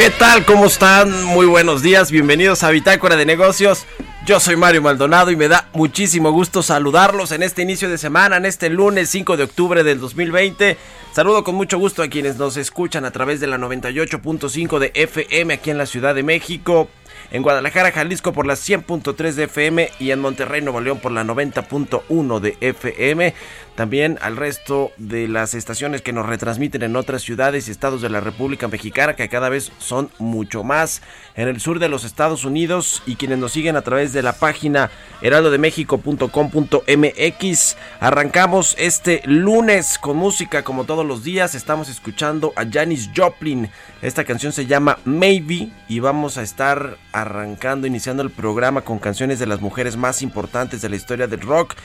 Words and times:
¿Qué 0.00 0.08
tal? 0.08 0.46
¿Cómo 0.46 0.64
están? 0.64 1.24
Muy 1.24 1.44
buenos 1.44 1.82
días, 1.82 2.10
bienvenidos 2.10 2.62
a 2.62 2.70
Bitácora 2.70 3.16
de 3.16 3.26
Negocios. 3.26 3.84
Yo 4.24 4.40
soy 4.40 4.56
Mario 4.56 4.80
Maldonado 4.80 5.30
y 5.30 5.36
me 5.36 5.46
da 5.46 5.68
muchísimo 5.74 6.30
gusto 6.30 6.62
saludarlos 6.62 7.32
en 7.32 7.42
este 7.42 7.60
inicio 7.60 7.88
de 7.90 7.98
semana, 7.98 8.38
en 8.38 8.46
este 8.46 8.70
lunes 8.70 9.10
5 9.10 9.36
de 9.36 9.44
octubre 9.44 9.84
del 9.84 10.00
2020. 10.00 10.78
Saludo 11.12 11.44
con 11.44 11.54
mucho 11.54 11.78
gusto 11.78 12.02
a 12.02 12.08
quienes 12.08 12.36
nos 12.36 12.56
escuchan 12.56 13.04
a 13.04 13.10
través 13.10 13.40
de 13.40 13.46
la 13.46 13.58
98.5 13.58 14.78
de 14.78 14.90
FM 14.94 15.52
aquí 15.52 15.70
en 15.70 15.76
la 15.76 15.84
Ciudad 15.84 16.14
de 16.14 16.22
México, 16.22 16.88
en 17.30 17.42
Guadalajara, 17.42 17.92
Jalisco 17.92 18.32
por 18.32 18.46
la 18.46 18.54
100.3 18.54 19.32
de 19.32 19.44
FM 19.44 19.90
y 19.98 20.10
en 20.10 20.20
Monterrey, 20.20 20.62
Nuevo 20.62 20.80
León 20.80 20.98
por 20.98 21.12
la 21.12 21.24
90.1 21.24 22.40
de 22.40 22.56
FM. 22.60 23.34
También 23.80 24.18
al 24.20 24.36
resto 24.36 24.92
de 24.98 25.26
las 25.26 25.54
estaciones 25.54 26.02
que 26.02 26.12
nos 26.12 26.26
retransmiten 26.26 26.82
en 26.82 26.96
otras 26.96 27.22
ciudades 27.22 27.66
y 27.66 27.70
estados 27.70 28.02
de 28.02 28.10
la 28.10 28.20
República 28.20 28.68
Mexicana, 28.68 29.16
que 29.16 29.30
cada 29.30 29.48
vez 29.48 29.72
son 29.78 30.10
mucho 30.18 30.62
más 30.62 31.00
en 31.34 31.48
el 31.48 31.62
sur 31.62 31.78
de 31.78 31.88
los 31.88 32.04
Estados 32.04 32.44
Unidos 32.44 33.02
y 33.06 33.16
quienes 33.16 33.38
nos 33.38 33.52
siguen 33.52 33.76
a 33.76 33.80
través 33.80 34.12
de 34.12 34.20
la 34.20 34.34
página 34.34 34.90
heraldodemexico.com.mx. 35.22 37.76
Arrancamos 38.00 38.76
este 38.78 39.22
lunes 39.24 39.98
con 39.98 40.18
música 40.18 40.62
como 40.62 40.84
todos 40.84 41.06
los 41.06 41.24
días. 41.24 41.54
Estamos 41.54 41.88
escuchando 41.88 42.52
a 42.56 42.66
Janis 42.70 43.08
Joplin. 43.16 43.70
Esta 44.02 44.24
canción 44.24 44.52
se 44.52 44.66
llama 44.66 44.98
Maybe 45.06 45.70
y 45.88 46.00
vamos 46.00 46.36
a 46.36 46.42
estar 46.42 46.98
arrancando, 47.12 47.86
iniciando 47.86 48.22
el 48.22 48.30
programa 48.30 48.82
con 48.82 48.98
canciones 48.98 49.38
de 49.38 49.46
las 49.46 49.62
mujeres 49.62 49.96
más 49.96 50.20
importantes 50.20 50.82
de 50.82 50.90
la 50.90 50.96
historia 50.96 51.26
del 51.26 51.40
rock. 51.40 51.76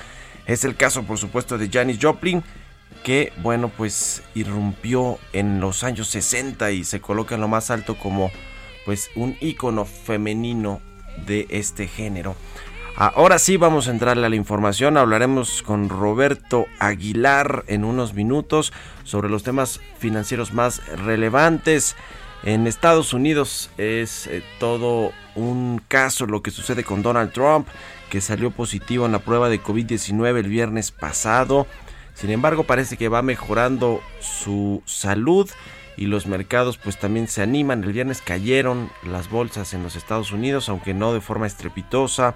Es 0.45 0.63
el 0.63 0.75
caso, 0.75 1.03
por 1.03 1.17
supuesto, 1.17 1.57
de 1.57 1.69
Janis 1.69 1.99
Joplin, 2.01 2.43
que, 3.03 3.33
bueno, 3.41 3.69
pues 3.69 4.23
irrumpió 4.33 5.19
en 5.33 5.59
los 5.59 5.83
años 5.83 6.07
60 6.09 6.71
y 6.71 6.83
se 6.83 7.01
coloca 7.01 7.35
en 7.35 7.41
lo 7.41 7.47
más 7.47 7.71
alto 7.71 7.97
como, 7.97 8.31
pues, 8.85 9.09
un 9.15 9.37
ícono 9.41 9.85
femenino 9.85 10.81
de 11.25 11.47
este 11.49 11.87
género. 11.87 12.35
Ahora 12.97 13.39
sí 13.39 13.57
vamos 13.57 13.87
a 13.87 13.91
entrarle 13.91 14.25
a 14.25 14.29
la 14.29 14.37
información, 14.37 14.95
hablaremos 14.95 15.61
con 15.63 15.89
Roberto 15.89 16.65
Aguilar 16.79 17.65
en 17.67 17.83
unos 17.83 18.13
minutos 18.13 18.71
sobre 19.03 19.29
los 19.29 19.43
temas 19.43 19.81
financieros 19.99 20.53
más 20.53 20.81
relevantes. 20.99 21.97
En 22.43 22.67
Estados 22.67 23.11
Unidos 23.11 23.69
es 23.77 24.27
eh, 24.27 24.43
todo 24.59 25.11
un 25.35 25.81
caso 25.89 26.25
lo 26.25 26.41
que 26.41 26.51
sucede 26.51 26.85
con 26.85 27.01
Donald 27.01 27.33
Trump 27.33 27.67
que 28.09 28.21
salió 28.21 28.51
positivo 28.51 29.05
en 29.05 29.11
la 29.11 29.19
prueba 29.19 29.49
de 29.49 29.61
COVID-19 29.61 30.37
el 30.37 30.47
viernes 30.47 30.91
pasado. 30.91 31.67
Sin 32.13 32.29
embargo, 32.29 32.63
parece 32.63 32.97
que 32.97 33.09
va 33.09 33.21
mejorando 33.21 34.01
su 34.19 34.81
salud 34.85 35.49
y 35.97 36.07
los 36.07 36.27
mercados 36.27 36.77
pues 36.77 36.97
también 36.97 37.27
se 37.27 37.41
animan. 37.41 37.83
El 37.83 37.93
viernes 37.93 38.21
cayeron 38.21 38.89
las 39.03 39.29
bolsas 39.29 39.73
en 39.73 39.83
los 39.83 39.95
Estados 39.95 40.31
Unidos, 40.31 40.69
aunque 40.69 40.93
no 40.93 41.13
de 41.13 41.21
forma 41.21 41.47
estrepitosa. 41.47 42.35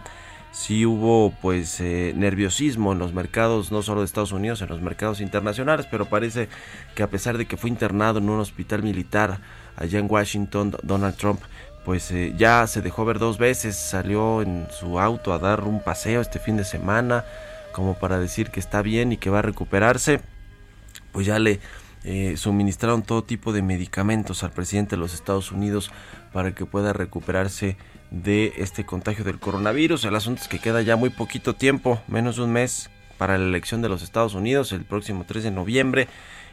Sí 0.52 0.85
hubo 0.85 1.31
pues 1.41 1.79
eh, 1.79 2.12
nerviosismo 2.16 2.91
en 2.94 3.00
los 3.00 3.13
mercados, 3.13 3.72
no 3.72 3.84
solo 3.84 4.02
de 4.02 4.06
Estados 4.06 4.31
Unidos, 4.31 4.62
en 4.62 4.69
los 4.69 4.81
mercados 4.81 5.22
internacionales, 5.22 5.88
pero 5.91 6.06
parece 6.06 6.50
que 6.96 7.03
a 7.03 7.09
pesar 7.09 7.38
de 7.38 7.46
que 7.46 7.56
fue 7.56 7.69
internado 7.69 8.18
en 8.18 8.29
un 8.29 8.40
hospital 8.40 8.81
militar 8.81 9.40
allá 9.75 10.00
en 10.00 10.08
Washington, 10.09 10.75
Donald 10.81 11.16
Trump 11.18 11.40
pues 11.89 12.11
eh, 12.11 12.35
ya 12.38 12.67
se 12.67 12.83
dejó 12.83 13.03
ver 13.03 13.17
dos 13.17 13.39
veces, 13.39 13.75
salió 13.75 14.44
en 14.44 14.67
su 14.69 15.00
auto 15.00 15.33
a 15.33 15.39
dar 15.39 15.63
un 15.63 15.81
paseo 15.81 16.22
este 16.22 16.38
fin 16.38 16.55
de 16.55 16.63
semana, 16.63 17.25
como 17.72 17.95
para 17.95 18.19
decir 18.19 18.51
que 18.51 18.59
está 18.59 18.83
bien 18.83 19.11
y 19.11 19.17
que 19.17 19.31
va 19.31 19.39
a 19.39 19.41
recuperarse, 19.41 20.22
pues 21.11 21.25
ya 21.25 21.39
le 21.39 21.59
eh, 22.03 22.35
suministraron 22.38 23.01
todo 23.01 23.23
tipo 23.23 23.53
de 23.53 23.63
medicamentos 23.63 24.44
al 24.44 24.51
presidente 24.51 24.97
de 24.97 24.99
los 24.99 25.16
Estados 25.16 25.51
Unidos 25.51 25.89
para 26.31 26.53
que 26.53 26.67
pueda 26.67 26.94
recuperarse 26.94 27.75
de 28.11 28.53
este 28.57 28.85
contagio 28.85 29.25
del 29.25 29.39
coronavirus. 29.39 30.05
El 30.05 30.16
asunto 30.16 30.44
es 30.44 30.47
que 30.47 30.59
queda 30.59 30.83
ya 30.83 30.95
muy 30.95 31.09
poquito 31.09 31.55
tiempo, 31.55 31.99
menos 32.07 32.35
de 32.35 32.44
un 32.44 32.51
mes 32.51 32.91
para 33.17 33.35
la 33.39 33.45
elección 33.45 33.81
de 33.81 33.89
los 33.89 34.03
Estados 34.03 34.35
Unidos 34.35 34.73
el 34.73 34.85
próximo 34.85 35.25
3 35.28 35.45
de 35.45 35.49
noviembre. 35.49 36.07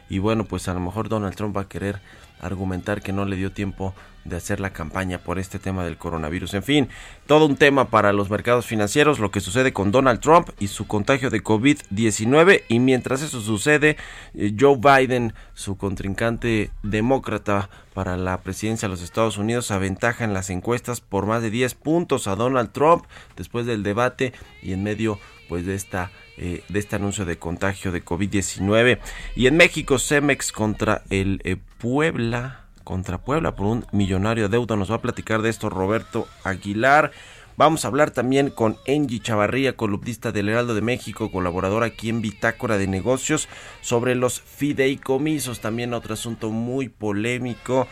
Y 0.09 0.17
bueno, 0.17 0.45
pues 0.45 0.67
a 0.67 0.73
lo 0.73 0.79
mejor 0.79 1.09
Donald 1.09 1.35
Trump 1.35 1.55
va 1.55 1.61
a 1.61 1.69
querer 1.69 2.01
argumentar 2.39 3.01
que 3.01 3.13
no 3.13 3.25
le 3.25 3.35
dio 3.35 3.51
tiempo 3.51 3.93
de 4.27 4.35
hacer 4.35 4.59
la 4.59 4.71
campaña 4.71 5.19
por 5.19 5.39
este 5.39 5.57
tema 5.57 5.85
del 5.85 5.97
coronavirus. 5.97 6.53
En 6.55 6.63
fin, 6.63 6.89
todo 7.25 7.45
un 7.45 7.55
tema 7.55 7.89
para 7.89 8.13
los 8.13 8.29
mercados 8.29 8.65
financieros, 8.65 9.19
lo 9.19 9.31
que 9.31 9.39
sucede 9.39 9.73
con 9.73 9.91
Donald 9.91 10.19
Trump 10.19 10.49
y 10.59 10.67
su 10.67 10.85
contagio 10.85 11.29
de 11.29 11.43
COVID-19. 11.43 12.63
Y 12.67 12.79
mientras 12.79 13.21
eso 13.21 13.41
sucede, 13.41 13.97
eh, 14.33 14.53
Joe 14.59 14.77
Biden, 14.77 15.33
su 15.53 15.77
contrincante 15.77 16.71
demócrata 16.83 17.69
para 17.93 18.17
la 18.17 18.41
presidencia 18.41 18.87
de 18.87 18.93
los 18.93 19.01
Estados 19.01 19.37
Unidos, 19.37 19.71
aventaja 19.71 20.23
en 20.23 20.33
las 20.33 20.49
encuestas 20.49 21.01
por 21.01 21.25
más 21.25 21.41
de 21.41 21.49
10 21.49 21.75
puntos 21.75 22.27
a 22.27 22.35
Donald 22.35 22.71
Trump 22.71 23.05
después 23.35 23.65
del 23.65 23.83
debate 23.83 24.33
y 24.61 24.73
en 24.73 24.83
medio 24.83 25.19
pues 25.47 25.65
de 25.65 25.75
esta 25.75 26.11
eh, 26.39 26.63
de 26.69 26.77
este 26.77 26.97
anuncio 26.97 27.25
de 27.25 27.39
contagio 27.39 27.91
de 27.91 28.05
COVID-19 28.05 28.99
y 29.35 29.47
en 29.47 29.57
México 29.57 29.97
Cemex 29.97 30.51
contra 30.51 31.01
el 31.09 31.41
eh, 31.43 31.57
Puebla 31.77 32.61
contra 32.83 33.17
Puebla 33.17 33.55
por 33.55 33.67
un 33.67 33.85
millonario 33.91 34.49
deuda. 34.49 34.75
Nos 34.75 34.91
va 34.91 34.95
a 34.95 35.01
platicar 35.01 35.41
de 35.41 35.49
esto 35.49 35.69
Roberto 35.69 36.27
Aguilar. 36.43 37.11
Vamos 37.57 37.83
a 37.83 37.87
hablar 37.87 38.11
también 38.11 38.51
con 38.51 38.77
Angie 38.87 39.19
Chavarría, 39.19 39.75
columnista 39.75 40.31
del 40.31 40.49
Heraldo 40.49 40.75
de 40.75 40.81
México, 40.81 41.31
colaboradora 41.31 41.87
aquí 41.87 42.09
en 42.09 42.21
Bitácora 42.21 42.77
de 42.77 42.85
Negocios, 42.85 43.49
sobre 43.81 44.13
los 44.13 44.39
fideicomisos, 44.39 45.59
también 45.59 45.95
otro 45.95 46.13
asunto 46.13 46.51
muy 46.51 46.87
polémico 46.87 47.87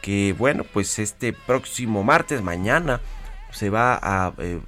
que, 0.00 0.34
bueno, 0.38 0.64
pues 0.64 0.98
este 0.98 1.34
próximo 1.34 2.02
martes, 2.02 2.40
mañana, 2.40 3.00
se 3.52 3.68
va 3.68 3.98
a 4.02 4.32
eh, 4.38 4.60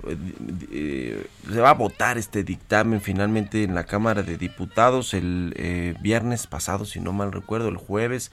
eh, 0.71 1.27
se 1.51 1.61
va 1.61 1.71
a 1.71 1.75
votar 1.75 2.19
este 2.19 2.45
dictamen 2.45 3.01
finalmente 3.01 3.63
en 3.63 3.75
la 3.75 3.85
Cámara 3.85 4.23
de 4.23 4.37
Diputados 4.37 5.15
el 5.15 5.55
eh, 5.57 5.95
viernes 6.01 6.47
pasado, 6.47 6.85
si 6.85 7.01
no 7.01 7.13
mal 7.13 7.33
recuerdo, 7.33 7.69
el 7.69 7.77
jueves 7.77 8.33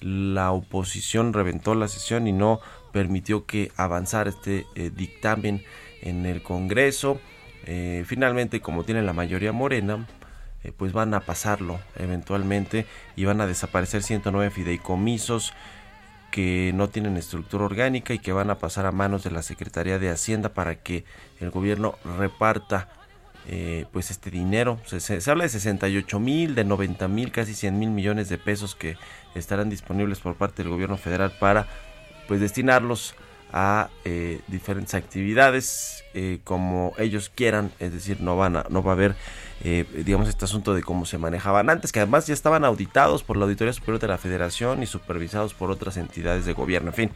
la 0.00 0.50
oposición 0.52 1.32
reventó 1.32 1.74
la 1.74 1.88
sesión 1.88 2.26
y 2.26 2.32
no 2.32 2.60
permitió 2.92 3.46
que 3.46 3.70
avanzara 3.76 4.30
este 4.30 4.66
eh, 4.74 4.90
dictamen 4.94 5.62
en 6.02 6.26
el 6.26 6.42
Congreso. 6.42 7.20
Eh, 7.66 8.04
finalmente, 8.06 8.60
como 8.60 8.84
tiene 8.84 9.02
la 9.02 9.12
mayoría 9.12 9.52
morena, 9.52 10.06
eh, 10.64 10.72
pues 10.76 10.92
van 10.92 11.14
a 11.14 11.20
pasarlo 11.20 11.80
eventualmente 11.96 12.86
y 13.16 13.24
van 13.24 13.40
a 13.40 13.46
desaparecer 13.46 14.02
109 14.02 14.50
fideicomisos 14.50 15.52
que 16.30 16.72
no 16.74 16.88
tienen 16.88 17.16
estructura 17.16 17.64
orgánica 17.64 18.14
y 18.14 18.18
que 18.18 18.32
van 18.32 18.50
a 18.50 18.58
pasar 18.58 18.86
a 18.86 18.92
manos 18.92 19.24
de 19.24 19.30
la 19.30 19.42
Secretaría 19.42 19.98
de 19.98 20.10
Hacienda 20.10 20.50
para 20.54 20.76
que 20.76 21.04
el 21.40 21.50
gobierno 21.50 21.96
reparta 22.18 22.88
pues 23.90 24.12
este 24.12 24.30
dinero. 24.30 24.78
Se, 24.86 25.28
habla 25.28 25.42
de 25.42 25.48
68 25.48 26.20
mil, 26.20 26.54
de 26.54 26.62
90 26.62 27.08
mil, 27.08 27.32
casi 27.32 27.54
100 27.54 27.80
mil 27.80 27.90
millones 27.90 28.28
de 28.28 28.38
pesos 28.38 28.76
que 28.76 28.96
estarán 29.34 29.70
disponibles 29.70 30.20
por 30.20 30.34
parte 30.34 30.62
del 30.62 30.70
gobierno 30.70 30.96
federal 30.96 31.32
para 31.38 31.66
pues 32.28 32.40
destinarlos 32.40 33.14
a 33.52 33.88
eh, 34.04 34.40
diferentes 34.46 34.94
actividades 34.94 36.04
eh, 36.14 36.38
como 36.44 36.92
ellos 36.98 37.30
quieran, 37.34 37.72
es 37.80 37.92
decir, 37.92 38.20
no 38.20 38.36
van 38.36 38.56
a, 38.56 38.66
no 38.68 38.82
va 38.82 38.92
a 38.92 38.94
haber 38.94 39.16
digamos 39.62 40.26
este 40.26 40.46
asunto 40.46 40.72
de 40.72 40.82
cómo 40.82 41.04
se 41.04 41.18
manejaban 41.18 41.68
antes, 41.68 41.92
que 41.92 42.00
además 42.00 42.26
ya 42.26 42.32
estaban 42.32 42.64
auditados 42.64 43.22
por 43.22 43.36
la 43.36 43.44
Auditoría 43.44 43.74
Superior 43.74 44.00
de 44.00 44.08
la 44.08 44.16
Federación 44.16 44.82
y 44.82 44.86
supervisados 44.86 45.52
por 45.52 45.70
otras 45.70 45.98
entidades 45.98 46.46
de 46.46 46.54
gobierno, 46.54 46.88
en 46.88 46.94
fin. 46.94 47.10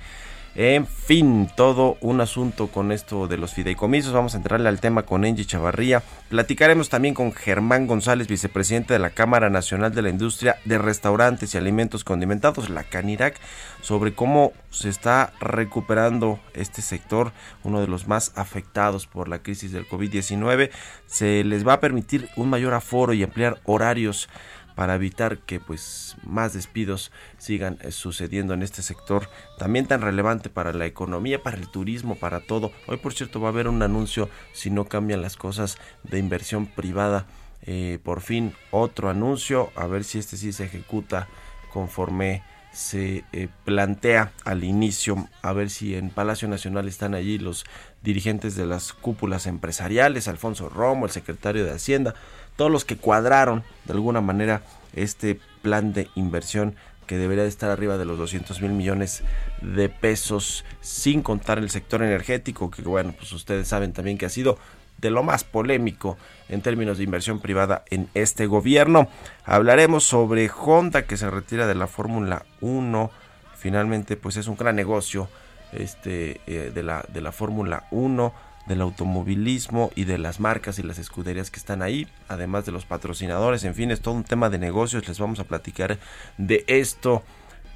En 0.57 0.87
fin, 0.87 1.51
todo 1.57 1.97
un 2.01 2.21
asunto 2.21 2.69
con 2.69 2.93
esto 2.93 3.27
de 3.27 3.37
los 3.37 3.55
fideicomisos. 3.55 4.13
Vamos 4.13 4.35
a 4.35 4.37
entrarle 4.37 4.69
al 4.69 4.79
tema 4.79 5.03
con 5.03 5.25
Angie 5.25 5.45
Chavarría. 5.45 6.05
Platicaremos 6.29 6.89
también 6.89 7.13
con 7.13 7.33
Germán 7.33 7.89
González, 7.89 8.29
vicepresidente 8.29 8.93
de 8.93 9.01
la 9.01 9.11
Cámara 9.11 9.51
Nacional 9.51 9.93
de 9.93 10.03
la 10.03 10.11
Industria 10.11 10.59
de 10.65 10.79
Restaurantes 10.79 11.53
y 11.53 11.59
Alimentos 11.59 12.05
Condimentados, 12.05 12.71
la 12.71 12.85
CANIRAC, 12.85 13.35
sobre 13.81 14.15
cómo 14.15 14.53
se 14.71 14.91
está 14.91 15.33
recuperando 15.41 16.39
este 16.55 16.83
sector, 16.83 17.33
uno 17.65 17.81
de 17.81 17.89
los 17.89 18.07
más 18.07 18.31
afectados 18.37 19.09
por 19.09 19.29
la 19.29 19.41
crisis 19.41 19.73
del 19.73 19.89
COVID-19. 19.89 20.71
Se 21.07 21.43
les 21.43 21.67
va 21.67 21.73
a 21.73 21.81
permitir 21.81 22.29
un 22.37 22.49
mayor 22.49 22.75
aforo 22.75 23.13
y 23.13 23.25
ampliar 23.25 23.59
horarios 23.65 24.29
para 24.75 24.95
evitar 24.95 25.39
que 25.39 25.61
pues 25.61 26.17
más 26.25 26.53
despidos 26.53 27.13
sigan 27.39 27.79
eh, 27.83 27.93
sucediendo 27.93 28.55
en 28.55 28.63
este 28.63 28.83
sector 28.83 29.29
también 29.59 29.87
tan 29.87 30.01
relevante 30.01 30.51
para 30.51 30.73
la 30.73 30.87
economía, 30.87 31.43
para 31.43 31.57
el 31.57 31.69
turismo, 31.69 32.17
para 32.17 32.41
todo. 32.41 32.73
Hoy 32.87 32.97
por 32.97 33.15
cierto 33.15 33.41
va 33.41 33.49
a 33.49 33.53
haber 33.53 33.69
un 33.69 33.83
anuncio 33.83 34.29
si 34.53 34.71
no 34.71 34.87
cambian 34.87 35.23
las 35.23 35.37
cosas 35.37 35.79
de 36.03 36.19
inversión 36.19 36.67
privada. 36.67 37.27
Eh, 37.67 37.99
por 38.03 38.21
fin 38.21 38.53
otro 38.71 39.09
anuncio, 39.09 39.71
a 39.75 39.87
ver 39.87 40.05
si 40.05 40.19
este 40.19 40.37
sí 40.37 40.53
se 40.53 40.65
ejecuta 40.65 41.29
conforme 41.73 42.43
se 42.75 43.25
eh, 43.33 43.49
plantea 43.65 44.33
al 44.45 44.65
inicio, 44.65 45.29
a 45.43 45.53
ver 45.53 45.71
si 45.71 45.95
en 45.95 46.11
Palacio 46.11 46.49
Nacional 46.49 46.89
están 46.89 47.15
allí 47.15 47.39
los 47.39 47.65
dirigentes 48.03 48.57
de 48.57 48.67
las 48.67 48.93
cúpulas 48.93 49.47
empresariales, 49.47 50.29
Alfonso 50.29 50.69
Romo, 50.69 51.07
el 51.07 51.13
secretario 51.13 51.65
de 51.65 51.73
Hacienda, 51.73 52.15
todos 52.57 52.71
los 52.71 52.85
que 52.85 52.97
cuadraron 52.97 53.63
de 53.85 53.95
alguna 53.95 54.21
manera 54.21 54.63
este 54.95 55.39
plan 55.63 55.93
de 55.93 56.09
inversión 56.17 56.75
que 57.07 57.17
debería 57.17 57.45
de 57.45 57.49
estar 57.49 57.71
arriba 57.71 57.97
de 57.97 58.07
los 58.07 58.19
200 58.19 58.61
mil 58.61 58.73
millones 58.73 59.23
de 59.61 59.89
pesos, 59.89 60.65
sin 60.81 61.23
contar 61.23 61.59
el 61.59 61.71
sector 61.71 62.03
energético, 62.03 62.71
que 62.71 62.83
bueno, 62.83 63.15
pues 63.17 63.33
ustedes 63.33 63.69
saben 63.69 63.93
también 63.93 64.19
que 64.19 64.27
ha 64.27 64.31
sido 64.31 64.59
de 64.99 65.11
lo 65.11 65.23
más 65.23 65.45
polémico 65.45 66.17
en 66.49 66.63
términos 66.63 66.99
de 66.99 67.05
inversión 67.05 67.41
privada 67.41 67.85
en 67.91 68.09
este 68.15 68.47
gobierno. 68.47 69.09
Hablaremos 69.45 70.05
sobre 70.05 70.51
Honda 70.51 71.07
que 71.07 71.17
se 71.17 71.31
retira 71.31 71.67
de 71.67 71.75
la 71.75 71.87
Fórmula 71.87 72.45
1. 72.61 73.11
Finalmente, 73.57 74.17
pues 74.17 74.37
es 74.37 74.47
un 74.47 74.57
gran 74.57 74.77
negocio 74.77 75.29
este, 75.73 76.41
eh, 76.47 76.71
de 76.75 76.83
la, 76.83 77.05
de 77.13 77.21
la 77.21 77.33
Fórmula 77.33 77.85
1 77.91 78.33
del 78.67 78.81
automovilismo 78.81 79.91
y 79.95 80.05
de 80.05 80.19
las 80.19 80.41
marcas 80.41 80.79
y 80.79 80.83
las 80.83 80.99
escuderías 80.99 81.51
que 81.51 81.59
están 81.59 81.83
ahí, 81.83 82.09
además 82.29 82.65
de 82.65 82.73
los 82.73 82.87
patrocinadores, 82.87 83.65
en 83.65 83.75
fin, 83.75 83.91
es 83.91 84.01
todo 84.01 84.15
un 84.15 84.25
tema 84.25 84.49
de 84.49 84.59
negocios, 84.59 85.07
les 85.07 85.19
vamos 85.19 85.39
a 85.39 85.45
platicar 85.45 85.99
de 86.39 86.65
esto 86.67 87.23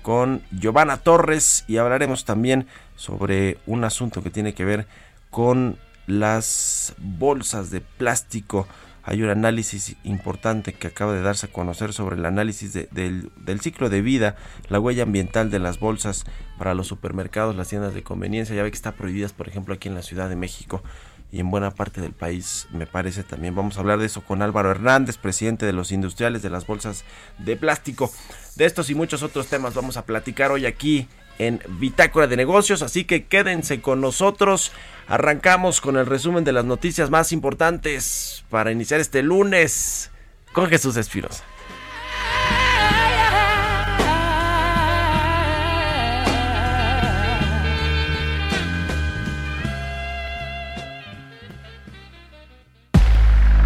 con 0.02 0.42
Giovanna 0.50 0.96
Torres 0.98 1.64
y 1.68 1.76
hablaremos 1.76 2.24
también 2.24 2.66
sobre 2.96 3.58
un 3.66 3.84
asunto 3.84 4.22
que 4.22 4.30
tiene 4.30 4.54
que 4.54 4.64
ver 4.64 4.86
con 5.30 5.78
las 6.08 6.94
bolsas 6.98 7.70
de 7.70 7.82
plástico 7.82 8.66
hay 9.04 9.22
un 9.22 9.30
análisis 9.30 9.96
importante 10.04 10.72
que 10.72 10.86
acaba 10.86 11.14
de 11.14 11.22
darse 11.22 11.46
a 11.46 11.52
conocer 11.52 11.92
sobre 11.92 12.16
el 12.16 12.26
análisis 12.26 12.72
del, 12.72 13.60
ciclo 13.60 13.88
de 13.88 14.02
vida, 14.02 14.36
la 14.68 14.80
huella 14.80 15.04
ambiental 15.04 15.50
de 15.50 15.58
las 15.58 15.80
bolsas 15.80 16.24
para 16.58 16.74
los 16.74 16.88
supermercados, 16.88 17.56
las 17.56 17.68
tiendas 17.68 17.94
de 17.94 18.02
conveniencia. 18.02 18.54
Ya 18.54 18.62
ve 18.62 18.70
que 18.70 18.76
está 18.76 18.92
prohibidas, 18.92 19.32
por 19.32 19.48
ejemplo, 19.48 19.74
aquí 19.74 19.88
en 19.88 19.94
la 19.94 20.02
Ciudad 20.02 20.28
de 20.28 20.36
México 20.36 20.82
y 21.30 21.40
en 21.40 21.50
buena 21.50 21.70
parte 21.70 22.00
del 22.02 22.12
país, 22.12 22.68
me 22.70 22.86
parece 22.86 23.22
también. 23.22 23.54
Vamos 23.54 23.76
a 23.76 23.80
hablar 23.80 23.98
de 23.98 24.06
eso 24.06 24.22
con 24.22 24.42
Álvaro 24.42 24.70
Hernández, 24.70 25.16
presidente 25.16 25.64
de 25.64 25.72
los 25.72 25.92
industriales 25.92 26.42
de 26.42 26.50
las 26.50 26.66
bolsas 26.66 27.04
de 27.38 27.56
plástico. 27.56 28.10
De 28.56 28.66
estos 28.66 28.90
y 28.90 28.94
muchos 28.94 29.22
otros 29.22 29.46
temas 29.46 29.74
vamos 29.74 29.96
a 29.96 30.04
platicar 30.04 30.50
hoy 30.50 30.66
aquí 30.66 31.08
en 31.38 31.60
Bitácora 31.78 32.26
de 32.26 32.36
Negocios, 32.36 32.82
así 32.82 33.04
que 33.04 33.26
quédense 33.26 33.80
con 33.80 34.00
nosotros. 34.00 34.72
Arrancamos 35.06 35.80
con 35.80 35.96
el 35.96 36.06
resumen 36.06 36.44
de 36.44 36.52
las 36.52 36.64
noticias 36.64 37.10
más 37.10 37.32
importantes 37.32 38.44
para 38.50 38.72
iniciar 38.72 39.00
este 39.00 39.22
lunes 39.22 40.10
con 40.52 40.68
Jesús 40.68 40.96
Espirosa. 40.96 41.44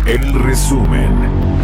El 0.07 0.35
resumen. 0.43 1.62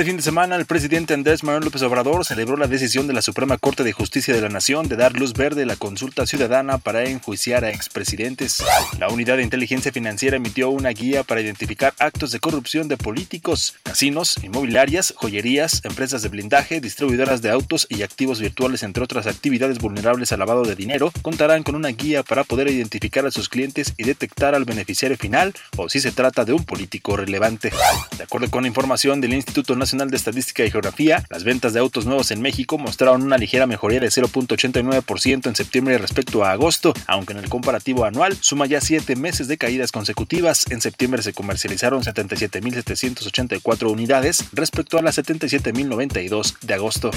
Este 0.00 0.08
fin 0.08 0.16
de 0.16 0.22
semana, 0.22 0.56
el 0.56 0.64
presidente 0.64 1.12
Andrés 1.12 1.44
Manuel 1.44 1.64
López 1.64 1.82
Obrador 1.82 2.24
celebró 2.24 2.56
la 2.56 2.66
decisión 2.66 3.06
de 3.06 3.12
la 3.12 3.20
Suprema 3.20 3.58
Corte 3.58 3.84
de 3.84 3.92
Justicia 3.92 4.34
de 4.34 4.40
la 4.40 4.48
Nación 4.48 4.88
de 4.88 4.96
dar 4.96 5.12
luz 5.12 5.34
verde 5.34 5.64
a 5.64 5.66
la 5.66 5.76
consulta 5.76 6.26
ciudadana 6.26 6.78
para 6.78 7.04
enjuiciar 7.04 7.66
a 7.66 7.70
expresidentes. 7.70 8.64
La 8.98 9.10
Unidad 9.10 9.36
de 9.36 9.42
Inteligencia 9.42 9.92
Financiera 9.92 10.38
emitió 10.38 10.70
una 10.70 10.88
guía 10.88 11.22
para 11.22 11.42
identificar 11.42 11.92
actos 11.98 12.32
de 12.32 12.40
corrupción 12.40 12.88
de 12.88 12.96
políticos, 12.96 13.74
casinos, 13.82 14.42
inmobiliarias, 14.42 15.12
joyerías, 15.18 15.82
empresas 15.84 16.22
de 16.22 16.30
blindaje, 16.30 16.80
distribuidoras 16.80 17.42
de 17.42 17.50
autos 17.50 17.86
y 17.90 18.00
activos 18.00 18.40
virtuales, 18.40 18.82
entre 18.82 19.04
otras 19.04 19.26
actividades 19.26 19.80
vulnerables 19.80 20.32
al 20.32 20.38
lavado 20.38 20.62
de 20.62 20.76
dinero. 20.76 21.12
Contarán 21.20 21.62
con 21.62 21.74
una 21.74 21.88
guía 21.88 22.22
para 22.22 22.44
poder 22.44 22.70
identificar 22.70 23.26
a 23.26 23.30
sus 23.30 23.50
clientes 23.50 23.92
y 23.98 24.04
detectar 24.04 24.54
al 24.54 24.64
beneficiario 24.64 25.18
final 25.18 25.52
o 25.76 25.90
si 25.90 26.00
se 26.00 26.10
trata 26.10 26.46
de 26.46 26.54
un 26.54 26.64
político 26.64 27.18
relevante. 27.18 27.70
De 28.16 28.24
acuerdo 28.24 28.48
con 28.48 28.64
información 28.64 29.20
del 29.20 29.34
Instituto 29.34 29.76
Nacional 29.76 29.89
de 29.90 30.16
Estadística 30.16 30.64
y 30.64 30.70
Geografía, 30.70 31.24
las 31.30 31.42
ventas 31.42 31.72
de 31.72 31.80
autos 31.80 32.06
nuevos 32.06 32.30
en 32.30 32.40
México 32.40 32.78
mostraron 32.78 33.22
una 33.22 33.36
ligera 33.36 33.66
mejoría 33.66 33.98
de 33.98 34.06
0.89% 34.06 35.48
en 35.48 35.56
septiembre 35.56 35.98
respecto 35.98 36.44
a 36.44 36.52
agosto, 36.52 36.94
aunque 37.08 37.32
en 37.32 37.40
el 37.40 37.48
comparativo 37.48 38.04
anual 38.04 38.36
suma 38.40 38.66
ya 38.66 38.80
7 38.80 39.16
meses 39.16 39.48
de 39.48 39.58
caídas 39.58 39.90
consecutivas. 39.90 40.70
En 40.70 40.80
septiembre 40.80 41.22
se 41.22 41.32
comercializaron 41.32 42.04
77.784 42.04 43.90
unidades 43.90 44.44
respecto 44.52 44.96
a 44.96 45.02
las 45.02 45.18
77.092 45.18 46.60
de 46.60 46.74
agosto. 46.74 47.10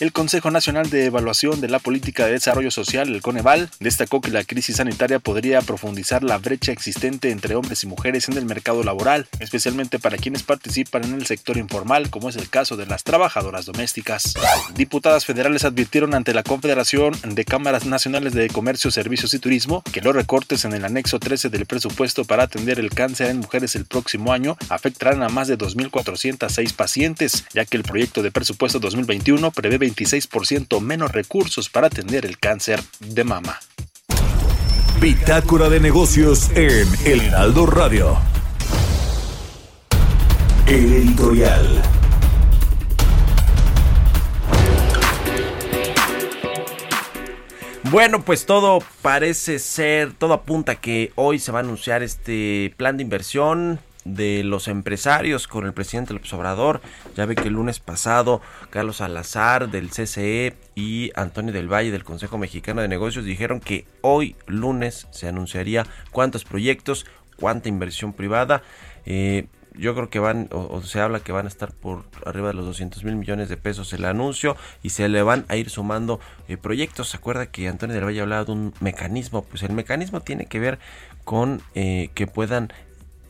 El 0.00 0.12
Consejo 0.12 0.50
Nacional 0.50 0.90
de 0.90 1.04
Evaluación 1.04 1.60
de 1.60 1.68
la 1.68 1.78
Política 1.78 2.26
de 2.26 2.32
Desarrollo 2.32 2.72
Social, 2.72 3.08
el 3.08 3.22
Coneval, 3.22 3.70
destacó 3.78 4.20
que 4.20 4.32
la 4.32 4.42
crisis 4.42 4.76
sanitaria 4.76 5.20
podría 5.20 5.62
profundizar 5.62 6.24
la 6.24 6.38
brecha 6.38 6.72
existente 6.72 7.30
entre 7.30 7.54
hombres 7.54 7.84
y 7.84 7.86
mujeres 7.86 8.28
en 8.28 8.36
el 8.36 8.46
mercado 8.46 8.82
laboral, 8.82 9.28
especialmente 9.38 10.00
para 10.00 10.18
quienes 10.18 10.42
participan 10.42 11.04
en 11.04 11.14
el 11.14 11.26
sector 11.26 11.56
informal 11.56 12.10
como 12.16 12.30
es 12.30 12.36
el 12.36 12.48
caso 12.48 12.78
de 12.78 12.86
las 12.86 13.04
trabajadoras 13.04 13.66
domésticas. 13.66 14.32
Diputadas 14.74 15.26
federales 15.26 15.66
advirtieron 15.66 16.14
ante 16.14 16.32
la 16.32 16.42
Confederación 16.42 17.12
de 17.22 17.44
Cámaras 17.44 17.84
Nacionales 17.84 18.32
de 18.32 18.48
Comercio, 18.48 18.90
Servicios 18.90 19.34
y 19.34 19.38
Turismo 19.38 19.82
que 19.92 20.00
los 20.00 20.16
recortes 20.16 20.64
en 20.64 20.72
el 20.72 20.86
anexo 20.86 21.18
13 21.18 21.50
del 21.50 21.66
presupuesto 21.66 22.24
para 22.24 22.44
atender 22.44 22.80
el 22.80 22.88
cáncer 22.88 23.28
en 23.28 23.40
mujeres 23.40 23.76
el 23.76 23.84
próximo 23.84 24.32
año 24.32 24.56
afectarán 24.70 25.22
a 25.22 25.28
más 25.28 25.46
de 25.46 25.58
2.406 25.58 26.72
pacientes, 26.72 27.44
ya 27.52 27.66
que 27.66 27.76
el 27.76 27.82
proyecto 27.82 28.22
de 28.22 28.30
presupuesto 28.30 28.78
2021 28.78 29.50
prevé 29.50 29.78
26% 29.78 30.80
menos 30.80 31.12
recursos 31.12 31.68
para 31.68 31.88
atender 31.88 32.24
el 32.24 32.38
cáncer 32.38 32.82
de 33.00 33.24
mama. 33.24 33.60
Bitácora 35.02 35.68
de 35.68 35.80
negocios 35.80 36.48
en 36.54 36.88
El 37.04 37.20
Heraldo 37.20 37.66
Radio. 37.66 38.16
El 40.66 40.94
editorial. 40.94 41.95
Bueno, 47.90 48.22
pues 48.22 48.46
todo 48.46 48.80
parece 49.00 49.60
ser, 49.60 50.12
todo 50.12 50.34
apunta 50.34 50.72
a 50.72 50.74
que 50.74 51.12
hoy 51.14 51.38
se 51.38 51.52
va 51.52 51.60
a 51.60 51.62
anunciar 51.62 52.02
este 52.02 52.74
plan 52.76 52.96
de 52.96 53.04
inversión 53.04 53.78
de 54.04 54.42
los 54.42 54.66
empresarios 54.66 55.46
con 55.46 55.66
el 55.66 55.72
presidente 55.72 56.12
López 56.12 56.32
Obrador. 56.32 56.80
Ya 57.16 57.26
ve 57.26 57.36
que 57.36 57.46
el 57.46 57.54
lunes 57.54 57.78
pasado 57.78 58.40
Carlos 58.70 58.96
Salazar 58.96 59.70
del 59.70 59.90
CCE 59.90 60.56
y 60.74 61.12
Antonio 61.14 61.52
del 61.52 61.72
Valle 61.72 61.92
del 61.92 62.02
Consejo 62.02 62.38
Mexicano 62.38 62.82
de 62.82 62.88
Negocios 62.88 63.24
dijeron 63.24 63.60
que 63.60 63.86
hoy 64.00 64.34
lunes 64.46 65.06
se 65.12 65.28
anunciaría 65.28 65.86
cuántos 66.10 66.44
proyectos, 66.44 67.06
cuánta 67.36 67.68
inversión 67.68 68.12
privada. 68.12 68.62
Eh, 69.04 69.46
yo 69.78 69.94
creo 69.94 70.10
que 70.10 70.18
van, 70.18 70.48
o, 70.52 70.80
se 70.82 71.00
habla 71.00 71.20
que 71.20 71.32
van 71.32 71.46
a 71.46 71.48
estar 71.48 71.72
por 71.72 72.04
arriba 72.24 72.48
de 72.48 72.54
los 72.54 72.66
200 72.66 73.04
mil 73.04 73.16
millones 73.16 73.48
de 73.48 73.56
pesos 73.56 73.92
el 73.92 74.04
anuncio 74.04 74.56
y 74.82 74.90
se 74.90 75.08
le 75.08 75.22
van 75.22 75.44
a 75.48 75.56
ir 75.56 75.70
sumando 75.70 76.20
eh, 76.48 76.56
proyectos. 76.56 77.10
¿Se 77.10 77.16
acuerda 77.16 77.46
que 77.46 77.68
Antonio 77.68 77.94
del 77.94 78.04
Valle 78.04 78.20
hablaba 78.20 78.44
de 78.44 78.52
un 78.52 78.74
mecanismo? 78.80 79.42
Pues 79.42 79.62
el 79.62 79.72
mecanismo 79.72 80.20
tiene 80.20 80.46
que 80.46 80.58
ver 80.58 80.78
con 81.24 81.60
eh, 81.74 82.10
que 82.14 82.26
puedan 82.26 82.72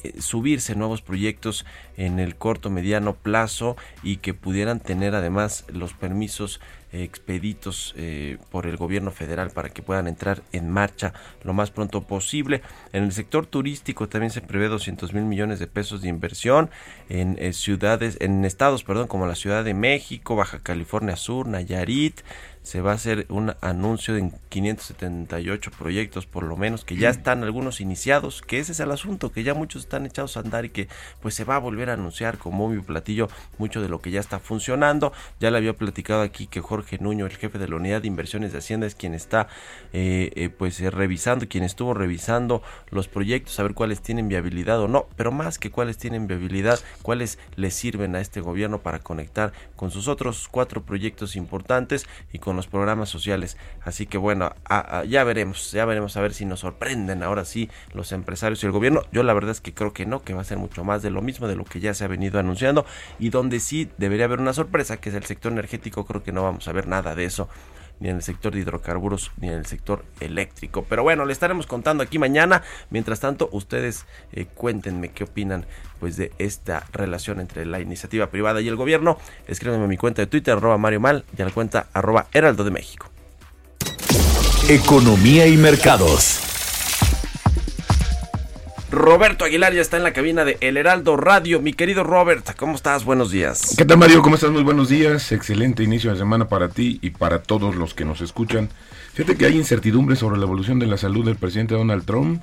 eh, 0.02 0.20
subirse 0.20 0.74
nuevos 0.74 1.02
proyectos 1.02 1.64
en 1.96 2.18
el 2.18 2.36
corto 2.36 2.70
mediano 2.70 3.14
plazo 3.14 3.76
y 4.02 4.18
que 4.18 4.34
pudieran 4.34 4.80
tener 4.80 5.14
además 5.14 5.64
los 5.68 5.94
permisos 5.94 6.60
expeditos 6.92 7.94
eh, 7.96 8.38
por 8.50 8.66
el 8.66 8.76
gobierno 8.76 9.10
federal 9.10 9.50
para 9.50 9.70
que 9.70 9.82
puedan 9.82 10.06
entrar 10.06 10.42
en 10.52 10.70
marcha 10.70 11.12
lo 11.42 11.52
más 11.52 11.70
pronto 11.70 12.02
posible. 12.02 12.62
En 12.92 13.04
el 13.04 13.12
sector 13.12 13.46
turístico 13.46 14.08
también 14.08 14.30
se 14.30 14.40
prevé 14.40 14.68
200 14.68 15.12
mil 15.12 15.24
millones 15.24 15.58
de 15.58 15.66
pesos 15.66 16.02
de 16.02 16.08
inversión 16.08 16.70
en 17.08 17.36
eh, 17.38 17.52
ciudades, 17.52 18.16
en 18.20 18.44
estados, 18.44 18.84
perdón, 18.84 19.08
como 19.08 19.26
la 19.26 19.34
Ciudad 19.34 19.64
de 19.64 19.74
México, 19.74 20.36
Baja 20.36 20.60
California 20.60 21.16
Sur, 21.16 21.46
Nayarit, 21.46 22.20
se 22.66 22.80
va 22.80 22.90
a 22.90 22.94
hacer 22.96 23.26
un 23.28 23.54
anuncio 23.60 24.12
de 24.12 24.28
578 24.48 25.70
proyectos 25.78 26.26
por 26.26 26.42
lo 26.42 26.56
menos 26.56 26.84
que 26.84 26.96
ya 26.96 27.10
están 27.10 27.44
algunos 27.44 27.80
iniciados, 27.80 28.42
que 28.42 28.58
ese 28.58 28.72
es 28.72 28.80
el 28.80 28.90
asunto, 28.90 29.30
que 29.30 29.44
ya 29.44 29.54
muchos 29.54 29.82
están 29.82 30.04
echados 30.04 30.36
a 30.36 30.40
andar 30.40 30.64
y 30.64 30.70
que 30.70 30.88
pues 31.22 31.36
se 31.36 31.44
va 31.44 31.54
a 31.54 31.60
volver 31.60 31.90
a 31.90 31.92
anunciar 31.92 32.38
como 32.38 32.68
mi 32.68 32.82
platillo 32.82 33.28
mucho 33.58 33.80
de 33.80 33.88
lo 33.88 34.00
que 34.00 34.10
ya 34.10 34.18
está 34.18 34.40
funcionando. 34.40 35.12
Ya 35.38 35.52
le 35.52 35.58
había 35.58 35.74
platicado 35.74 36.22
aquí 36.22 36.48
que 36.48 36.60
Jorge 36.60 36.98
Nuño, 36.98 37.26
el 37.26 37.36
jefe 37.36 37.56
de 37.56 37.68
la 37.68 37.76
unidad 37.76 38.02
de 38.02 38.08
inversiones 38.08 38.50
de 38.50 38.58
Hacienda, 38.58 38.88
es 38.88 38.96
quien 38.96 39.14
está 39.14 39.46
eh, 39.92 40.32
eh, 40.34 40.48
pues 40.48 40.80
eh, 40.80 40.90
revisando, 40.90 41.46
quien 41.46 41.62
estuvo 41.62 41.94
revisando 41.94 42.64
los 42.90 43.06
proyectos, 43.06 43.60
a 43.60 43.62
ver 43.62 43.74
cuáles 43.74 44.00
tienen 44.00 44.26
viabilidad 44.26 44.80
o 44.80 44.88
no, 44.88 45.06
pero 45.14 45.30
más 45.30 45.60
que 45.60 45.70
cuáles 45.70 45.98
tienen 45.98 46.26
viabilidad, 46.26 46.80
cuáles 47.02 47.38
le 47.54 47.70
sirven 47.70 48.16
a 48.16 48.20
este 48.20 48.40
gobierno 48.40 48.80
para 48.80 48.98
conectar 48.98 49.52
con 49.76 49.92
sus 49.92 50.08
otros 50.08 50.48
cuatro 50.50 50.82
proyectos 50.82 51.36
importantes 51.36 52.08
y 52.32 52.40
con 52.40 52.55
los 52.56 52.66
programas 52.66 53.08
sociales. 53.08 53.56
Así 53.82 54.06
que 54.06 54.18
bueno, 54.18 54.54
ya 55.08 55.24
veremos, 55.24 55.70
ya 55.72 55.84
veremos 55.84 56.16
a 56.16 56.20
ver 56.20 56.34
si 56.34 56.44
nos 56.44 56.60
sorprenden 56.60 57.22
ahora 57.22 57.44
sí 57.44 57.70
los 57.92 58.12
empresarios 58.12 58.62
y 58.62 58.66
el 58.66 58.72
gobierno. 58.72 59.02
Yo 59.12 59.22
la 59.22 59.34
verdad 59.34 59.52
es 59.52 59.60
que 59.60 59.74
creo 59.74 59.92
que 59.92 60.06
no, 60.06 60.22
que 60.22 60.34
va 60.34 60.40
a 60.40 60.44
ser 60.44 60.58
mucho 60.58 60.82
más 60.84 61.02
de 61.02 61.10
lo 61.10 61.22
mismo 61.22 61.46
de 61.48 61.56
lo 61.56 61.64
que 61.64 61.80
ya 61.80 61.94
se 61.94 62.04
ha 62.04 62.08
venido 62.08 62.40
anunciando 62.40 62.86
y 63.18 63.30
donde 63.30 63.60
sí 63.60 63.90
debería 63.98 64.24
haber 64.24 64.40
una 64.40 64.52
sorpresa, 64.52 64.96
que 64.96 65.10
es 65.10 65.14
el 65.14 65.24
sector 65.24 65.52
energético, 65.52 66.04
creo 66.04 66.22
que 66.22 66.32
no 66.32 66.42
vamos 66.42 66.66
a 66.68 66.72
ver 66.72 66.88
nada 66.88 67.14
de 67.14 67.24
eso 67.24 67.48
ni 68.00 68.08
en 68.08 68.16
el 68.16 68.22
sector 68.22 68.52
de 68.52 68.60
hidrocarburos, 68.60 69.32
ni 69.40 69.48
en 69.48 69.54
el 69.54 69.66
sector 69.66 70.04
eléctrico. 70.20 70.84
Pero 70.88 71.02
bueno, 71.02 71.24
le 71.24 71.32
estaremos 71.32 71.66
contando 71.66 72.02
aquí 72.02 72.18
mañana. 72.18 72.62
Mientras 72.90 73.20
tanto, 73.20 73.48
ustedes 73.52 74.06
eh, 74.32 74.46
cuéntenme 74.46 75.10
qué 75.10 75.24
opinan 75.24 75.66
pues 76.00 76.16
de 76.16 76.32
esta 76.38 76.84
relación 76.92 77.40
entre 77.40 77.64
la 77.64 77.80
iniciativa 77.80 78.28
privada 78.28 78.60
y 78.60 78.68
el 78.68 78.76
gobierno. 78.76 79.18
Escríbanme 79.46 79.84
a 79.84 79.88
mi 79.88 79.96
cuenta 79.96 80.22
de 80.22 80.26
Twitter, 80.26 80.56
arroba 80.56 80.78
Mario 80.78 81.00
Mal, 81.00 81.24
y 81.36 81.42
a 81.42 81.44
la 81.44 81.50
cuenta 81.50 81.88
arroba 81.92 82.26
Heraldo 82.32 82.64
de 82.64 82.70
México. 82.70 83.10
Economía 84.68 85.46
y 85.46 85.56
mercados. 85.56 86.55
Roberto 88.90 89.44
Aguilar 89.44 89.74
ya 89.74 89.80
está 89.80 89.96
en 89.96 90.04
la 90.04 90.12
cabina 90.12 90.44
de 90.44 90.58
El 90.60 90.76
Heraldo 90.76 91.16
Radio. 91.16 91.60
Mi 91.60 91.72
querido 91.72 92.04
Robert, 92.04 92.56
¿cómo 92.56 92.76
estás? 92.76 93.04
Buenos 93.04 93.32
días. 93.32 93.74
¿Qué 93.76 93.84
tal, 93.84 93.98
Mario? 93.98 94.22
¿Cómo 94.22 94.36
estás? 94.36 94.50
Muy 94.50 94.62
buenos 94.62 94.88
días. 94.88 95.32
Excelente 95.32 95.82
inicio 95.82 96.12
de 96.12 96.18
semana 96.18 96.48
para 96.48 96.68
ti 96.68 97.00
y 97.02 97.10
para 97.10 97.42
todos 97.42 97.74
los 97.74 97.94
que 97.94 98.04
nos 98.04 98.20
escuchan. 98.20 98.68
Fíjate 99.14 99.36
que 99.36 99.46
hay 99.46 99.56
incertidumbre 99.56 100.14
sobre 100.14 100.38
la 100.38 100.44
evolución 100.44 100.78
de 100.78 100.86
la 100.86 100.98
salud 100.98 101.24
del 101.24 101.34
presidente 101.34 101.74
Donald 101.74 102.04
Trump, 102.04 102.40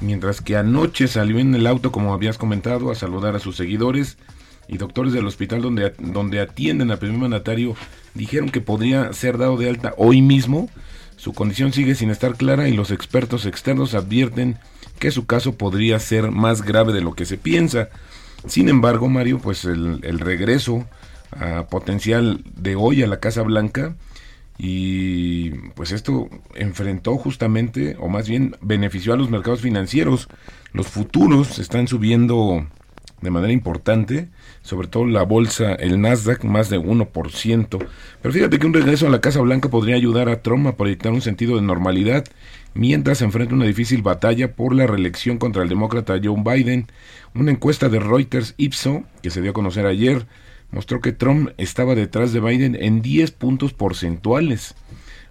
mientras 0.00 0.40
que 0.40 0.56
anoche 0.56 1.06
salió 1.06 1.38
en 1.38 1.54
el 1.54 1.68
auto, 1.68 1.92
como 1.92 2.12
habías 2.12 2.36
comentado, 2.36 2.90
a 2.90 2.96
saludar 2.96 3.36
a 3.36 3.40
sus 3.40 3.56
seguidores 3.56 4.18
y 4.66 4.78
doctores 4.78 5.12
del 5.12 5.26
hospital 5.26 5.62
donde, 5.62 5.94
donde 5.98 6.40
atienden 6.40 6.90
al 6.90 6.98
primer 6.98 7.18
mandatario 7.18 7.76
dijeron 8.14 8.48
que 8.48 8.60
podría 8.60 9.12
ser 9.12 9.38
dado 9.38 9.56
de 9.56 9.68
alta 9.68 9.94
hoy 9.98 10.20
mismo. 10.20 10.68
Su 11.16 11.32
condición 11.32 11.72
sigue 11.72 11.94
sin 11.94 12.10
estar 12.10 12.34
clara 12.34 12.68
y 12.68 12.72
los 12.72 12.90
expertos 12.90 13.46
externos 13.46 13.94
advierten 13.94 14.58
que 14.98 15.10
su 15.10 15.26
caso 15.26 15.56
podría 15.56 15.98
ser 15.98 16.30
más 16.30 16.62
grave 16.62 16.92
de 16.92 17.00
lo 17.00 17.14
que 17.14 17.26
se 17.26 17.36
piensa. 17.36 17.88
Sin 18.46 18.68
embargo, 18.68 19.08
Mario, 19.08 19.38
pues 19.38 19.64
el, 19.64 20.18
regreso 20.20 20.86
a 21.32 21.66
potencial 21.66 22.44
de 22.56 22.76
hoy 22.76 23.02
a 23.02 23.06
la 23.06 23.20
Casa 23.20 23.42
Blanca 23.42 23.96
y 24.58 25.50
pues 25.74 25.92
esto 25.92 26.30
enfrentó 26.54 27.16
justamente, 27.16 27.96
o 27.98 28.08
más 28.08 28.28
bien 28.28 28.56
benefició 28.60 29.12
a 29.12 29.16
los 29.16 29.30
mercados 29.30 29.60
financieros. 29.60 30.28
Los 30.72 30.86
futuros 30.86 31.58
están 31.58 31.88
subiendo 31.88 32.66
de 33.20 33.30
manera 33.30 33.52
importante, 33.52 34.28
sobre 34.66 34.88
todo 34.88 35.06
la 35.06 35.22
bolsa, 35.22 35.74
el 35.74 36.00
Nasdaq, 36.00 36.42
más 36.42 36.68
de 36.68 36.80
1%. 36.80 37.86
Pero 38.20 38.34
fíjate 38.34 38.58
que 38.58 38.66
un 38.66 38.74
regreso 38.74 39.06
a 39.06 39.10
la 39.10 39.20
Casa 39.20 39.40
Blanca 39.40 39.70
podría 39.70 39.94
ayudar 39.94 40.28
a 40.28 40.42
Trump 40.42 40.66
a 40.66 40.76
proyectar 40.76 41.12
un 41.12 41.22
sentido 41.22 41.54
de 41.54 41.62
normalidad 41.62 42.24
mientras 42.74 43.22
enfrenta 43.22 43.54
una 43.54 43.64
difícil 43.64 44.02
batalla 44.02 44.56
por 44.56 44.74
la 44.74 44.88
reelección 44.88 45.38
contra 45.38 45.62
el 45.62 45.68
demócrata 45.68 46.18
Joe 46.22 46.42
Biden. 46.42 46.88
Una 47.34 47.52
encuesta 47.52 47.88
de 47.88 48.00
Reuters 48.00 48.54
Ipso, 48.56 49.04
que 49.22 49.30
se 49.30 49.40
dio 49.40 49.52
a 49.52 49.54
conocer 49.54 49.86
ayer, 49.86 50.26
mostró 50.72 51.00
que 51.00 51.12
Trump 51.12 51.50
estaba 51.58 51.94
detrás 51.94 52.32
de 52.32 52.40
Biden 52.40 52.76
en 52.80 53.02
10 53.02 53.30
puntos 53.30 53.72
porcentuales. 53.72 54.74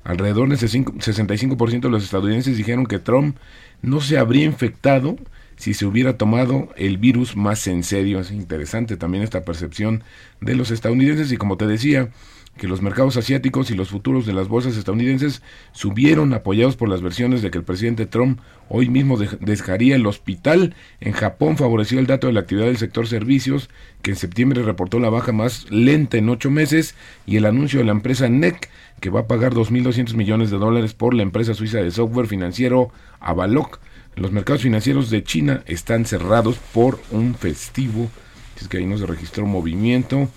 Alrededor 0.05 0.47
del 0.47 0.59
65% 0.59 1.81
de 1.81 1.89
los 1.89 2.05
estadounidenses 2.05 2.55
dijeron 2.55 2.85
que 2.85 2.99
Trump 2.99 3.35
no 3.81 3.99
se 3.99 4.17
habría 4.17 4.45
infectado 4.45 5.17
si 5.57 5.73
se 5.73 5.85
hubiera 5.85 6.17
tomado 6.17 6.69
el 6.75 6.97
virus 6.97 7.35
más 7.35 7.67
en 7.67 7.83
serio. 7.83 8.19
Es 8.19 8.31
interesante 8.31 8.97
también 8.97 9.23
esta 9.23 9.45
percepción 9.45 10.03
de 10.41 10.55
los 10.55 10.71
estadounidenses 10.71 11.31
y 11.31 11.37
como 11.37 11.57
te 11.57 11.67
decía, 11.67 12.09
que 12.57 12.67
los 12.67 12.81
mercados 12.81 13.17
asiáticos 13.17 13.69
y 13.69 13.75
los 13.75 13.89
futuros 13.89 14.25
de 14.25 14.33
las 14.33 14.47
bolsas 14.47 14.77
estadounidenses 14.77 15.41
subieron 15.73 16.33
apoyados 16.33 16.77
por 16.77 16.87
las 16.87 17.01
versiones 17.01 17.41
de 17.41 17.51
que 17.51 17.57
el 17.57 17.65
presidente 17.65 18.05
Trump 18.05 18.39
hoy 18.69 18.87
mismo 18.87 19.17
dejaría 19.17 19.95
el 19.95 20.07
hospital. 20.07 20.73
En 21.01 21.11
Japón 21.11 21.57
favoreció 21.57 21.99
el 21.99 22.07
dato 22.07 22.27
de 22.27 22.33
la 22.33 22.41
actividad 22.41 22.67
del 22.67 22.77
sector 22.77 23.07
servicios, 23.07 23.69
que 24.01 24.11
en 24.11 24.17
septiembre 24.17 24.63
reportó 24.63 24.99
la 24.99 25.09
baja 25.09 25.33
más 25.33 25.69
lenta 25.69 26.17
en 26.17 26.29
ocho 26.29 26.49
meses, 26.49 26.95
y 27.25 27.35
el 27.35 27.45
anuncio 27.45 27.79
de 27.79 27.85
la 27.85 27.91
empresa 27.91 28.29
NEC, 28.29 28.69
que 29.01 29.09
va 29.09 29.21
a 29.21 29.27
pagar 29.27 29.53
2.200 29.53 30.13
millones 30.15 30.49
de 30.49 30.57
dólares 30.57 30.93
por 30.93 31.13
la 31.13 31.23
empresa 31.23 31.53
suiza 31.53 31.79
de 31.79 31.91
software 31.91 32.27
financiero 32.27 32.89
Avaloc. 33.19 33.79
Los 34.15 34.31
mercados 34.31 34.61
financieros 34.61 35.09
de 35.09 35.23
China 35.23 35.61
están 35.65 36.05
cerrados 36.05 36.57
por 36.73 37.01
un 37.11 37.35
festivo. 37.35 38.09
Es 38.59 38.67
que 38.67 38.77
ahí 38.77 38.85
no 38.85 38.97
se 38.97 39.05
registró 39.05 39.45
movimiento. 39.45 40.29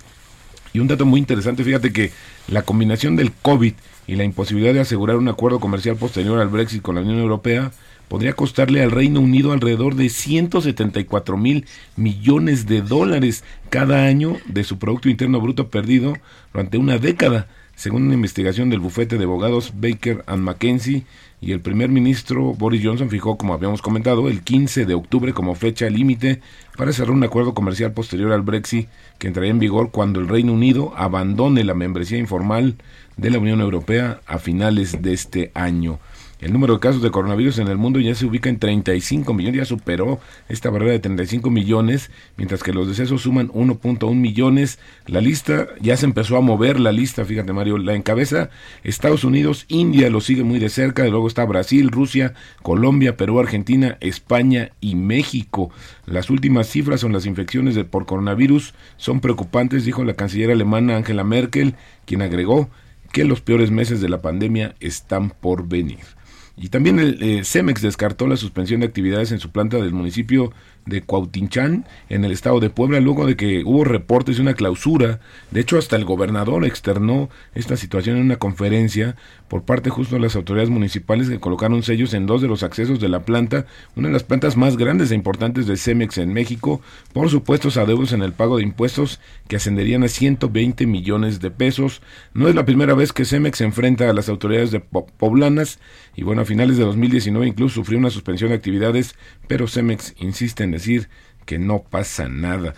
Y 0.72 0.80
un 0.80 0.88
dato 0.88 1.06
muy 1.06 1.20
interesante, 1.20 1.62
fíjate 1.62 1.92
que 1.92 2.10
la 2.48 2.62
combinación 2.62 3.14
del 3.14 3.32
COVID 3.32 3.74
y 4.08 4.16
la 4.16 4.24
imposibilidad 4.24 4.74
de 4.74 4.80
asegurar 4.80 5.16
un 5.16 5.28
acuerdo 5.28 5.60
comercial 5.60 5.96
posterior 5.96 6.40
al 6.40 6.48
Brexit 6.48 6.82
con 6.82 6.96
la 6.96 7.02
Unión 7.02 7.18
Europea 7.20 7.72
podría 8.08 8.32
costarle 8.32 8.82
al 8.82 8.90
Reino 8.90 9.20
Unido 9.20 9.52
alrededor 9.52 9.94
de 9.94 10.08
174 10.08 11.36
mil 11.36 11.66
millones 11.96 12.66
de 12.66 12.80
dólares 12.82 13.44
cada 13.70 14.04
año 14.06 14.36
de 14.46 14.64
su 14.64 14.78
Producto 14.78 15.08
Interno 15.08 15.40
Bruto 15.40 15.68
perdido 15.68 16.14
durante 16.52 16.78
una 16.78 16.98
década, 16.98 17.48
según 17.76 18.04
una 18.04 18.14
investigación 18.14 18.70
del 18.70 18.80
bufete 18.80 19.18
de 19.18 19.24
abogados 19.24 19.72
Baker 19.76 20.24
and 20.26 20.42
McKenzie 20.42 21.04
y 21.40 21.52
el 21.52 21.60
primer 21.60 21.88
ministro 21.88 22.54
Boris 22.54 22.82
Johnson 22.84 23.10
fijó, 23.10 23.36
como 23.38 23.54
habíamos 23.54 23.80
comentado, 23.80 24.28
el 24.28 24.42
15 24.42 24.86
de 24.86 24.94
octubre 24.94 25.32
como 25.32 25.54
fecha 25.54 25.88
límite 25.88 26.40
para 26.76 26.92
cerrar 26.92 27.12
un 27.12 27.22
acuerdo 27.22 27.54
comercial 27.54 27.92
posterior 27.92 28.32
al 28.32 28.42
Brexit 28.42 28.88
que 29.18 29.28
entraría 29.28 29.50
en 29.50 29.58
vigor 29.58 29.90
cuando 29.90 30.20
el 30.20 30.28
Reino 30.28 30.52
Unido 30.52 30.92
abandone 30.96 31.62
la 31.64 31.74
membresía 31.74 32.18
informal 32.18 32.76
de 33.16 33.30
la 33.30 33.38
Unión 33.38 33.60
Europea 33.60 34.20
a 34.26 34.38
finales 34.38 35.00
de 35.02 35.12
este 35.12 35.50
año. 35.54 36.00
El 36.40 36.52
número 36.52 36.74
de 36.74 36.80
casos 36.80 37.02
de 37.02 37.10
coronavirus 37.10 37.58
en 37.58 37.66
el 37.66 37.78
mundo 37.78 37.98
ya 37.98 38.14
se 38.14 38.24
ubica 38.24 38.48
en 38.48 38.60
35 38.60 39.34
millones, 39.34 39.58
ya 39.58 39.64
superó 39.64 40.20
esta 40.48 40.70
barrera 40.70 40.92
de 40.92 41.00
35 41.00 41.50
millones, 41.50 42.12
mientras 42.36 42.62
que 42.62 42.72
los 42.72 42.86
decesos 42.86 43.22
suman 43.22 43.48
1.1 43.48 44.14
millones. 44.14 44.78
La 45.06 45.20
lista 45.20 45.66
ya 45.80 45.96
se 45.96 46.06
empezó 46.06 46.36
a 46.36 46.40
mover, 46.40 46.78
la 46.78 46.92
lista, 46.92 47.24
fíjate 47.24 47.52
Mario, 47.52 47.78
la 47.78 47.94
encabeza 47.94 48.50
Estados 48.84 49.24
Unidos, 49.24 49.64
India 49.66 50.10
lo 50.10 50.20
sigue 50.20 50.44
muy 50.44 50.60
de 50.60 50.68
cerca, 50.68 51.08
y 51.08 51.10
luego 51.10 51.26
está 51.26 51.44
Brasil, 51.44 51.90
Rusia, 51.90 52.34
Colombia, 52.62 53.16
Perú, 53.16 53.40
Argentina, 53.40 53.98
España 53.98 54.70
y 54.80 54.94
México. 54.94 55.70
Las 56.06 56.30
últimas 56.30 56.68
cifras 56.68 57.00
son 57.00 57.12
las 57.12 57.26
infecciones 57.26 57.74
de, 57.74 57.84
por 57.84 58.06
coronavirus 58.06 58.74
son 58.96 59.18
preocupantes, 59.18 59.84
dijo 59.84 60.04
la 60.04 60.14
canciller 60.14 60.52
alemana 60.52 60.96
Angela 60.96 61.24
Merkel, 61.24 61.74
quien 62.06 62.22
agregó 62.22 62.70
que 63.10 63.24
los 63.24 63.40
peores 63.40 63.72
meses 63.72 64.00
de 64.00 64.08
la 64.08 64.22
pandemia 64.22 64.76
están 64.78 65.30
por 65.30 65.66
venir. 65.66 66.17
Y 66.60 66.68
también 66.70 66.98
el 66.98 67.22
eh, 67.22 67.44
Cemex 67.44 67.82
descartó 67.82 68.26
la 68.26 68.36
suspensión 68.36 68.80
de 68.80 68.86
actividades 68.86 69.30
en 69.32 69.38
su 69.38 69.50
planta 69.50 69.76
del 69.78 69.92
municipio 69.92 70.52
de 70.88 71.02
Cuautinchán, 71.02 71.84
en 72.08 72.24
el 72.24 72.32
estado 72.32 72.60
de 72.60 72.70
Puebla, 72.70 73.00
luego 73.00 73.26
de 73.26 73.36
que 73.36 73.62
hubo 73.64 73.84
reportes 73.84 74.36
de 74.36 74.42
una 74.42 74.54
clausura. 74.54 75.20
De 75.50 75.60
hecho, 75.60 75.78
hasta 75.78 75.96
el 75.96 76.04
gobernador 76.04 76.64
externó 76.64 77.28
esta 77.54 77.76
situación 77.76 78.16
en 78.16 78.24
una 78.24 78.36
conferencia 78.36 79.16
por 79.48 79.62
parte 79.62 79.90
justo 79.90 80.14
de 80.14 80.20
las 80.20 80.36
autoridades 80.36 80.70
municipales 80.70 81.28
que 81.28 81.40
colocaron 81.40 81.82
sellos 81.82 82.14
en 82.14 82.26
dos 82.26 82.42
de 82.42 82.48
los 82.48 82.62
accesos 82.62 83.00
de 83.00 83.08
la 83.08 83.24
planta, 83.24 83.66
una 83.96 84.08
de 84.08 84.12
las 84.12 84.22
plantas 84.22 84.56
más 84.56 84.76
grandes 84.76 85.10
e 85.10 85.14
importantes 85.14 85.66
de 85.66 85.76
Cemex 85.76 86.18
en 86.18 86.32
México, 86.32 86.80
por 87.12 87.30
supuestos 87.30 87.76
adeudos 87.76 88.12
en 88.12 88.22
el 88.22 88.32
pago 88.32 88.58
de 88.58 88.62
impuestos 88.62 89.20
que 89.48 89.56
ascenderían 89.56 90.04
a 90.04 90.08
120 90.08 90.86
millones 90.86 91.40
de 91.40 91.50
pesos. 91.50 92.02
No 92.34 92.48
es 92.48 92.54
la 92.54 92.66
primera 92.66 92.94
vez 92.94 93.12
que 93.12 93.24
Cemex 93.24 93.58
se 93.58 93.64
enfrenta 93.64 94.08
a 94.08 94.12
las 94.12 94.28
autoridades 94.28 94.70
de 94.70 94.80
poblanas 94.80 95.78
y 96.14 96.24
bueno, 96.24 96.42
a 96.42 96.44
finales 96.44 96.76
de 96.76 96.84
2019 96.84 97.46
incluso 97.46 97.76
sufrió 97.76 97.98
una 97.98 98.10
suspensión 98.10 98.50
de 98.50 98.56
actividades, 98.56 99.14
pero 99.46 99.68
Cemex 99.68 100.14
insiste 100.18 100.64
en 100.64 100.74
decir 100.78 101.08
que 101.44 101.58
no 101.58 101.82
pasa 101.82 102.28
nada. 102.28 102.74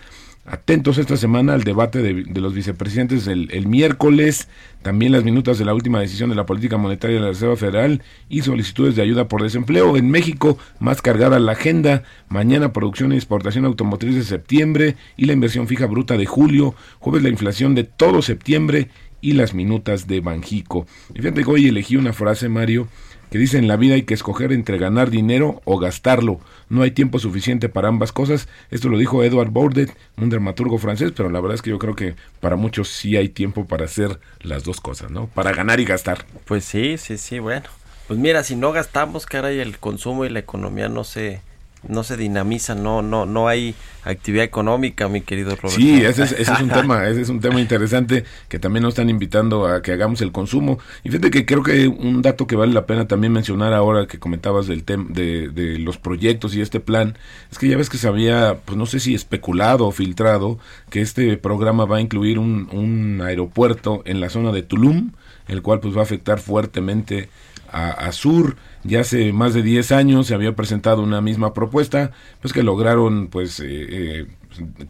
Atentos 0.46 0.96
esta 0.98 1.16
semana 1.16 1.52
al 1.54 1.64
debate 1.64 2.02
de, 2.02 2.40
los 2.40 2.54
vicepresidentes 2.54 3.26
el, 3.26 3.66
miércoles, 3.66 4.48
también 4.82 5.12
las 5.12 5.22
minutas 5.22 5.58
de 5.58 5.66
la 5.66 5.74
última 5.74 6.00
decisión 6.00 6.30
de 6.30 6.34
la 6.34 6.46
política 6.46 6.78
monetaria 6.78 7.16
de 7.16 7.22
la 7.22 7.28
Reserva 7.28 7.56
Federal 7.56 8.02
y 8.28 8.40
solicitudes 8.40 8.96
de 8.96 9.02
ayuda 9.02 9.28
por 9.28 9.42
desempleo. 9.42 9.96
En 9.96 10.10
México, 10.10 10.58
más 10.78 11.02
cargada 11.02 11.38
la 11.38 11.52
agenda, 11.52 12.04
mañana 12.28 12.72
producción 12.72 13.12
y 13.12 13.16
exportación 13.16 13.66
automotriz 13.66 14.14
de 14.14 14.24
septiembre 14.24 14.96
y 15.16 15.26
la 15.26 15.34
inversión 15.34 15.68
fija 15.68 15.86
bruta 15.86 16.16
de 16.16 16.26
julio, 16.26 16.74
jueves 16.98 17.22
la 17.22 17.28
inflación 17.28 17.74
de 17.74 17.84
todo 17.84 18.22
septiembre 18.22 18.88
y 19.20 19.32
las 19.32 19.54
minutas 19.54 20.06
de 20.06 20.20
Banjico. 20.20 20.86
Y 21.14 21.20
fíjate 21.20 21.44
que 21.44 21.50
hoy 21.50 21.68
elegí 21.68 21.96
una 21.96 22.12
frase, 22.12 22.48
Mario, 22.48 22.88
que 23.30 23.38
dice 23.38 23.58
en 23.58 23.68
la 23.68 23.76
vida 23.76 23.94
hay 23.94 24.02
que 24.02 24.14
escoger 24.14 24.52
entre 24.52 24.78
ganar 24.78 25.10
dinero 25.10 25.62
o 25.64 25.78
gastarlo. 25.78 26.40
No 26.68 26.82
hay 26.82 26.90
tiempo 26.90 27.18
suficiente 27.18 27.68
para 27.68 27.88
ambas 27.88 28.12
cosas. 28.12 28.48
Esto 28.70 28.88
lo 28.88 28.98
dijo 28.98 29.22
Edward 29.22 29.50
Bourdet, 29.50 29.96
un 30.16 30.30
dramaturgo 30.30 30.78
francés, 30.78 31.12
pero 31.14 31.30
la 31.30 31.40
verdad 31.40 31.54
es 31.54 31.62
que 31.62 31.70
yo 31.70 31.78
creo 31.78 31.94
que 31.94 32.14
para 32.40 32.56
muchos 32.56 32.88
sí 32.88 33.16
hay 33.16 33.28
tiempo 33.28 33.66
para 33.66 33.84
hacer 33.84 34.18
las 34.40 34.64
dos 34.64 34.80
cosas, 34.80 35.10
¿no? 35.10 35.28
Para 35.28 35.52
ganar 35.52 35.80
y 35.80 35.84
gastar. 35.84 36.24
Pues 36.44 36.64
sí, 36.64 36.98
sí, 36.98 37.18
sí, 37.18 37.38
bueno. 37.38 37.66
Pues 38.08 38.18
mira, 38.18 38.42
si 38.42 38.56
no 38.56 38.72
gastamos, 38.72 39.26
caray, 39.26 39.60
el 39.60 39.78
consumo 39.78 40.24
y 40.24 40.30
la 40.30 40.40
economía 40.40 40.88
no 40.88 41.04
se 41.04 41.40
no 41.88 42.04
se 42.04 42.16
dinamiza, 42.16 42.74
no, 42.74 43.02
no, 43.02 43.26
no 43.26 43.48
hay 43.48 43.74
actividad 44.04 44.44
económica, 44.44 45.08
mi 45.08 45.20
querido 45.20 45.56
Roberto. 45.56 45.80
Sí, 45.80 46.02
ese 46.02 46.24
es, 46.24 46.32
ese 46.32 46.52
es 46.52 46.60
un 46.60 46.68
tema, 46.68 47.06
ese 47.08 47.20
es 47.22 47.28
un 47.28 47.40
tema 47.40 47.60
interesante 47.60 48.24
que 48.48 48.58
también 48.58 48.82
nos 48.82 48.92
están 48.92 49.10
invitando 49.10 49.66
a 49.66 49.82
que 49.82 49.92
hagamos 49.92 50.20
el 50.20 50.32
consumo. 50.32 50.78
Y 51.04 51.10
fíjate 51.10 51.30
que 51.30 51.46
creo 51.46 51.62
que 51.62 51.88
un 51.88 52.22
dato 52.22 52.46
que 52.46 52.56
vale 52.56 52.72
la 52.72 52.86
pena 52.86 53.06
también 53.08 53.32
mencionar 53.32 53.72
ahora 53.72 54.06
que 54.06 54.18
comentabas 54.18 54.66
del 54.66 54.84
tema 54.84 55.06
de, 55.08 55.48
de, 55.48 55.78
los 55.78 55.98
proyectos 55.98 56.54
y 56.54 56.60
este 56.60 56.80
plan, 56.80 57.16
es 57.50 57.58
que 57.58 57.68
ya 57.68 57.76
ves 57.76 57.88
que 57.88 57.98
se 57.98 58.08
había, 58.08 58.58
pues 58.64 58.76
no 58.76 58.86
sé 58.86 59.00
si 59.00 59.14
especulado 59.14 59.86
o 59.86 59.92
filtrado, 59.92 60.58
que 60.90 61.00
este 61.00 61.36
programa 61.36 61.84
va 61.84 61.98
a 61.98 62.00
incluir 62.00 62.38
un, 62.38 62.68
un 62.72 63.22
aeropuerto 63.22 64.02
en 64.04 64.20
la 64.20 64.28
zona 64.28 64.52
de 64.52 64.62
Tulum, 64.62 65.12
el 65.48 65.62
cual 65.62 65.80
pues 65.80 65.94
va 65.94 66.00
a 66.00 66.04
afectar 66.04 66.40
fuertemente 66.40 67.28
a, 67.72 68.10
Sur. 68.12 68.56
Ya 68.82 69.00
hace 69.00 69.32
más 69.32 69.52
de 69.52 69.62
10 69.62 69.92
años 69.92 70.26
se 70.26 70.34
había 70.34 70.56
presentado 70.56 71.02
una 71.02 71.20
misma 71.20 71.52
propuesta, 71.52 72.12
pues 72.40 72.52
que 72.52 72.62
lograron 72.62 73.28
pues 73.28 73.60
eh, 73.60 73.66
eh, 73.68 74.26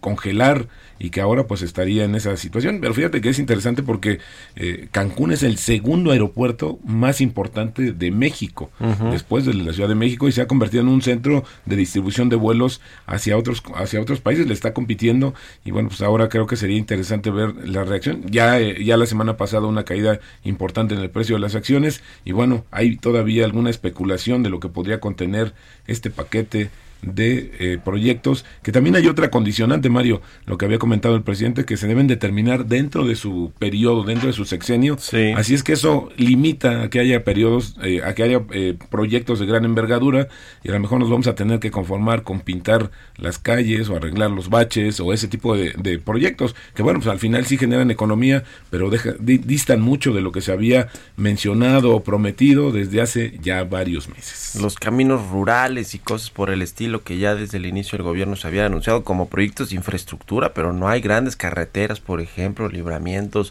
congelar 0.00 0.68
y 1.00 1.10
que 1.10 1.20
ahora 1.22 1.46
pues 1.46 1.62
estaría 1.62 2.04
en 2.04 2.14
esa 2.14 2.36
situación. 2.36 2.78
Pero 2.80 2.94
fíjate 2.94 3.20
que 3.20 3.30
es 3.30 3.38
interesante 3.38 3.82
porque 3.82 4.20
eh, 4.54 4.88
Cancún 4.92 5.32
es 5.32 5.42
el 5.42 5.56
segundo 5.56 6.12
aeropuerto 6.12 6.78
más 6.84 7.20
importante 7.20 7.92
de 7.92 8.10
México, 8.10 8.70
después 9.10 9.46
de 9.46 9.54
la 9.54 9.72
Ciudad 9.72 9.88
de 9.88 9.94
México, 9.94 10.28
y 10.28 10.32
se 10.32 10.42
ha 10.42 10.46
convertido 10.46 10.82
en 10.82 10.88
un 10.88 11.00
centro 11.00 11.42
de 11.64 11.76
distribución 11.76 12.28
de 12.28 12.36
vuelos 12.36 12.82
hacia 13.06 13.36
otros, 13.36 13.62
hacia 13.74 14.00
otros 14.00 14.20
países, 14.20 14.46
le 14.46 14.52
está 14.52 14.74
compitiendo, 14.74 15.34
y 15.64 15.70
bueno, 15.70 15.88
pues 15.88 16.02
ahora 16.02 16.28
creo 16.28 16.46
que 16.46 16.56
sería 16.56 16.76
interesante 16.76 17.30
ver 17.30 17.54
la 17.66 17.84
reacción. 17.84 18.22
Ya, 18.30 18.60
eh, 18.60 18.84
ya 18.84 18.98
la 18.98 19.06
semana 19.06 19.38
pasada 19.38 19.66
una 19.66 19.84
caída 19.84 20.20
importante 20.44 20.94
en 20.94 21.00
el 21.00 21.10
precio 21.10 21.36
de 21.36 21.40
las 21.40 21.54
acciones, 21.54 22.02
y 22.26 22.32
bueno, 22.32 22.66
hay 22.70 22.96
todavía 22.96 23.46
alguna 23.46 23.70
especulación 23.70 24.42
de 24.42 24.50
lo 24.50 24.60
que 24.60 24.68
podría 24.68 25.00
contener 25.00 25.54
este 25.86 26.10
paquete 26.10 26.70
de 27.02 27.52
eh, 27.58 27.78
proyectos, 27.82 28.44
que 28.62 28.72
también 28.72 28.96
hay 28.96 29.06
otra 29.06 29.30
condicionante, 29.30 29.88
Mario, 29.88 30.20
lo 30.46 30.58
que 30.58 30.64
había 30.64 30.78
comentado 30.78 31.14
el 31.16 31.22
presidente, 31.22 31.64
que 31.64 31.76
se 31.76 31.86
deben 31.86 32.06
determinar 32.06 32.66
dentro 32.66 33.06
de 33.06 33.16
su 33.16 33.52
periodo, 33.58 34.04
dentro 34.04 34.26
de 34.26 34.32
su 34.32 34.44
sexenio. 34.44 34.96
Así 35.36 35.54
es 35.54 35.62
que 35.62 35.72
eso 35.72 36.10
limita 36.16 36.82
a 36.82 36.90
que 36.90 37.00
haya 37.00 37.24
periodos, 37.24 37.76
eh, 37.82 38.02
a 38.04 38.14
que 38.14 38.22
haya 38.22 38.42
eh, 38.52 38.76
proyectos 38.90 39.38
de 39.38 39.46
gran 39.46 39.64
envergadura 39.64 40.28
y 40.62 40.68
a 40.68 40.72
lo 40.72 40.80
mejor 40.80 41.00
nos 41.00 41.10
vamos 41.10 41.26
a 41.26 41.34
tener 41.34 41.60
que 41.60 41.70
conformar 41.70 42.22
con 42.22 42.40
pintar 42.40 42.90
las 43.16 43.38
calles 43.38 43.88
o 43.88 43.96
arreglar 43.96 44.30
los 44.30 44.50
baches 44.50 45.00
o 45.00 45.12
ese 45.12 45.28
tipo 45.28 45.56
de, 45.56 45.70
proyectos, 46.04 46.54
que 46.74 46.82
bueno, 46.82 47.00
pues 47.00 47.10
al 47.10 47.18
final 47.18 47.46
sí 47.46 47.58
generan 47.58 47.90
economía, 47.90 48.44
pero 48.70 48.90
distan 49.20 49.80
mucho 49.80 50.12
de 50.12 50.20
lo 50.20 50.32
que 50.32 50.40
se 50.40 50.52
había 50.52 50.88
mencionado 51.16 51.94
o 51.94 52.02
prometido 52.02 52.72
desde 52.72 53.00
hace 53.00 53.38
ya 53.42 53.64
varios 53.64 54.08
meses. 54.08 54.60
Los 54.60 54.76
caminos 54.76 55.28
rurales 55.30 55.94
y 55.94 55.98
cosas 55.98 56.30
por 56.30 56.50
el 56.50 56.62
estilo 56.62 56.89
lo 56.90 57.02
que 57.02 57.18
ya 57.18 57.34
desde 57.34 57.58
el 57.58 57.66
inicio 57.66 57.96
del 57.96 58.06
gobierno 58.06 58.36
se 58.36 58.46
había 58.46 58.66
anunciado 58.66 59.04
como 59.04 59.28
proyectos 59.28 59.70
de 59.70 59.76
infraestructura, 59.76 60.52
pero 60.54 60.72
no 60.72 60.88
hay 60.88 61.00
grandes 61.00 61.36
carreteras, 61.36 62.00
por 62.00 62.20
ejemplo, 62.20 62.68
libramientos. 62.68 63.50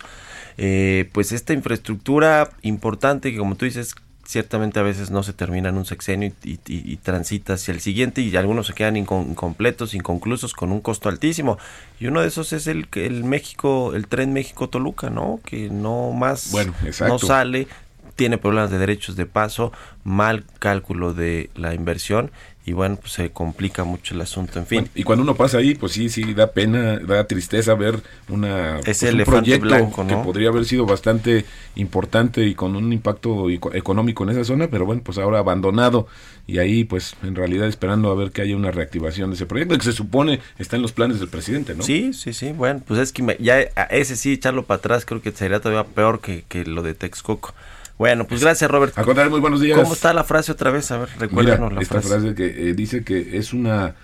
Eh, 0.58 1.10
pues 1.14 1.32
esta 1.32 1.54
infraestructura 1.54 2.50
importante 2.62 3.32
que 3.32 3.38
como 3.38 3.56
tú 3.56 3.66
dices 3.66 3.96
ciertamente 4.30 4.80
a 4.80 4.84
veces 4.84 5.10
no 5.10 5.24
se 5.24 5.34
termina 5.34 5.70
en 5.70 5.78
un 5.78 5.86
sexenio 5.86 6.32
y, 6.44 6.98
transita 6.98 7.54
hacia 7.54 7.74
el 7.74 7.80
siguiente 7.80 8.22
y 8.22 8.36
algunos 8.36 8.68
se 8.68 8.74
quedan 8.74 8.96
incompletos, 8.96 9.96
inconclusos 9.96 10.54
con 10.54 10.72
un 10.72 10.82
costo 10.82 11.10
altísimo. 11.10 11.58
Y 12.00 12.06
uno 12.06 12.22
de 12.22 12.28
esos 12.28 12.54
es 12.54 12.68
el 12.68 12.88
el 12.94 13.24
México, 13.24 13.96
el 13.96 14.06
tren 14.06 14.32
México 14.32 14.70
Toluca, 14.70 15.10
¿no? 15.10 15.40
Que 15.44 15.72
no 15.72 16.12
más 16.12 16.52
bueno, 16.52 16.76
no 17.00 17.18
sale, 17.18 17.68
tiene 18.16 18.38
problemas 18.38 18.70
de 18.70 18.78
derechos 18.78 19.16
de 19.16 19.26
paso, 19.26 19.72
mal 20.04 20.46
cálculo 20.60 21.16
de 21.16 21.50
la 21.56 21.74
inversión 21.74 22.30
y 22.70 22.74
bueno, 22.74 22.98
pues 22.98 23.14
se 23.14 23.32
complica 23.32 23.84
mucho 23.84 24.14
el 24.14 24.22
asunto, 24.22 24.60
en 24.60 24.68
fin. 24.68 24.90
y 24.94 25.02
cuando 25.02 25.24
uno 25.24 25.34
pasa 25.34 25.58
ahí, 25.58 25.74
pues 25.74 25.94
sí, 25.94 26.08
sí, 26.08 26.36
da 26.36 26.52
pena, 26.52 27.00
da 27.00 27.24
tristeza 27.24 27.74
ver 27.74 28.00
una, 28.28 28.80
pues, 28.86 29.02
un 29.02 29.24
proyecto 29.24 30.06
que 30.08 30.16
podría 30.18 30.50
haber 30.50 30.66
sido 30.66 30.86
bastante 30.86 31.46
importante 31.74 32.46
y 32.46 32.54
con 32.54 32.76
un 32.76 32.94
impacto 32.94 33.50
económico 33.50 34.24
en 34.24 34.30
esa 34.30 34.44
zona, 34.44 34.68
pero 34.68 34.86
bueno, 34.86 35.02
pues 35.04 35.18
ahora 35.18 35.40
abandonado 35.40 36.06
y 36.46 36.60
ahí 36.60 36.84
pues 36.84 37.16
en 37.24 37.34
realidad 37.34 37.68
esperando 37.68 38.12
a 38.12 38.16
ver 38.16 38.30
que 38.30 38.44
haya 38.44 38.56
una 38.56 38.70
reactivación 38.70 39.32
de 39.32 39.36
ese 39.36 39.48
proyecto 39.48 39.76
que 39.76 39.84
se 39.84 39.94
supone 39.94 40.40
está 40.60 40.76
en 40.76 40.84
los 40.84 40.92
planes 40.92 41.20
del 41.20 41.30
presidente, 41.30 41.74
¿no? 41.74 41.82
Sí, 41.82 42.14
sí, 42.14 42.34
sí, 42.34 42.52
bueno, 42.52 42.84
pues 42.86 43.00
es 43.00 43.12
que 43.12 43.36
ya 43.40 43.62
ese 43.90 44.16
sí 44.16 44.34
echarlo 44.34 44.66
para 44.66 44.78
atrás 44.78 45.06
creo 45.06 45.24
que 45.24 45.32
sería 45.32 45.60
todavía 45.60 45.92
peor 45.92 46.22
que, 46.22 46.44
que 46.48 46.66
lo 46.66 46.84
de 46.84 46.94
Texcoco. 46.94 47.56
Bueno, 48.00 48.26
pues 48.26 48.42
gracias, 48.42 48.72
Robert. 48.72 48.98
A 48.98 49.04
contar, 49.04 49.30
muy 49.30 49.42
buenos 49.42 49.60
días. 49.60 49.78
¿Cómo 49.78 49.94
está 49.94 50.14
la 50.14 50.24
frase 50.24 50.54
otra 50.54 50.72
vez? 50.72 50.90
A 50.90 51.00
ver, 51.00 51.10
recuérdanos 51.20 51.74
la 51.74 51.82
esta 51.82 52.02
frase. 52.02 52.34
que 52.34 52.46
eh, 52.46 52.74
dice 52.74 53.04
que 53.04 53.38
es 53.38 53.54
una... 53.54 53.96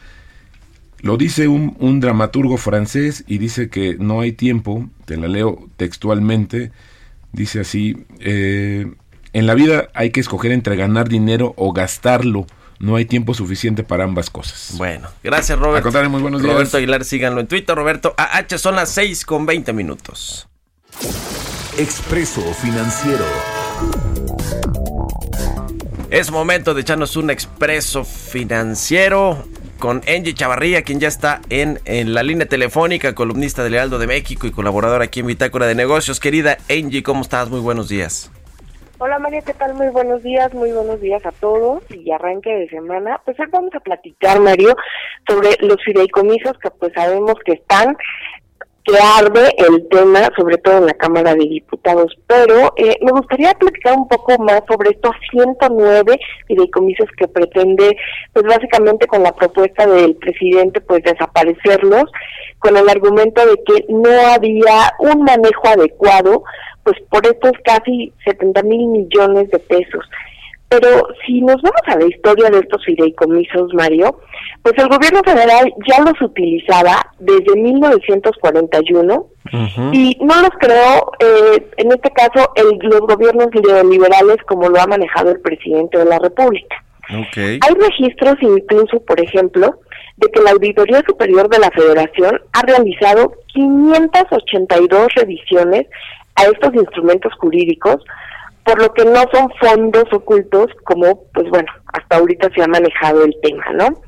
Lo 1.00 1.16
dice 1.16 1.48
un, 1.48 1.78
un, 1.80 2.02
dramaturgo 2.02 2.58
francés 2.58 3.24
y 3.26 3.38
dice 3.38 3.70
que 3.70 3.96
no 3.98 4.20
hay 4.20 4.34
tiempo, 4.34 4.90
te 5.06 5.16
la 5.16 5.30
leo 5.30 5.70
textualmente, 5.78 6.72
dice 7.32 7.62
así, 7.62 8.06
eh, 8.20 8.92
en 9.32 9.48
la 9.48 9.54
vida 9.54 9.88
hay 9.94 10.10
que 10.10 10.20
escoger 10.20 10.52
entre 10.52 10.76
ganar 10.76 11.08
dinero 11.08 11.54
o 11.56 11.72
gastarlo. 11.72 12.48
No 12.80 12.98
hay 12.98 13.06
tiempo 13.06 13.34
suficiente 13.34 13.84
para 13.84 14.04
ambas 14.04 14.30
cosas. 14.30 14.74
Bueno, 14.78 15.08
gracias 15.24 15.58
Robert. 15.58 15.80
A 15.80 15.84
contar, 15.84 16.10
muy 16.10 16.22
buenos 16.22 16.42
días. 16.42 16.54
Roberto 16.54 16.78
Aguilar, 16.78 17.06
síganlo 17.06 17.40
en 17.40 17.48
Twitter. 17.48 17.74
Roberto 17.74 18.14
AH, 18.18 18.58
son 18.58 18.76
las 18.76 18.90
6 18.90 19.24
con 19.24 19.46
20 19.46 19.72
minutos. 19.72 20.50
Expreso 21.78 22.42
Financiero. 22.56 23.26
Es 26.12 26.32
momento 26.32 26.74
de 26.74 26.82
echarnos 26.82 27.18
un 27.18 27.30
expreso 27.30 28.06
financiero 28.06 29.44
con 29.80 30.02
Angie 30.08 30.34
Chavarría, 30.34 30.84
quien 30.84 31.00
ya 31.00 31.08
está 31.08 31.42
en, 31.50 31.80
en, 31.86 32.14
la 32.14 32.24
línea 32.24 32.48
telefónica, 32.48 33.14
columnista 33.14 33.64
del 33.64 33.74
Heraldo 33.74 34.00
de 34.00 34.08
México 34.08 34.48
y 34.48 34.52
colaboradora 34.52 35.04
aquí 35.04 35.20
en 35.20 35.28
Bitácora 35.28 35.66
de 35.66 35.76
Negocios. 35.76 36.20
Querida 36.20 36.58
Angie, 36.70 37.04
¿cómo 37.04 37.22
estás? 37.22 37.50
Muy 37.50 37.60
buenos 37.60 37.90
días. 37.90 38.32
Hola 38.98 39.20
María, 39.20 39.42
¿qué 39.42 39.54
tal? 39.54 39.74
Muy 39.74 39.90
buenos 39.90 40.24
días, 40.24 40.54
muy 40.54 40.72
buenos 40.72 41.02
días 41.02 41.26
a 41.26 41.34
todos 41.34 41.84
y 41.90 42.10
arranque 42.12 42.50
de 42.50 42.70
semana. 42.70 43.20
Pues 43.26 43.38
hoy 43.40 43.48
vamos 43.52 43.76
a 43.76 43.82
platicar, 43.82 44.40
Mario, 44.40 44.74
sobre 45.28 45.50
los 45.60 45.84
fideicomisos 45.84 46.58
que 46.60 46.72
pues 46.72 46.94
sabemos 46.94 47.36
que 47.44 47.54
están 47.54 47.98
que 48.86 48.98
arde 48.98 49.52
el 49.58 49.88
tema, 49.90 50.30
sobre 50.38 50.58
todo 50.58 50.78
en 50.78 50.86
la 50.86 50.94
Cámara 50.94 51.34
de 51.34 51.48
Diputados, 51.48 52.16
pero 52.28 52.74
eh, 52.78 52.98
me 53.02 53.12
gustaría 53.12 53.54
platicar 53.56 53.98
un 53.98 54.08
poco 54.08 54.38
más 54.38 54.62
sobre 54.68 54.92
estos 54.92 55.12
109 55.32 56.20
fideicomisos 56.48 57.08
que 57.18 57.28
pretende, 57.28 57.98
pues 58.32 58.46
básicamente 58.46 59.08
con 59.08 59.24
la 59.24 59.34
propuesta 59.34 59.88
del 59.88 60.16
presidente, 60.16 60.82
pues 60.82 61.04
desaparecerlos, 61.04 62.04
con 62.60 62.78
el 62.78 62.88
argumento 62.88 63.44
de 63.46 63.56
que 63.64 63.86
no 63.90 64.12
había 64.34 64.94
un 65.00 65.24
manejo 65.24 65.68
adecuado, 65.68 66.44
pues 66.84 66.98
por 67.10 67.26
estos 67.26 67.54
casi 67.64 68.14
70 68.24 68.62
mil 68.64 68.88
millones 68.88 69.50
de 69.50 69.60
pesos. 69.60 70.06
Pero 70.70 71.08
si 71.26 71.42
nos 71.42 71.62
vamos 71.62 71.82
a 71.86 71.98
la 71.98 72.08
historia 72.08 72.50
de 72.50 72.60
estos 72.60 72.84
fideicomisos, 72.86 73.74
Mario, 73.74 74.20
pues 74.64 74.74
el 74.78 74.90
gobierno 74.90 75.22
federal 75.24 75.72
ya 75.88 76.02
los 76.02 76.20
utilizaba 76.22 77.12
desde 77.20 77.56
1941 77.56 79.28
y 79.94 80.18
no 80.22 80.42
los 80.42 80.50
creó, 80.60 81.12
eh, 81.20 81.68
en 81.78 81.92
este 81.92 82.10
caso, 82.12 82.52
el, 82.56 82.80
los 82.82 83.02
gobiernos 83.02 83.50
neoliberales 83.54 84.38
como 84.48 84.68
lo 84.70 84.82
ha 84.82 84.88
manejado 84.88 85.32
el 85.32 85.40
presidente 85.42 86.00
de 86.00 86.06
la 86.06 86.18
República. 86.18 86.84
Hay 87.08 87.74
registros 87.80 88.36
incluso, 88.42 89.00
por 89.02 89.20
ejemplo, 89.20 89.80
de 90.18 90.28
que 90.32 90.42
la 90.42 90.52
Auditoría 90.52 91.04
Superior 91.08 91.50
de 91.50 91.60
la 91.60 91.70
Federación 91.70 92.42
ha 92.54 92.62
realizado 92.62 93.34
582 93.54 95.08
revisiones 95.16 95.86
a 96.36 96.46
estos 96.46 96.74
instrumentos 96.74 97.34
jurídicos 97.40 97.98
por 98.66 98.82
lo 98.82 98.92
que 98.94 99.06
no 99.06 99.24
son 99.32 99.50
fondos 99.62 100.06
ocultos 100.12 100.68
como, 100.86 101.24
pues 101.34 101.48
bueno, 101.50 101.72
hasta 101.94 102.18
ahorita 102.18 102.50
se 102.56 102.64
ha 102.64 102.68
manejado 102.68 103.24
el 103.24 103.36
tema, 103.42 103.64
¿no? 103.74 104.02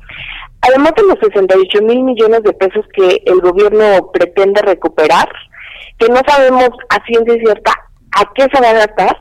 Además 0.62 0.92
de 0.96 1.04
los 1.04 1.18
68 1.20 1.82
mil 1.82 2.02
millones 2.02 2.42
de 2.42 2.52
pesos 2.52 2.84
que 2.92 3.22
el 3.24 3.40
gobierno 3.40 4.10
pretende 4.12 4.60
recuperar, 4.62 5.28
que 5.98 6.08
no 6.08 6.20
sabemos 6.26 6.70
a 6.90 7.04
ciencia 7.06 7.34
cierta 7.34 7.72
a 8.16 8.32
qué 8.34 8.48
se 8.52 8.60
va 8.60 8.70
a 8.70 8.86
gastar, 8.86 9.16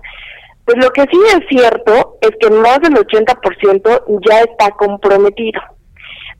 pues 0.65 0.83
lo 0.83 0.89
que 0.89 1.03
sí 1.03 1.19
es 1.27 1.47
cierto 1.47 2.17
es 2.21 2.31
que 2.39 2.49
más 2.49 2.79
del 2.81 2.95
80% 2.95 4.03
ya 4.27 4.39
está 4.39 4.71
comprometido, 4.71 5.61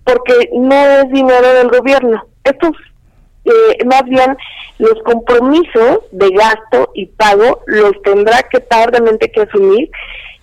porque 0.04 0.50
no 0.54 0.76
es 0.76 1.10
dinero 1.12 1.54
del 1.54 1.70
gobierno. 1.70 2.26
Estos 2.44 2.72
eh, 3.48 3.86
más 3.86 4.04
bien 4.04 4.38
los 4.78 5.02
compromisos 5.04 6.00
de 6.12 6.30
gasto 6.32 6.92
y 6.94 7.06
pago 7.06 7.62
los 7.66 7.94
tendrá 8.04 8.44
que 8.44 8.60
tardamente 8.60 9.32
que 9.32 9.42
asumir 9.42 9.90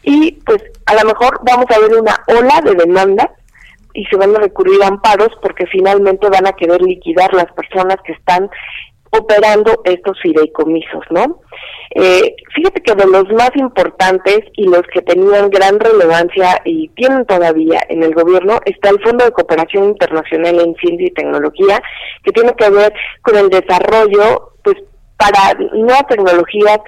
y 0.03 0.33
pues 0.47 0.63
a 0.87 0.95
lo 0.95 1.09
mejor 1.09 1.41
vamos 1.45 1.67
a 1.71 1.79
ver 1.81 1.95
una 1.99 2.17
ola 2.29 2.61
de 2.63 2.75
demanda 2.75 3.31
y 3.93 4.05
se 4.07 4.17
van 4.17 4.35
a 4.35 4.41
recurrir 4.41 4.83
a 4.83 4.89
amparos 4.89 5.31
porque 5.41 5.67
finalmente 5.67 6.29
van 6.29 6.47
a 6.47 6.53
querer 6.53 6.83
liquidar 6.83 7.33
las 7.35 7.51
personas 7.53 7.97
que 8.05 8.13
están 8.13 8.51
operando 9.19 9.81
estos 9.85 10.19
fideicomisos, 10.21 11.05
¿no? 11.11 11.41
Eh, 11.95 12.35
fíjate 12.55 12.83
que 12.83 12.95
de 12.95 13.07
los 13.07 13.25
más 13.33 13.51
importantes 13.55 14.41
y 14.57 14.65
los 14.65 14.83
que 14.93 15.03
tenían 15.03 15.51
gran 15.51 15.79
relevancia 15.79 16.61
y 16.65 16.89
tienen 16.89 17.25
todavía 17.27 17.81
en 17.89 18.03
el 18.03 18.15
gobierno 18.15 18.59
está 18.65 18.91
el 18.91 19.01
Fondo 19.03 19.25
de 19.25 19.33
Cooperación 19.33 19.85
Internacional 19.85 20.61
en 20.61 20.75
Ciencia 20.77 21.07
y 21.07 21.15
Tecnología, 21.15 21.81
que 22.25 22.33
tiene 22.33 22.53
que 22.55 22.71
ver 22.71 22.93
con 23.23 23.37
el 23.37 23.49
desarrollo, 23.49 24.53
pues, 24.63 24.77
para 25.17 25.55
nuevas 25.73 26.07
tecnologías 26.09 26.79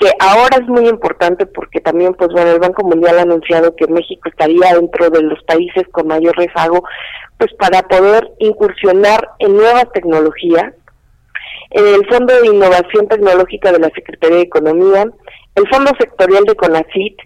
que 0.00 0.10
ahora 0.18 0.56
es 0.56 0.66
muy 0.66 0.88
importante 0.88 1.44
porque 1.44 1.80
también, 1.80 2.14
pues 2.14 2.30
bueno, 2.32 2.52
el 2.52 2.58
Banco 2.58 2.82
Mundial 2.86 3.18
ha 3.18 3.22
anunciado 3.22 3.76
que 3.76 3.86
México 3.86 4.30
estaría 4.30 4.74
dentro 4.74 5.10
de 5.10 5.22
los 5.22 5.42
países 5.44 5.84
con 5.92 6.06
mayor 6.06 6.34
rezago, 6.36 6.82
pues 7.36 7.52
para 7.58 7.82
poder 7.82 8.30
incursionar 8.38 9.28
en 9.40 9.56
nuevas 9.56 9.84
tecnologías 9.92 10.72
el 11.70 12.06
Fondo 12.08 12.34
de 12.40 12.48
Innovación 12.48 13.08
Tecnológica 13.08 13.72
de 13.72 13.78
la 13.78 13.90
Secretaría 13.90 14.38
de 14.38 14.42
Economía, 14.42 15.06
el 15.54 15.68
Fondo 15.68 15.92
Sectorial 15.98 16.44
de 16.44 16.56
CONACIT, 16.56 17.16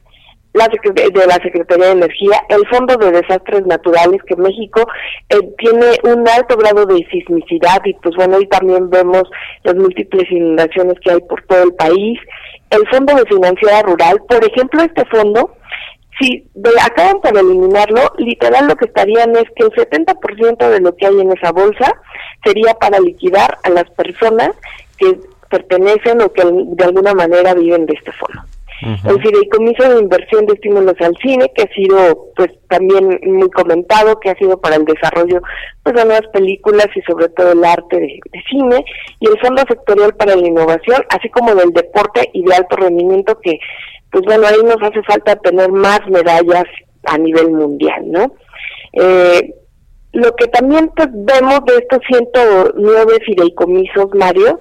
la 0.54 0.68
de 0.68 1.26
la 1.26 1.34
Secretaría 1.42 1.86
de 1.86 1.92
Energía, 1.92 2.40
el 2.48 2.64
Fondo 2.68 2.96
de 2.96 3.10
Desastres 3.10 3.66
Naturales, 3.66 4.22
que 4.24 4.36
México 4.36 4.86
eh, 5.28 5.40
tiene 5.58 5.86
un 6.04 6.28
alto 6.28 6.56
grado 6.56 6.86
de 6.86 7.04
sismicidad 7.10 7.80
y 7.84 7.94
pues 7.94 8.14
bueno, 8.14 8.36
ahí 8.36 8.46
también 8.46 8.88
vemos 8.88 9.24
las 9.64 9.74
múltiples 9.74 10.30
inundaciones 10.30 10.94
que 11.00 11.10
hay 11.10 11.20
por 11.22 11.42
todo 11.46 11.64
el 11.64 11.74
país, 11.74 12.20
el 12.70 12.86
Fondo 12.88 13.14
de 13.16 13.26
Financiera 13.26 13.82
Rural, 13.82 14.22
por 14.28 14.44
ejemplo, 14.44 14.82
este 14.82 15.04
fondo 15.06 15.56
si 16.18 16.48
de, 16.54 16.70
acaban 16.80 17.20
por 17.20 17.36
eliminarlo, 17.36 18.12
literal 18.18 18.68
lo 18.68 18.76
que 18.76 18.86
estarían 18.86 19.34
es 19.36 19.44
que 19.56 19.64
el 19.64 19.70
70% 19.70 20.68
de 20.68 20.80
lo 20.80 20.96
que 20.96 21.06
hay 21.06 21.20
en 21.20 21.32
esa 21.32 21.52
bolsa 21.52 21.92
sería 22.44 22.74
para 22.74 23.00
liquidar 23.00 23.58
a 23.62 23.70
las 23.70 23.90
personas 23.90 24.50
que 24.98 25.18
pertenecen 25.50 26.20
o 26.20 26.32
que 26.32 26.42
de 26.44 26.84
alguna 26.84 27.14
manera 27.14 27.54
viven 27.54 27.86
de 27.86 27.94
este 27.94 28.12
fondo. 28.12 28.42
El 28.82 29.22
fideicomiso 29.22 29.88
de 29.88 30.00
inversión 30.00 30.44
de 30.46 30.54
estímulos 30.54 30.94
al 31.00 31.16
cine, 31.22 31.50
que 31.54 31.62
ha 31.62 31.74
sido 31.74 32.32
pues 32.36 32.50
también 32.68 33.18
muy 33.24 33.48
comentado, 33.50 34.18
que 34.20 34.30
ha 34.30 34.34
sido 34.34 34.60
para 34.60 34.76
el 34.76 34.84
desarrollo 34.84 35.40
pues, 35.82 35.94
de 35.94 36.04
nuevas 36.04 36.26
películas 36.32 36.88
y 36.94 37.00
sobre 37.02 37.28
todo 37.30 37.52
el 37.52 37.64
arte 37.64 37.96
de, 37.96 38.18
de 38.30 38.42
cine, 38.50 38.84
y 39.20 39.26
el 39.26 39.38
Fondo 39.40 39.62
Sectorial 39.68 40.14
para 40.16 40.36
la 40.36 40.46
Innovación, 40.46 41.02
así 41.08 41.30
como 41.30 41.54
del 41.54 41.70
deporte 41.70 42.28
y 42.34 42.44
de 42.44 42.54
alto 42.54 42.76
rendimiento, 42.76 43.38
que 43.40 43.58
pues 44.14 44.24
bueno, 44.26 44.46
ahí 44.46 44.62
nos 44.62 44.80
hace 44.80 45.02
falta 45.02 45.34
tener 45.34 45.72
más 45.72 45.98
medallas 46.06 46.66
a 47.02 47.18
nivel 47.18 47.50
mundial, 47.50 48.00
¿no? 48.06 48.32
Eh, 48.92 49.52
lo 50.12 50.36
que 50.36 50.46
también 50.46 50.88
pues, 50.94 51.08
vemos 51.12 51.64
de 51.64 51.78
estos 51.78 51.98
109 52.06 53.12
fideicomisos, 53.26 54.14
Mario, 54.14 54.60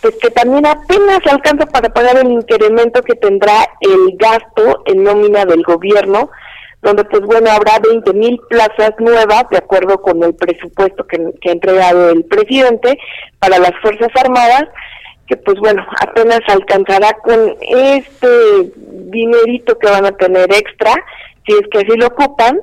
pues 0.00 0.14
que 0.22 0.30
también 0.30 0.66
apenas 0.66 1.18
alcanza 1.28 1.66
para 1.66 1.88
pagar 1.88 2.18
el 2.18 2.30
incremento 2.30 3.02
que 3.02 3.16
tendrá 3.16 3.56
el 3.80 4.16
gasto 4.16 4.84
en 4.86 5.02
nómina 5.02 5.44
del 5.46 5.64
gobierno, 5.64 6.30
donde 6.80 7.04
pues 7.06 7.22
bueno, 7.22 7.50
habrá 7.50 7.80
20 7.80 8.12
mil 8.12 8.40
plazas 8.48 8.92
nuevas, 9.00 9.46
de 9.50 9.58
acuerdo 9.58 10.00
con 10.00 10.22
el 10.22 10.36
presupuesto 10.36 11.08
que, 11.08 11.18
que 11.40 11.48
ha 11.48 11.54
entregado 11.54 12.10
el 12.10 12.24
presidente 12.24 12.96
para 13.40 13.58
las 13.58 13.72
Fuerzas 13.82 14.10
Armadas, 14.14 14.62
que 15.30 15.36
pues 15.36 15.60
bueno, 15.60 15.86
apenas 16.00 16.40
alcanzará 16.48 17.12
con 17.22 17.54
este 17.60 18.72
dinerito 19.12 19.78
que 19.78 19.88
van 19.88 20.04
a 20.04 20.16
tener 20.16 20.52
extra, 20.52 20.92
si 21.46 21.52
es 21.52 21.62
que 21.70 21.78
así 21.78 21.96
lo 21.96 22.08
ocupan, 22.08 22.60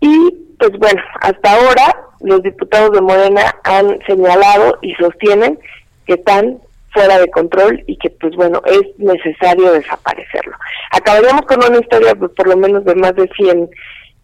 y 0.00 0.30
pues 0.58 0.72
bueno, 0.72 1.00
hasta 1.20 1.52
ahora 1.52 2.08
los 2.20 2.42
diputados 2.42 2.90
de 2.90 3.00
Morena 3.00 3.54
han 3.62 4.00
señalado 4.08 4.78
y 4.82 4.92
sostienen 4.94 5.60
que 6.04 6.14
están 6.14 6.58
fuera 6.92 7.16
de 7.20 7.30
control 7.30 7.84
y 7.86 7.96
que 7.96 8.10
pues 8.10 8.34
bueno, 8.34 8.60
es 8.66 8.82
necesario 8.98 9.70
desaparecerlo. 9.70 10.56
Acabaríamos 10.90 11.42
con 11.42 11.64
una 11.64 11.78
historia 11.78 12.16
pues, 12.16 12.32
por 12.32 12.48
lo 12.48 12.56
menos 12.56 12.84
de 12.84 12.96
más 12.96 13.14
de 13.14 13.30
100 13.36 13.70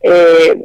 eh, 0.03 0.57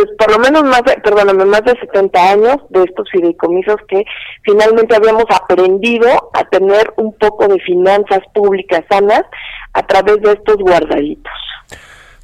pues 0.00 0.16
por 0.16 0.32
lo 0.32 0.38
menos 0.38 0.62
más 0.64 0.82
de, 0.84 0.94
perdóname, 1.02 1.44
más 1.44 1.62
de 1.64 1.78
70 1.78 2.30
años 2.32 2.56
de 2.70 2.84
estos 2.84 3.08
fideicomisos 3.10 3.76
que 3.88 4.04
finalmente 4.42 4.96
habíamos 4.96 5.24
aprendido 5.28 6.08
a 6.32 6.44
tener 6.44 6.92
un 6.96 7.12
poco 7.18 7.46
de 7.48 7.58
finanzas 7.60 8.20
públicas 8.32 8.82
sanas 8.90 9.22
a 9.74 9.82
través 9.82 10.20
de 10.22 10.32
estos 10.32 10.56
guardaditos. 10.56 11.32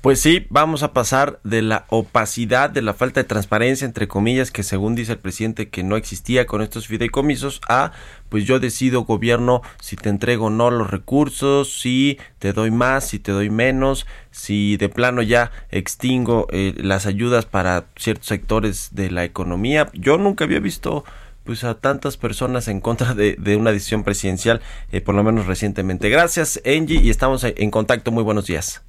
Pues 0.06 0.20
sí, 0.20 0.46
vamos 0.50 0.84
a 0.84 0.92
pasar 0.92 1.40
de 1.42 1.62
la 1.62 1.84
opacidad, 1.88 2.70
de 2.70 2.80
la 2.80 2.94
falta 2.94 3.18
de 3.18 3.24
transparencia, 3.24 3.84
entre 3.84 4.06
comillas, 4.06 4.52
que 4.52 4.62
según 4.62 4.94
dice 4.94 5.14
el 5.14 5.18
presidente 5.18 5.68
que 5.68 5.82
no 5.82 5.96
existía 5.96 6.46
con 6.46 6.62
estos 6.62 6.86
fideicomisos, 6.86 7.60
a 7.68 7.90
pues 8.28 8.44
yo 8.44 8.60
decido 8.60 9.02
gobierno 9.02 9.62
si 9.80 9.96
te 9.96 10.08
entrego 10.08 10.46
o 10.46 10.50
no 10.50 10.70
los 10.70 10.92
recursos, 10.92 11.80
si 11.80 12.18
te 12.38 12.52
doy 12.52 12.70
más, 12.70 13.08
si 13.08 13.18
te 13.18 13.32
doy 13.32 13.50
menos, 13.50 14.06
si 14.30 14.76
de 14.76 14.88
plano 14.88 15.22
ya 15.22 15.50
extingo 15.72 16.46
eh, 16.52 16.72
las 16.76 17.06
ayudas 17.06 17.44
para 17.44 17.86
ciertos 17.96 18.28
sectores 18.28 18.90
de 18.92 19.10
la 19.10 19.24
economía. 19.24 19.90
Yo 19.92 20.18
nunca 20.18 20.44
había 20.44 20.60
visto 20.60 21.04
pues 21.42 21.64
a 21.64 21.74
tantas 21.74 22.16
personas 22.16 22.68
en 22.68 22.80
contra 22.80 23.12
de, 23.12 23.56
una 23.56 23.72
decisión 23.72 24.04
presidencial, 24.04 24.60
eh, 24.92 25.00
por 25.00 25.16
lo 25.16 25.24
menos 25.24 25.46
recientemente. 25.46 26.10
Gracias, 26.10 26.62
Angie, 26.64 27.00
y 27.02 27.10
estamos 27.10 27.42
en 27.42 27.72
contacto. 27.72 28.12
Muy 28.12 28.22
buenos 28.22 28.46
días. 28.46 28.84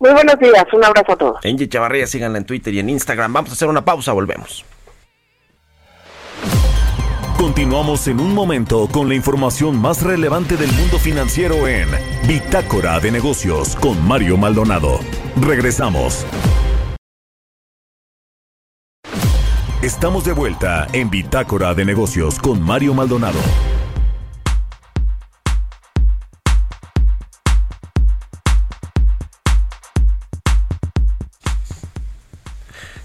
Muy 0.00 0.12
buenos 0.12 0.38
días, 0.38 0.64
un 0.72 0.82
abrazo 0.82 1.12
a 1.12 1.16
todos. 1.16 1.44
Angie 1.44 1.68
Chavarría, 1.68 2.06
síganla 2.06 2.38
en 2.38 2.46
Twitter 2.46 2.72
y 2.72 2.78
en 2.78 2.88
Instagram. 2.88 3.34
Vamos 3.34 3.50
a 3.50 3.52
hacer 3.52 3.68
una 3.68 3.84
pausa, 3.84 4.12
volvemos. 4.12 4.64
Continuamos 7.36 8.08
en 8.08 8.18
un 8.18 8.34
momento 8.34 8.88
con 8.90 9.08
la 9.08 9.14
información 9.14 9.76
más 9.76 10.02
relevante 10.02 10.56
del 10.56 10.72
mundo 10.72 10.98
financiero 10.98 11.68
en 11.68 11.88
Bitácora 12.26 12.98
de 12.98 13.10
Negocios 13.10 13.76
con 13.76 14.02
Mario 14.06 14.38
Maldonado. 14.38 15.00
Regresamos. 15.38 16.24
Estamos 19.82 20.24
de 20.24 20.32
vuelta 20.32 20.86
en 20.94 21.10
Bitácora 21.10 21.74
de 21.74 21.84
Negocios 21.84 22.38
con 22.38 22.62
Mario 22.62 22.94
Maldonado. 22.94 23.40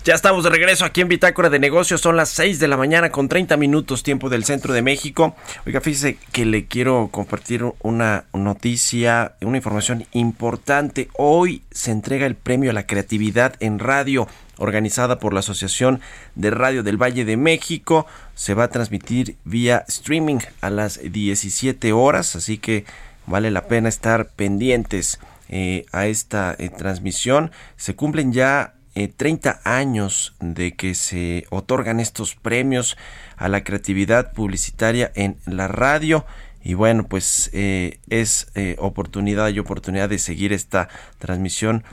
Ya 0.06 0.14
estamos 0.14 0.44
de 0.44 0.52
regreso 0.52 0.86
aquí 0.86 1.02
en 1.02 1.08
Bitácora 1.08 1.50
de 1.50 1.58
Negocios. 1.58 2.00
Son 2.00 2.16
las 2.16 2.30
6 2.30 2.60
de 2.60 2.68
la 2.68 2.78
mañana 2.78 3.10
con 3.10 3.28
30 3.28 3.58
minutos 3.58 4.04
tiempo 4.04 4.30
del 4.30 4.46
centro 4.46 4.72
de 4.72 4.84
México. 4.84 5.36
Oiga, 5.66 5.82
fíjese 5.82 6.20
que 6.32 6.46
le 6.46 6.68
quiero 6.68 7.10
compartir 7.12 7.66
una 7.82 8.26
noticia, 8.32 9.34
una 9.42 9.58
información 9.58 10.06
importante. 10.12 11.10
Hoy 11.18 11.64
se 11.72 11.90
entrega 11.90 12.28
el 12.28 12.36
premio 12.36 12.70
a 12.70 12.74
la 12.74 12.86
creatividad 12.86 13.56
en 13.62 13.80
radio 13.80 14.28
organizada 14.60 15.18
por 15.18 15.34
la 15.34 15.40
Asociación 15.40 16.02
de 16.36 16.52
Radio 16.52 16.84
del 16.84 17.02
Valle 17.02 17.26
de 17.26 17.36
México. 17.36 18.06
Se 18.36 18.54
va 18.54 18.66
a 18.66 18.70
transmitir 18.70 19.38
vía 19.44 19.86
streaming 19.88 20.38
a 20.62 20.70
las 20.70 21.00
17 21.02 21.94
horas, 21.94 22.36
así 22.36 22.60
que 22.60 22.86
vale 23.26 23.50
la 23.50 23.66
pena 23.66 23.90
estar 23.90 24.28
pendientes. 24.36 25.18
eh, 25.50 25.86
a 25.92 26.08
esta 26.08 26.56
eh, 26.58 26.70
transmisión. 26.70 27.52
Se 27.78 27.96
cumplen 27.96 28.34
ya 28.34 28.75
30 29.18 29.62
años 29.64 30.36
de 30.40 30.76
que 30.76 30.96
se 30.96 31.46
otorgan 31.50 32.00
estos 32.00 32.36
premios 32.36 32.98
a 33.36 33.50
la 33.50 33.64
creatividad 33.64 34.32
publicitaria 34.34 35.12
en 35.16 35.38
la 35.46 35.68
radio. 35.68 36.26
Y 36.64 36.74
bueno, 36.76 37.06
pues 37.06 37.52
es 37.54 38.48
oportunidad 38.78 39.50
y 39.50 39.60
oportunidad 39.60 40.10
de 40.10 40.18
seguir 40.18 40.54
esta 40.54 40.88
transmisión 41.20 41.84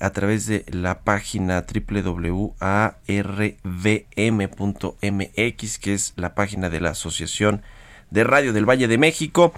a 0.00 0.10
través 0.10 0.46
de 0.46 0.64
la 0.68 1.00
página 1.00 1.66
www.arvm.mx, 1.66 2.48
que 5.78 5.94
es 5.94 6.12
la 6.16 6.34
página 6.34 6.70
de 6.70 6.80
la 6.80 6.90
Asociación 6.90 7.62
de 8.12 8.24
Radio 8.24 8.52
del 8.52 8.68
Valle 8.68 8.86
de 8.86 8.98
México. 8.98 9.52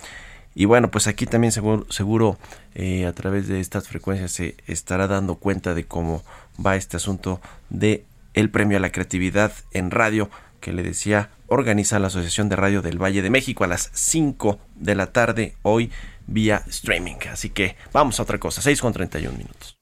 Y 0.54 0.66
bueno, 0.66 0.90
pues 0.90 1.08
aquí 1.08 1.26
también 1.26 1.50
seguro, 1.50 1.84
seguro 1.90 2.38
eh, 2.74 3.06
a 3.06 3.12
través 3.12 3.48
de 3.48 3.60
estas 3.60 3.88
frecuencias 3.88 4.30
se 4.32 4.54
estará 4.66 5.08
dando 5.08 5.34
cuenta 5.34 5.74
de 5.74 5.84
cómo 5.84 6.22
va 6.64 6.76
este 6.76 6.96
asunto 6.96 7.40
de 7.70 8.04
el 8.34 8.50
premio 8.50 8.76
a 8.76 8.80
la 8.80 8.92
creatividad 8.92 9.52
en 9.72 9.90
radio 9.90 10.30
que 10.60 10.72
le 10.72 10.82
decía 10.82 11.30
organiza 11.46 11.98
la 11.98 12.08
Asociación 12.08 12.48
de 12.48 12.56
Radio 12.56 12.82
del 12.82 13.02
Valle 13.02 13.22
de 13.22 13.30
México 13.30 13.64
a 13.64 13.68
las 13.68 13.90
5 13.92 14.58
de 14.74 14.94
la 14.94 15.12
tarde 15.12 15.56
hoy 15.62 15.90
vía 16.26 16.62
streaming. 16.68 17.16
Así 17.30 17.50
que 17.50 17.76
vamos 17.92 18.18
a 18.18 18.22
otra 18.22 18.38
cosa, 18.38 18.62
6 18.62 18.80
con 18.80 18.92
31 18.92 19.36
minutos. 19.36 19.76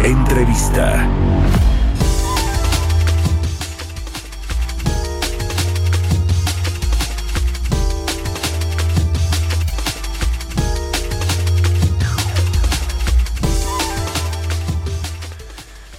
Entrevista. 0.00 1.08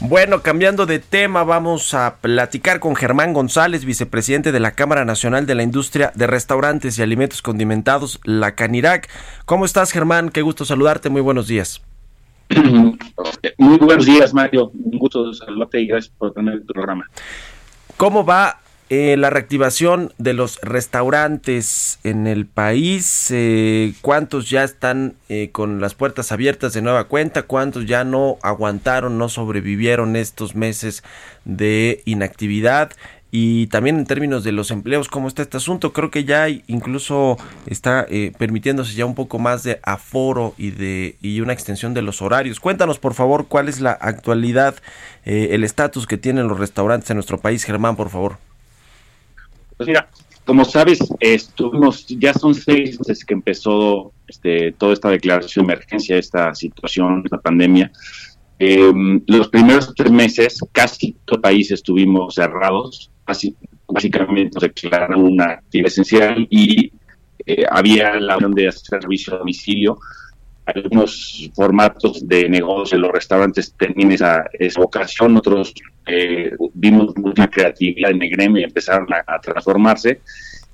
Bueno, 0.08 0.44
cambiando 0.44 0.86
de 0.86 1.00
tema, 1.00 1.44
vamos 1.44 1.96
a 1.96 2.18
platicar 2.18 2.80
con 2.80 2.96
Germán 2.96 3.34
González, 3.34 3.86
vicepresidente 3.86 4.52
de 4.52 4.60
la 4.60 4.74
Cámara 4.74 5.04
Nacional 5.04 5.48
de 5.48 5.56
la 5.56 5.64
Industria 5.64 6.12
de 6.14 6.28
Restaurantes 6.28 7.00
y 7.00 7.02
Alimentos 7.02 7.42
Condimentados, 7.42 8.20
la 8.24 8.54
Canirac. 8.54 9.10
¿Cómo 9.46 9.66
estás, 9.66 9.92
Germán? 9.92 10.30
Qué 10.30 10.44
gusto 10.44 10.64
saludarte. 10.64 11.10
Muy 11.10 11.22
buenos 11.22 11.48
días. 11.48 11.82
Muy 13.58 13.78
buenos 13.80 14.06
días, 14.06 14.32
Mario. 14.32 14.70
Un 14.76 15.00
gusto 15.00 15.34
saludarte 15.34 15.82
y 15.82 15.88
gracias 15.88 16.14
por 16.16 16.34
tener 16.34 16.54
el 16.54 16.64
programa. 16.64 17.10
¿Cómo 17.98 18.24
va 18.24 18.60
eh, 18.92 19.18
la 19.18 19.32
reactivación 19.32 20.14
de 20.20 20.34
los 20.34 20.62
restaurantes 20.62 21.98
en 22.04 22.28
el 22.28 22.46
país, 22.46 23.32
eh, 23.32 23.94
cuántos 24.02 24.48
ya 24.52 24.64
están 24.64 25.16
eh, 25.28 25.50
con 25.52 25.82
las 25.82 25.96
puertas 25.96 26.32
abiertas 26.32 26.74
de 26.74 26.84
nueva 26.84 27.06
cuenta, 27.06 27.42
cuántos 27.42 27.88
ya 27.88 28.04
no 28.04 28.38
aguantaron, 28.44 29.18
no 29.18 29.28
sobrevivieron 29.28 30.16
estos 30.16 30.54
meses 30.54 31.04
de 31.46 32.04
inactividad 32.06 32.92
y 33.32 33.66
también 33.68 33.98
en 33.98 34.06
términos 34.06 34.44
de 34.44 34.52
los 34.52 34.70
empleos, 34.70 35.10
cómo 35.10 35.30
está 35.30 35.42
este 35.42 35.58
asunto. 35.58 35.92
Creo 35.92 36.12
que 36.12 36.24
ya 36.24 36.48
incluso 36.48 37.38
está 37.66 38.06
permitiéndose 38.38 38.94
ya 38.94 39.06
un 39.08 39.16
poco 39.16 39.40
más 39.40 39.64
de 39.64 39.80
aforo 39.82 40.54
y 40.60 40.70
de 40.70 41.18
y 41.22 41.42
una 41.42 41.54
extensión 41.54 41.96
de 41.96 42.04
los 42.04 42.22
horarios. 42.22 42.60
Cuéntanos 42.60 43.00
por 43.00 43.16
favor 43.16 43.48
cuál 43.48 43.68
es 43.68 43.82
la 43.82 43.92
actualidad, 43.92 44.76
el 45.26 45.64
estatus 45.64 46.06
que 46.08 46.18
tienen 46.18 46.48
los 46.48 46.60
restaurantes 46.60 47.10
en 47.10 47.18
nuestro 47.18 47.40
país, 47.40 47.66
Germán, 47.66 47.96
por 47.96 48.10
favor. 48.10 48.38
Pues 49.78 49.88
mira, 49.88 50.10
como 50.46 50.64
sabes, 50.64 51.00
estuvimos, 51.20 52.06
ya 52.08 52.34
son 52.34 52.54
seis 52.54 53.00
desde 53.00 53.26
que 53.26 53.34
empezó 53.34 54.14
este, 54.28 54.72
toda 54.74 54.94
esta 54.94 55.10
declaración 55.10 55.66
de 55.66 55.74
emergencia, 55.74 56.18
esta 56.18 56.54
situación, 56.54 57.24
esta 57.26 57.40
pandemia. 57.40 57.92
Em, 58.60 59.22
los 59.28 59.50
primeros 59.50 59.94
tres 59.96 60.12
meses, 60.12 60.60
casi 60.72 61.18
todo 61.26 61.38
el 61.38 61.42
país 61.42 61.72
estuvimos 61.72 62.36
cerrados, 62.36 63.12
básicamente 63.88 64.52
nos 64.54 64.62
declararon 64.62 65.24
una 65.24 65.46
actividad 65.46 65.88
esencial 65.88 66.48
y 66.50 66.92
eh, 67.46 67.66
había 67.70 68.16
la 68.20 68.36
opción 68.36 68.54
de 68.54 68.72
servicio 68.72 69.34
a 69.34 69.40
domicilio. 69.40 69.98
Algunos 70.66 71.52
formatos 71.54 72.28
de 72.28 72.50
negocio, 72.50 72.98
los 72.98 73.12
restaurantes 73.12 73.74
tenían 73.78 74.12
esa, 74.12 74.46
esa 74.54 74.82
vocación, 74.82 75.38
otros 75.38 75.74
eh, 76.08 76.52
vimos 76.74 77.16
mucha 77.18 77.48
creatividad 77.48 78.12
en 78.12 78.22
el 78.22 78.30
gremio 78.30 78.62
y 78.62 78.66
empezaron 78.66 79.08
a, 79.14 79.40
transformarse. 79.40 80.22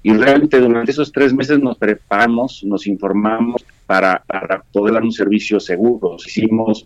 Y 0.03 0.13
realmente 0.13 0.59
durante 0.59 0.91
esos 0.91 1.11
tres 1.11 1.33
meses 1.33 1.59
nos 1.59 1.77
preparamos, 1.77 2.63
nos 2.63 2.87
informamos 2.87 3.63
para, 3.85 4.23
poder 4.71 4.93
dar 4.93 5.03
un 5.03 5.11
servicio 5.11 5.59
seguro. 5.59 6.15
Hicimos 6.25 6.85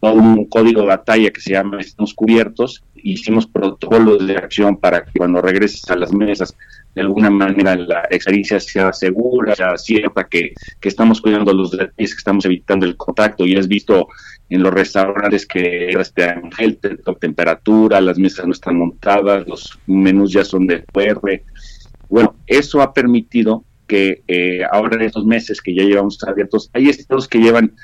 todo 0.00 0.14
un 0.14 0.46
código 0.46 0.80
de 0.80 0.88
batalla 0.88 1.30
que 1.30 1.40
se 1.40 1.52
llama 1.52 1.80
Estamos 1.80 2.12
Cubiertos, 2.12 2.82
hicimos 2.94 3.46
protocolos 3.46 4.26
de 4.26 4.36
acción 4.36 4.76
para 4.76 5.04
que 5.04 5.18
cuando 5.18 5.40
regreses 5.40 5.88
a 5.90 5.96
las 5.96 6.12
mesas, 6.12 6.56
de 6.96 7.02
alguna 7.02 7.28
manera 7.28 7.76
la 7.76 8.08
experiencia 8.10 8.58
sea 8.58 8.90
segura, 8.90 9.54
sea 9.54 9.76
cierta, 9.76 10.24
que, 10.24 10.54
que 10.80 10.88
estamos 10.88 11.20
cuidando 11.20 11.52
los 11.52 11.70
detalles, 11.70 12.14
que 12.14 12.18
estamos 12.18 12.46
evitando 12.46 12.86
el 12.86 12.96
contacto. 12.96 13.44
Y 13.44 13.54
has 13.54 13.68
visto 13.68 14.08
en 14.48 14.62
los 14.62 14.72
restaurantes 14.72 15.44
que 15.44 15.90
este 15.90 16.34
gel, 16.56 16.78
temperatura, 17.20 18.00
las 18.00 18.18
mesas 18.18 18.46
no 18.46 18.52
están 18.52 18.78
montadas, 18.78 19.46
los 19.46 19.78
menús 19.86 20.32
ya 20.32 20.42
son 20.42 20.66
de 20.66 20.84
QR. 20.84 21.42
Bueno, 22.08 22.34
eso 22.46 22.80
ha 22.80 22.94
permitido 22.94 23.62
que 23.86 24.22
eh, 24.26 24.62
ahora 24.72 24.96
en 24.96 25.02
estos 25.02 25.26
meses 25.26 25.60
que 25.60 25.74
ya 25.74 25.82
llevamos 25.82 26.18
abiertos, 26.26 26.70
hay 26.72 26.88
estados 26.88 27.28
que 27.28 27.40
llevan, 27.40 27.74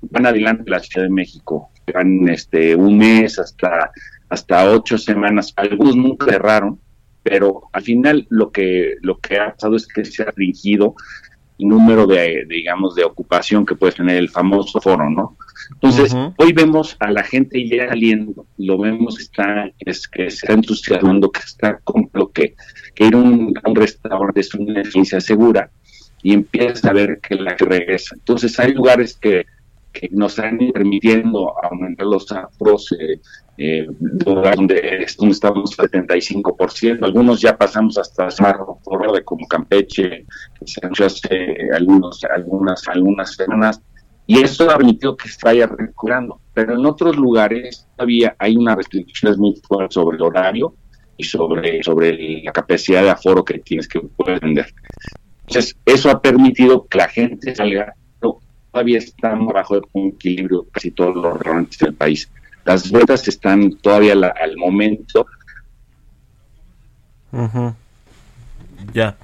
van 0.00 0.24
adelante 0.24 0.70
la 0.70 0.80
Ciudad 0.80 1.08
de 1.08 1.12
México, 1.12 1.68
van 1.92 2.26
este, 2.30 2.74
un 2.74 2.96
mes 2.96 3.38
hasta, 3.38 3.90
hasta 4.30 4.70
ocho 4.70 4.96
semanas, 4.96 5.52
algunos 5.56 5.94
nunca 5.94 6.24
cerraron, 6.24 6.80
pero 7.22 7.68
al 7.72 7.82
final 7.82 8.26
lo 8.30 8.50
que, 8.50 8.96
lo 9.00 9.18
que 9.18 9.38
ha 9.38 9.52
pasado 9.52 9.76
es 9.76 9.86
que 9.86 10.04
se 10.04 10.22
ha 10.22 10.26
restringido 10.26 10.94
el 11.58 11.68
número 11.68 12.06
de, 12.06 12.44
digamos, 12.48 12.94
de 12.94 13.04
ocupación 13.04 13.64
que 13.64 13.76
puede 13.76 13.92
tener 13.92 14.16
el 14.16 14.28
famoso 14.28 14.80
foro, 14.80 15.08
¿no? 15.08 15.36
Entonces, 15.74 16.14
hoy 16.36 16.52
vemos 16.52 16.96
a 16.98 17.10
la 17.10 17.22
gente 17.22 17.66
ya 17.66 17.88
saliendo, 17.88 18.46
lo 18.58 18.78
vemos 18.78 19.20
está, 19.20 19.70
es, 19.78 20.08
que 20.08 20.26
está 20.26 20.54
entusiasmando, 20.54 21.30
que 21.30 21.40
está 21.40 21.78
con 21.84 22.10
lo 22.12 22.30
que, 22.30 22.56
que 22.94 23.06
ir 23.06 23.14
a 23.14 23.18
un, 23.18 23.54
restaurante 23.74 24.40
es 24.40 24.54
una 24.54 24.80
experiencia 24.80 25.20
segura 25.20 25.70
y 26.22 26.34
empieza 26.34 26.90
a 26.90 26.92
ver 26.92 27.20
que 27.20 27.36
la 27.36 27.56
que 27.56 27.64
regresa. 27.64 28.14
Entonces, 28.16 28.58
hay 28.58 28.72
lugares 28.74 29.16
que, 29.16 29.46
que 29.92 30.08
nos 30.10 30.38
están 30.38 30.58
permitiendo 30.72 31.54
aumentar 31.62 32.06
los 32.06 32.30
afros, 32.32 32.92
eh, 32.98 33.20
eh, 33.58 33.86
donde, 33.88 35.06
donde 35.18 35.32
estamos 35.32 35.78
al 35.78 35.88
75%, 35.88 37.04
algunos 37.04 37.40
ya 37.40 37.56
pasamos 37.56 37.98
hasta 37.98 38.28
por 38.84 39.12
de 39.12 39.24
como 39.24 39.46
Campeche, 39.46 40.24
se 40.64 40.80
han 40.82 40.92
hecho 40.92 41.06
hace 41.06 41.56
algunos, 41.74 42.24
algunas, 42.24 42.88
algunas 42.88 43.34
semanas, 43.34 43.82
y 44.26 44.40
eso 44.40 44.70
ha 44.70 44.78
permitido 44.78 45.16
que 45.16 45.28
se 45.28 45.38
vaya 45.42 45.66
recuperando. 45.66 46.40
Pero 46.54 46.74
en 46.74 46.86
otros 46.86 47.16
lugares 47.16 47.86
todavía 47.96 48.34
hay 48.38 48.56
una 48.56 48.74
restricción 48.74 49.38
muy 49.38 49.54
fuerte 49.66 49.94
sobre 49.94 50.16
el 50.16 50.22
horario 50.22 50.74
y 51.16 51.24
sobre, 51.24 51.82
sobre 51.82 52.42
la 52.42 52.52
capacidad 52.52 53.02
de 53.02 53.10
aforo 53.10 53.44
que 53.44 53.58
tienes 53.58 53.88
que 53.88 54.00
poder 54.00 54.40
vender. 54.40 54.72
Entonces, 55.46 55.76
eso 55.84 56.10
ha 56.10 56.22
permitido 56.22 56.86
que 56.86 56.98
la 56.98 57.08
gente 57.08 57.54
salga, 57.54 57.94
pero 58.20 58.38
todavía 58.70 58.98
estamos 58.98 59.52
bajo 59.52 59.80
un 59.92 60.08
equilibrio 60.08 60.66
casi 60.72 60.90
todos 60.92 61.14
los 61.14 61.34
restaurantes 61.34 61.78
del 61.78 61.94
país. 61.94 62.30
Las 62.64 62.90
ventas 62.90 63.26
están 63.26 63.72
todavía 63.78 64.12
al 64.12 64.56
momento. 64.56 65.26
Ya. 68.92 69.16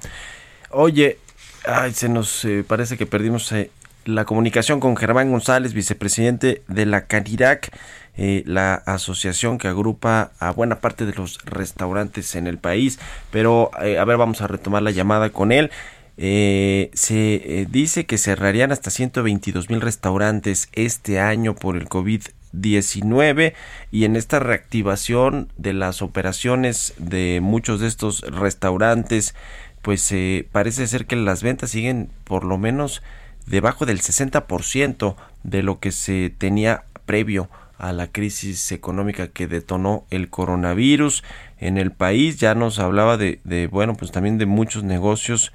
Oye, 0.71 1.17
ay, 1.65 1.93
se 1.93 2.09
nos 2.09 2.43
eh, 2.45 2.63
parece 2.67 2.97
que 2.97 3.05
perdimos 3.05 3.51
eh, 3.51 3.71
la 4.05 4.25
comunicación 4.25 4.79
con 4.79 4.97
Germán 4.97 5.31
González, 5.31 5.73
vicepresidente 5.73 6.63
de 6.67 6.85
la 6.85 7.05
Canirac, 7.05 7.69
eh, 8.17 8.43
la 8.45 8.73
asociación 8.73 9.57
que 9.57 9.67
agrupa 9.67 10.31
a 10.39 10.51
buena 10.51 10.79
parte 10.79 11.05
de 11.05 11.13
los 11.13 11.37
restaurantes 11.45 12.35
en 12.35 12.47
el 12.47 12.57
país. 12.57 12.99
Pero, 13.31 13.71
a 13.73 14.05
ver, 14.05 14.17
vamos 14.17 14.41
a 14.41 14.47
retomar 14.47 14.81
la 14.81 14.91
llamada 14.91 15.29
con 15.29 15.51
él. 15.51 15.71
se 16.17 17.67
dice 17.69 18.05
que 18.05 18.17
cerrarían 18.17 18.71
hasta 18.71 18.89
122 18.89 19.69
mil 19.69 19.79
restaurantes 19.79 20.67
este 20.73 21.19
año 21.19 21.55
por 21.55 21.77
el 21.77 21.87
COVID 21.87 22.23
19 22.51 23.53
y 23.91 24.05
en 24.05 24.15
esta 24.15 24.39
reactivación 24.39 25.49
de 25.57 25.73
las 25.73 26.01
operaciones 26.01 26.93
de 26.97 27.39
muchos 27.41 27.79
de 27.79 27.87
estos 27.87 28.21
restaurantes 28.21 29.35
pues 29.81 30.11
eh, 30.11 30.47
parece 30.51 30.87
ser 30.87 31.05
que 31.05 31.15
las 31.15 31.43
ventas 31.43 31.71
siguen 31.71 32.09
por 32.25 32.43
lo 32.43 32.57
menos 32.57 33.01
debajo 33.45 33.85
del 33.85 34.01
60% 34.01 35.15
de 35.43 35.63
lo 35.63 35.79
que 35.79 35.91
se 35.91 36.33
tenía 36.37 36.83
previo 37.05 37.49
a 37.77 37.93
la 37.93 38.07
crisis 38.07 38.71
económica 38.73 39.29
que 39.29 39.47
detonó 39.47 40.05
el 40.09 40.29
coronavirus 40.29 41.23
en 41.59 41.77
el 41.77 41.91
país. 41.91 42.37
Ya 42.37 42.53
nos 42.53 42.77
hablaba 42.77 43.15
de, 43.17 43.39
de 43.45 43.67
bueno, 43.67 43.95
pues 43.95 44.11
también 44.11 44.37
de 44.37 44.45
muchos 44.45 44.83
negocios 44.83 45.53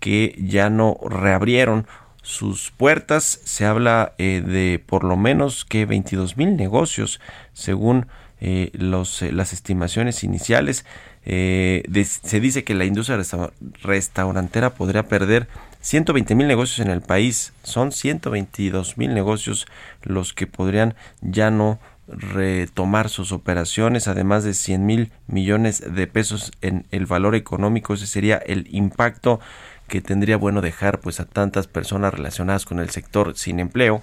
que 0.00 0.34
ya 0.38 0.70
no 0.70 0.98
reabrieron 1.06 1.86
sus 2.26 2.72
puertas. 2.72 3.40
Se 3.44 3.64
habla 3.64 4.14
eh, 4.18 4.42
de 4.44 4.82
por 4.84 5.04
lo 5.04 5.16
menos 5.16 5.64
que 5.64 5.86
22 5.86 6.36
mil 6.36 6.56
negocios, 6.56 7.20
según 7.52 8.08
eh, 8.40 8.70
los, 8.74 9.22
eh, 9.22 9.30
las 9.32 9.52
estimaciones 9.52 10.24
iniciales. 10.24 10.84
se 11.24 12.40
dice 12.40 12.64
que 12.64 12.74
la 12.74 12.84
industria 12.84 13.18
restaurantera 13.82 14.74
podría 14.74 15.04
perder 15.08 15.48
120 15.80 16.34
mil 16.34 16.48
negocios 16.48 16.84
en 16.84 16.90
el 16.90 17.00
país. 17.00 17.52
Son 17.62 17.92
122 17.92 18.98
mil 18.98 19.14
negocios 19.14 19.66
los 20.02 20.32
que 20.32 20.48
podrían 20.48 20.96
ya 21.20 21.52
no 21.52 21.78
retomar 22.08 23.08
sus 23.08 23.32
operaciones, 23.32 24.08
además 24.08 24.44
de 24.44 24.54
100 24.54 24.84
mil 24.84 25.12
millones 25.28 25.82
de 25.94 26.06
pesos 26.06 26.52
en 26.60 26.86
el 26.90 27.06
valor 27.06 27.36
económico. 27.36 27.94
Ese 27.94 28.06
sería 28.06 28.36
el 28.36 28.66
impacto 28.70 29.40
que 29.88 30.00
tendría 30.00 30.36
bueno 30.36 30.60
dejar 30.60 31.00
pues 31.00 31.20
a 31.20 31.24
tantas 31.24 31.66
personas 31.66 32.12
relacionadas 32.12 32.64
con 32.64 32.78
el 32.78 32.90
sector 32.90 33.36
sin 33.36 33.60
empleo. 33.60 34.02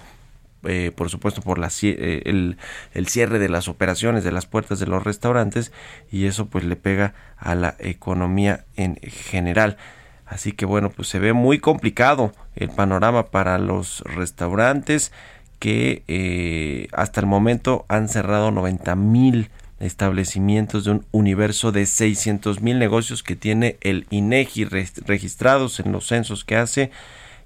Eh, 0.66 0.92
por 0.96 1.10
supuesto 1.10 1.42
por 1.42 1.58
la, 1.58 1.68
eh, 1.82 2.22
el, 2.24 3.06
cierre 3.08 3.38
de 3.38 3.50
las 3.50 3.68
operaciones 3.68 4.24
de 4.24 4.32
las 4.32 4.46
puertas 4.46 4.80
de 4.80 4.86
los 4.86 5.04
restaurantes 5.04 5.72
y 6.10 6.24
eso 6.24 6.46
pues 6.46 6.64
le 6.64 6.74
pega 6.76 7.12
a 7.36 7.54
la 7.54 7.76
economía 7.78 8.64
en 8.76 8.96
general. 8.96 9.76
Así 10.24 10.52
que 10.52 10.64
bueno, 10.64 10.88
pues 10.88 11.08
se 11.08 11.18
ve 11.18 11.34
muy 11.34 11.58
complicado 11.58 12.32
el 12.56 12.70
panorama 12.70 13.26
para 13.26 13.58
los 13.58 14.00
restaurantes 14.06 15.12
que 15.58 16.02
eh, 16.08 16.88
hasta 16.92 17.20
el 17.20 17.26
momento 17.26 17.84
han 17.88 18.08
cerrado 18.08 18.50
90 18.50 18.96
mil 18.96 19.50
establecimientos 19.84 20.84
de 20.84 20.92
un 20.92 21.06
universo 21.12 21.72
de 21.72 21.86
600 21.86 22.60
mil 22.60 22.78
negocios 22.78 23.22
que 23.22 23.36
tiene 23.36 23.76
el 23.80 24.06
INEGI 24.10 24.64
registrados 24.64 25.80
en 25.80 25.92
los 25.92 26.06
censos 26.06 26.44
que 26.44 26.56
hace 26.56 26.90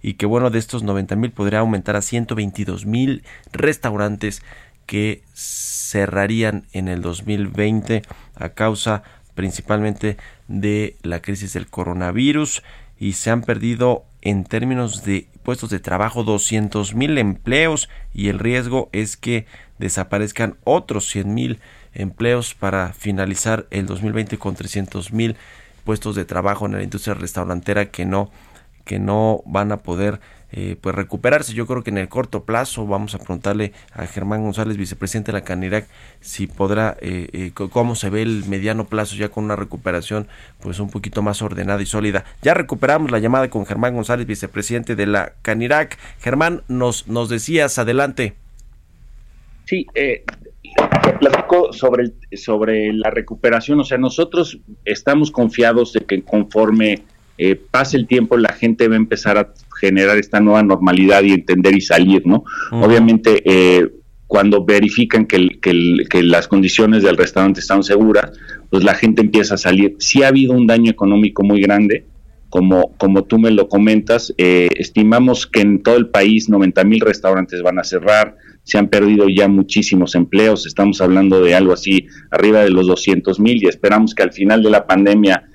y 0.03 0.15
que 0.15 0.27
bueno 0.27 0.51
de 0.51 0.59
estos 0.59 0.83
90 0.83 1.17
mil 1.17 1.33
podría 1.33 1.61
aumentar 1.61 1.97
a 1.97 2.03
122 2.03 2.87
mil 2.87 3.25
restaurantes 3.53 4.43
que 4.87 5.23
cerrarían 5.35 6.65
en 6.73 6.89
el 6.89 7.03
2020 7.03 8.03
a 8.37 8.49
causa 8.51 9.03
principalmente 9.35 10.17
de 10.47 10.97
la 11.03 11.21
crisis 11.21 11.53
del 11.53 11.69
coronavirus 11.69 12.63
y 12.99 13.13
se 13.13 13.31
han 13.31 13.43
perdido 13.43 14.05
en 14.23 14.45
términos 14.45 15.05
de 15.05 15.29
puestos 15.43 15.71
de 15.71 15.81
trabajo 15.81 16.25
200 16.25 16.95
mil 16.95 17.19
empleos 17.19 17.89
y 18.13 18.29
el 18.29 18.39
riesgo 18.39 18.89
es 18.93 19.17
que 19.17 19.47
desaparezcan 19.79 20.57
otros 20.65 21.09
100 21.09 21.35
mil 21.35 21.61
para 22.59 22.93
finalizar 22.93 23.67
el 23.71 23.87
2020 23.87 24.39
con 24.39 24.55
300 24.55 25.13
mil 25.13 25.37
puestos 25.85 26.15
de 26.15 26.25
trabajo 26.25 26.67
en 26.67 26.73
la 26.73 26.83
industria 26.83 27.15
restaurantera 27.15 27.87
que 27.87 28.05
no 28.05 28.31
que 28.85 28.99
no 28.99 29.43
van 29.45 29.71
a 29.71 29.79
poder 29.79 30.19
eh, 30.51 30.77
pues 30.81 30.95
recuperarse. 30.95 31.53
Yo 31.53 31.67
creo 31.67 31.85
que 31.85 31.91
en 31.91 31.99
el 31.99 32.09
corto 32.09 32.45
plazo 32.45 32.87
vamos 32.87 33.15
a 33.15 33.19
preguntarle 33.19 33.73
a 33.93 34.07
Germán 34.07 34.43
González, 34.43 34.79
vicepresidente 34.79 35.31
de 35.31 35.39
la 35.39 35.45
Canirac, 35.45 35.87
si 36.21 36.47
podrá, 36.47 36.97
eh, 37.03 37.29
eh, 37.35 37.51
cómo 37.53 37.95
se 37.95 38.09
ve 38.09 38.23
el 38.23 38.45
mediano 38.47 38.87
plazo 38.87 39.15
ya 39.15 39.29
con 39.29 39.45
una 39.45 39.57
recuperación 39.57 40.27
pues 40.61 40.81
un 40.81 40.89
poquito 40.89 41.21
más 41.21 41.43
ordenada 41.43 41.83
y 41.83 41.87
sólida. 41.87 42.25
Ya 42.41 42.55
recuperamos 42.55 43.11
la 43.11 43.19
llamada 43.19 43.51
con 43.51 43.67
Germán 43.67 43.95
González, 43.95 44.27
vicepresidente 44.27 44.97
de 44.97 45.07
la 45.07 45.35
Canirac. 45.43 45.99
Germán, 46.21 46.63
nos, 46.67 47.09
nos 47.09 47.29
decías, 47.29 47.79
adelante. 47.79 48.35
Sí, 49.67 49.87
platico 51.19 51.73
sobre, 51.73 52.13
sobre 52.37 52.93
la 52.93 53.11
recuperación. 53.11 53.81
O 53.81 53.85
sea, 53.85 53.99
nosotros 53.99 54.59
estamos 54.85 55.31
confiados 55.31 55.93
de 55.93 56.01
que 56.01 56.23
conforme 56.23 57.03
eh, 57.37 57.55
pase 57.55 57.97
el 57.97 58.07
tiempo, 58.07 58.37
la 58.37 58.53
gente 58.53 58.89
va 58.89 58.95
a 58.95 58.99
empezar 58.99 59.39
a 59.39 59.53
generar 59.81 60.19
esta 60.19 60.41
nueva 60.41 60.63
normalidad 60.63 61.23
y 61.23 61.33
entender 61.33 61.77
y 61.77 61.81
salir, 61.81 62.27
¿no? 62.27 62.45
Obviamente, 62.73 63.43
eh, 63.45 63.89
cuando 64.27 64.65
verifican 64.65 65.25
que, 65.25 65.59
que, 65.61 66.23
las 66.23 66.49
condiciones 66.49 67.03
del 67.03 67.17
restaurante 67.17 67.61
están 67.61 67.83
seguras, 67.83 68.33
pues 68.71 68.85
la 68.85 68.95
gente 68.95 69.23
empieza 69.23 69.55
a 69.55 69.59
salir. 69.59 69.97
Sí 70.01 70.23
ha 70.23 70.29
habido 70.29 70.53
un 70.53 70.67
daño 70.67 70.91
económico 70.91 71.43
muy 71.45 71.63
grande, 71.63 72.05
como, 72.51 72.95
como 72.99 73.25
tú 73.25 73.39
me 73.39 73.51
lo 73.51 73.69
comentas, 73.69 74.35
eh, 74.37 74.69
estimamos 74.77 75.47
que 75.47 75.61
en 75.61 75.83
todo 75.83 75.97
el 75.97 76.09
país 76.09 76.49
90 76.49 76.85
mil 76.85 77.01
restaurantes 77.01 77.63
van 77.63 77.79
a 77.79 77.85
cerrar, 77.85 78.37
se 78.69 78.77
han 78.77 78.89
perdido 78.89 79.31
ya 79.31 79.49
muchísimos 79.49 80.15
empleos, 80.15 80.67
estamos 80.67 81.01
hablando 81.01 81.41
de 81.41 81.55
algo 81.55 81.73
así 81.73 82.07
arriba 82.31 82.61
de 82.61 82.69
los 82.69 82.87
200 82.87 83.41
mil 83.41 83.65
y 83.65 83.67
esperamos 83.67 84.15
que 84.15 84.23
al 84.23 84.33
final 84.35 84.63
de 84.63 84.69
la 84.69 84.87
pandemia 84.87 85.49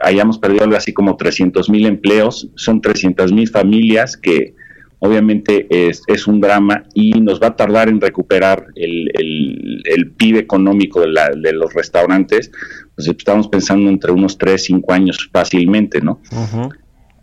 hayamos 0.00 0.36
perdido 0.38 0.64
algo 0.64 0.76
así 0.76 0.92
como 0.92 1.16
300 1.16 1.70
mil 1.70 1.86
empleos, 1.86 2.50
son 2.56 2.82
300 2.82 3.32
mil 3.32 3.48
familias 3.48 4.18
que 4.18 4.54
obviamente 4.98 5.66
es, 5.70 6.02
es, 6.08 6.26
un 6.26 6.42
drama 6.42 6.84
y 6.92 7.12
nos 7.12 7.40
va 7.40 7.46
a 7.46 7.56
tardar 7.56 7.88
en 7.88 8.02
recuperar 8.02 8.66
el, 8.74 9.10
el, 9.14 10.10
PIB 10.10 10.36
económico 10.36 11.00
de, 11.00 11.08
la, 11.08 11.30
de, 11.30 11.54
los 11.54 11.72
restaurantes, 11.72 12.50
pues 12.94 13.08
estamos 13.08 13.48
pensando 13.48 13.88
entre 13.88 14.12
unos 14.12 14.36
3, 14.36 14.62
5 14.62 14.92
años 14.92 15.30
fácilmente, 15.32 16.02
¿no? 16.02 16.20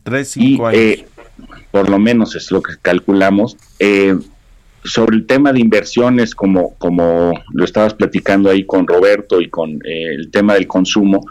3, 0.01 0.27
5 0.27 0.67
años. 0.67 0.81
Eh, 0.81 1.05
por 1.69 1.89
lo 1.89 1.99
menos 1.99 2.35
es 2.35 2.49
lo 2.49 2.63
que 2.63 2.73
calculamos. 2.81 3.57
Eh, 3.77 4.17
sobre 4.85 5.17
el 5.17 5.25
tema 5.25 5.51
de 5.51 5.59
inversiones, 5.59 6.35
como, 6.35 6.75
como 6.77 7.33
lo 7.51 7.65
estabas 7.65 7.93
platicando 7.93 8.49
ahí 8.49 8.65
con 8.65 8.87
Roberto 8.87 9.41
y 9.41 9.49
con 9.49 9.73
eh, 9.85 10.15
el 10.15 10.31
tema 10.31 10.53
del 10.53 10.67
consumo, 10.67 11.21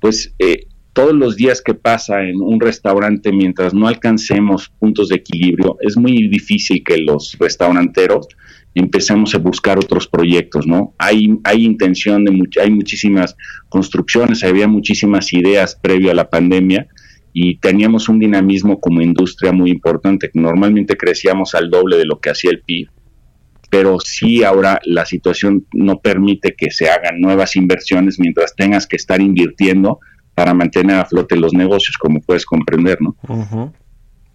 pues 0.00 0.32
eh, 0.38 0.66
todos 0.92 1.14
los 1.14 1.36
días 1.36 1.62
que 1.62 1.74
pasa 1.74 2.22
en 2.22 2.40
un 2.40 2.60
restaurante 2.60 3.32
mientras 3.32 3.74
no 3.74 3.86
alcancemos 3.86 4.70
puntos 4.78 5.08
de 5.08 5.16
equilibrio, 5.16 5.76
es 5.80 5.96
muy 5.96 6.28
difícil 6.28 6.82
que 6.84 6.98
los 6.98 7.36
restauranteros 7.38 8.28
empecemos 8.74 9.34
a 9.34 9.38
buscar 9.38 9.78
otros 9.78 10.06
proyectos, 10.06 10.66
¿no? 10.66 10.94
Hay, 10.98 11.38
hay 11.44 11.64
intención 11.64 12.24
de 12.24 12.48
hay 12.60 12.70
muchísimas 12.70 13.36
construcciones, 13.68 14.44
había 14.44 14.68
muchísimas 14.68 15.32
ideas 15.32 15.76
previo 15.80 16.10
a 16.10 16.14
la 16.14 16.30
pandemia 16.30 16.86
y 17.32 17.56
teníamos 17.56 18.08
un 18.08 18.18
dinamismo 18.18 18.80
como 18.80 19.00
industria 19.00 19.52
muy 19.52 19.70
importante. 19.70 20.30
Normalmente 20.34 20.96
crecíamos 20.96 21.54
al 21.54 21.70
doble 21.70 21.96
de 21.96 22.04
lo 22.04 22.20
que 22.20 22.30
hacía 22.30 22.50
el 22.50 22.60
PIB, 22.60 22.88
pero 23.70 23.98
sí 24.00 24.42
ahora 24.42 24.80
la 24.84 25.06
situación 25.06 25.64
no 25.72 26.00
permite 26.00 26.54
que 26.54 26.70
se 26.70 26.90
hagan 26.90 27.20
nuevas 27.20 27.56
inversiones 27.56 28.18
mientras 28.18 28.54
tengas 28.54 28.86
que 28.86 28.96
estar 28.96 29.20
invirtiendo 29.20 30.00
para 30.34 30.52
mantener 30.54 30.96
a 30.96 31.04
flote 31.04 31.36
los 31.36 31.54
negocios, 31.54 31.96
como 31.96 32.20
puedes 32.20 32.44
comprender, 32.44 32.98
¿no? 33.00 33.14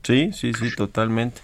Sí, 0.04 0.32
sí, 0.34 0.54
sí, 0.54 0.70
totalmente. 0.76 1.42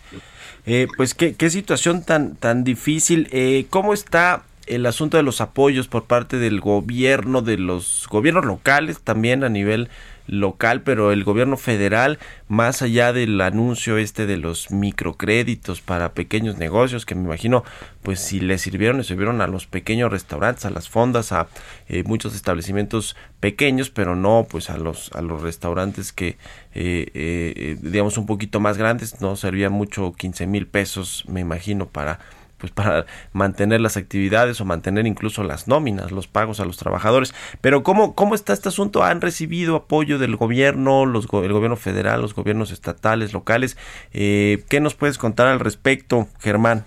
Eh, 0.66 0.88
pues 0.96 1.14
qué, 1.14 1.34
qué 1.34 1.50
situación 1.50 2.04
tan, 2.04 2.36
tan 2.36 2.64
difícil. 2.64 3.28
Eh, 3.32 3.66
¿Cómo 3.70 3.94
está 3.94 4.44
el 4.68 4.86
asunto 4.86 5.18
de 5.18 5.24
los 5.24 5.42
apoyos 5.42 5.88
por 5.88 6.06
parte 6.06 6.38
del 6.38 6.62
gobierno, 6.62 7.42
de 7.42 7.58
los 7.58 8.08
gobiernos 8.10 8.46
locales 8.46 9.02
también 9.02 9.44
a 9.44 9.50
nivel 9.50 9.90
local, 10.28 10.82
pero 10.82 11.12
el 11.12 11.24
gobierno 11.24 11.58
federal, 11.58 12.20
más 12.48 12.82
allá 12.82 13.14
del 13.14 13.40
anuncio 13.42 13.98
este 13.98 14.26
de 14.26 14.38
los 14.38 14.72
microcréditos 14.72 15.82
para 15.82 16.14
pequeños 16.14 16.58
negocios, 16.58 17.06
que 17.06 17.16
me 17.16 17.24
imagino, 17.24 17.64
pues 18.04 18.20
si 18.20 18.40
le 18.40 18.58
sirvieron, 18.58 18.98
le 18.98 19.04
sirvieron 19.04 19.42
a 19.42 19.48
los 19.48 19.68
pequeños 19.68 20.12
restaurantes, 20.12 20.66
a 20.66 20.70
las 20.70 20.90
fondas, 20.90 21.32
a 21.32 21.48
eh, 21.88 22.04
muchos 22.04 22.36
establecimientos 22.36 23.16
pequeños, 23.40 23.90
pero 23.90 24.16
no 24.16 24.48
pues 24.50 24.70
a 24.70 24.78
los 24.78 25.12
a 25.14 25.22
los 25.22 25.42
restaurantes 25.42 26.12
que 26.12 26.38
eh, 26.74 27.10
eh, 27.14 27.78
digamos 27.82 28.18
un 28.18 28.26
poquito 28.26 28.60
más 28.60 28.78
grandes, 28.78 29.22
no 29.22 29.36
servían 29.36 29.74
mucho 29.74 30.14
15 30.14 30.48
mil 30.48 30.68
pesos, 30.68 31.26
me 31.28 31.42
imagino, 31.42 31.88
para 31.88 32.20
pues 32.62 32.72
para 32.72 33.08
mantener 33.34 33.82
las 33.82 33.98
actividades 33.98 34.62
o 34.62 34.66
mantener 34.66 35.08
incluso 35.08 35.44
las 35.44 35.68
nóminas, 35.68 36.12
los 36.12 36.28
pagos 36.28 36.60
a 36.60 36.66
los 36.66 36.78
trabajadores. 36.78 37.34
Pero 37.60 37.82
¿cómo, 37.82 38.16
cómo 38.16 38.36
está 38.36 38.54
este 38.54 38.70
asunto? 38.70 39.04
¿Han 39.04 39.20
recibido 39.20 39.76
apoyo 39.76 40.20
del 40.20 40.36
gobierno, 40.36 41.06
los, 41.08 41.26
el 41.26 41.54
gobierno 41.54 41.76
federal, 41.76 42.22
los 42.22 42.36
gobiernos 42.36 42.72
estatales, 42.72 43.34
locales? 43.34 43.78
Eh, 44.14 44.64
¿Qué 44.70 44.80
nos 44.80 44.94
puedes 44.94 45.18
contar 45.18 45.48
al 45.48 45.60
respecto, 45.60 46.30
Germán? 46.40 46.86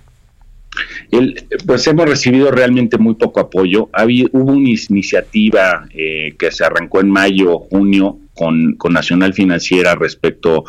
pues 1.66 1.86
hemos 1.86 2.08
recibido 2.08 2.50
realmente 2.50 2.98
muy 2.98 3.14
poco 3.14 3.38
apoyo. 3.38 3.88
Había, 3.92 4.26
hubo 4.32 4.52
una 4.52 4.68
iniciativa 4.68 5.86
eh, 5.90 6.34
que 6.36 6.50
se 6.50 6.64
arrancó 6.64 7.00
en 7.00 7.10
mayo, 7.10 7.60
junio, 7.60 8.18
con, 8.34 8.74
con 8.74 8.92
Nacional 8.92 9.34
Financiera 9.34 9.94
respecto 9.94 10.64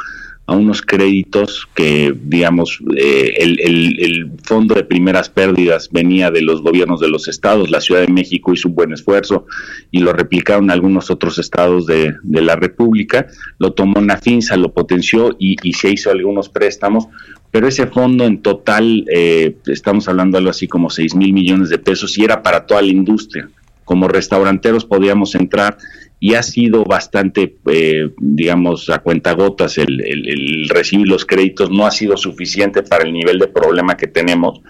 unos 0.54 0.84
créditos 0.84 1.68
que, 1.74 2.16
digamos, 2.24 2.80
eh, 2.96 3.34
el, 3.38 3.60
el, 3.60 4.32
fondo 4.44 4.76
de 4.76 4.84
primeras 4.84 5.28
pérdidas 5.28 5.90
venía 5.92 6.30
de 6.30 6.44
los 6.44 6.62
gobiernos 6.62 7.00
de 7.00 7.08
los 7.08 7.28
estados, 7.28 7.72
la 7.72 7.82
Ciudad 7.82 8.02
de 8.02 8.14
México 8.14 8.54
hizo 8.54 8.70
un 8.70 8.76
buen 8.76 8.94
esfuerzo 8.94 9.48
y 9.90 10.00
lo 10.00 10.14
replicaron 10.14 10.70
algunos 10.70 11.10
otros 11.10 11.40
estados 11.40 11.88
de, 11.88 12.14
de 12.22 12.42
la 12.44 12.56
República, 12.56 13.26
lo 13.58 13.74
tomó 13.74 14.00
Nafinsa, 14.02 14.56
lo 14.56 14.72
potenció 14.72 15.36
y, 15.40 15.56
y, 15.64 15.74
se 15.74 15.90
hizo 15.90 16.12
algunos 16.12 16.50
préstamos, 16.50 17.08
pero 17.50 17.68
ese 17.68 17.88
fondo 17.88 18.24
en 18.26 18.44
total, 18.44 19.06
eh, 19.12 19.56
estamos 19.66 20.08
hablando 20.08 20.38
algo 20.38 20.52
así 20.52 20.68
como 20.68 20.92
6 20.92 21.16
mil 21.16 21.34
millones 21.34 21.70
de 21.70 21.80
pesos 21.80 22.16
y 22.20 22.24
era 22.24 22.44
para 22.44 22.68
toda 22.68 22.84
la 22.84 22.90
industria. 22.90 23.50
como 23.84 24.08
restauranteros 24.08 24.84
podíamos 24.84 25.36
entrar 25.36 25.78
y 26.20 26.34
ha 26.36 26.44
sido 26.44 26.84
bastante, 26.86 27.58
eh, 27.68 28.10
digamos, 28.18 28.90
a 28.90 29.00
cuentagotas 29.00 29.78
el, 29.78 30.02
el, 30.02 30.70
recibir 30.70 31.08
los 31.08 31.26
créditos, 31.26 31.70
no 31.70 31.86
ha 31.86 31.92
sido 31.92 32.18
suficiente 32.18 32.84
para 32.84 33.04
el 33.04 33.14
nivel 33.14 33.40
de 33.40 33.48
problema 33.48 33.98
que 33.98 34.08
tenemos. 34.08 34.62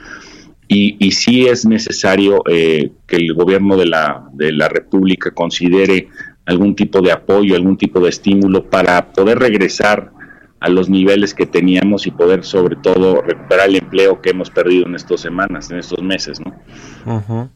Y, 0.67 0.95
y 0.99 1.11
sí 1.11 1.45
es 1.45 1.65
necesario 1.65 2.41
eh, 2.49 2.91
que 3.05 3.17
el 3.17 3.33
gobierno 3.33 3.77
de 3.77 3.85
la, 3.85 4.27
de 4.33 4.51
la 4.51 4.67
República 4.67 5.31
considere 5.31 6.09
algún 6.45 6.75
tipo 6.75 7.01
de 7.01 7.11
apoyo, 7.11 7.55
algún 7.55 7.77
tipo 7.77 7.99
de 7.99 8.09
estímulo 8.09 8.65
para 8.65 9.13
poder 9.13 9.39
regresar 9.39 10.11
a 10.59 10.69
los 10.69 10.89
niveles 10.89 11.33
que 11.35 11.45
teníamos 11.45 12.07
y 12.07 12.11
poder 12.11 12.43
sobre 12.43 12.75
todo 12.75 13.21
recuperar 13.21 13.69
el 13.69 13.75
empleo 13.75 14.21
que 14.21 14.31
hemos 14.31 14.49
perdido 14.49 14.87
en 14.87 14.95
estas 14.95 15.21
semanas, 15.21 15.69
en 15.69 15.77
estos 15.77 16.01
meses, 16.01 16.39
¿no? 16.39 17.51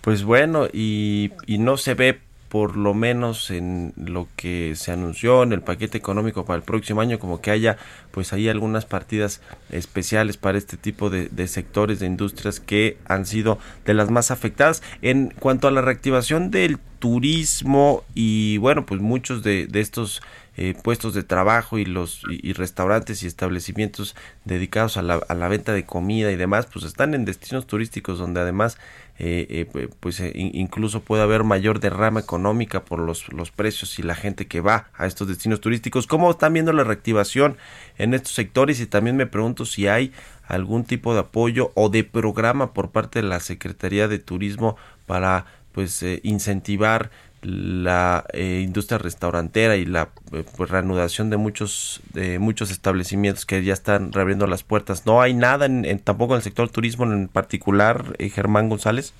Pues 0.00 0.24
bueno, 0.24 0.66
y, 0.72 1.32
y 1.46 1.58
no 1.58 1.76
se 1.76 1.94
ve 1.94 2.25
por 2.48 2.76
lo 2.76 2.94
menos 2.94 3.50
en 3.50 3.92
lo 3.96 4.28
que 4.36 4.74
se 4.76 4.92
anunció 4.92 5.42
en 5.42 5.52
el 5.52 5.62
paquete 5.62 5.98
económico 5.98 6.44
para 6.44 6.58
el 6.58 6.62
próximo 6.62 7.00
año, 7.00 7.18
como 7.18 7.40
que 7.40 7.50
haya 7.50 7.76
pues 8.12 8.32
ahí 8.32 8.48
algunas 8.48 8.86
partidas 8.86 9.40
especiales 9.70 10.36
para 10.36 10.56
este 10.56 10.76
tipo 10.76 11.10
de, 11.10 11.48
sectores 11.48 11.98
de 12.00 12.06
industrias 12.06 12.60
que 12.60 12.98
han 13.06 13.26
sido 13.26 13.58
de 13.84 13.94
las 13.94 14.10
más 14.10 14.30
afectadas. 14.30 14.82
En 15.02 15.34
cuanto 15.38 15.68
a 15.68 15.70
la 15.70 15.82
reactivación 15.82 16.50
del 16.50 16.78
turismo 16.98 18.04
y 18.14 18.58
bueno, 18.58 18.86
pues 18.86 19.00
muchos 19.00 19.42
de, 19.42 19.68
estos 19.74 20.22
eh, 20.56 20.74
puestos 20.82 21.12
de 21.14 21.24
trabajo 21.24 21.78
y 21.78 21.84
los 21.84 22.22
y, 22.30 22.52
restaurantes 22.52 23.22
y 23.22 23.26
establecimientos 23.26 24.16
dedicados 24.44 24.96
a 24.96 25.02
la, 25.02 25.20
a 25.28 25.34
la 25.34 25.48
venta 25.48 25.72
de 25.72 25.84
comida 25.84 26.32
y 26.32 26.36
demás, 26.36 26.66
pues 26.72 26.84
están 26.84 27.12
en 27.14 27.24
destinos 27.24 27.66
turísticos 27.66 28.18
donde 28.18 28.40
además 28.40 28.78
eh, 29.18 29.66
eh, 29.74 29.88
pues 29.98 30.20
eh, 30.20 30.30
incluso 30.34 31.00
puede 31.00 31.22
haber 31.22 31.42
mayor 31.42 31.80
derrama 31.80 32.20
económica 32.20 32.84
por 32.84 32.98
los, 32.98 33.32
los 33.32 33.50
precios 33.50 33.98
y 33.98 34.02
la 34.02 34.14
gente 34.14 34.46
que 34.46 34.60
va 34.60 34.90
a 34.94 35.06
estos 35.06 35.28
destinos 35.28 35.60
turísticos. 35.60 36.06
¿Cómo 36.06 36.30
están 36.30 36.52
viendo 36.52 36.72
la 36.72 36.84
reactivación 36.84 37.56
en 37.96 38.12
estos 38.12 38.34
sectores? 38.34 38.78
Y 38.80 38.86
también 38.86 39.16
me 39.16 39.26
pregunto 39.26 39.64
si 39.64 39.88
hay 39.88 40.12
algún 40.46 40.84
tipo 40.84 41.14
de 41.14 41.20
apoyo 41.20 41.72
o 41.74 41.88
de 41.88 42.04
programa 42.04 42.74
por 42.74 42.90
parte 42.90 43.22
de 43.22 43.28
la 43.28 43.40
Secretaría 43.40 44.06
de 44.06 44.18
Turismo 44.18 44.76
para 45.06 45.46
pues 45.76 46.02
incentivar 46.22 47.10
la 47.42 48.24
eh, 48.32 48.62
industria 48.64 48.98
restaurantera 48.98 49.76
y 49.76 49.84
la 49.84 50.08
eh, 50.32 50.42
pues, 50.56 50.70
reanudación 50.70 51.28
de 51.28 51.36
muchos 51.36 52.00
de 52.14 52.38
muchos 52.38 52.70
establecimientos 52.70 53.44
que 53.44 53.62
ya 53.62 53.74
están 53.74 54.12
reabriendo 54.12 54.46
las 54.46 54.62
puertas. 54.62 55.04
¿No 55.04 55.20
hay 55.20 55.34
nada 55.34 55.66
en, 55.66 55.98
tampoco 56.00 56.32
en 56.32 56.38
el 56.38 56.42
sector 56.42 56.70
turismo 56.70 57.04
en 57.04 57.28
particular, 57.28 58.16
eh, 58.18 58.30
Germán 58.30 58.70
González? 58.70 59.12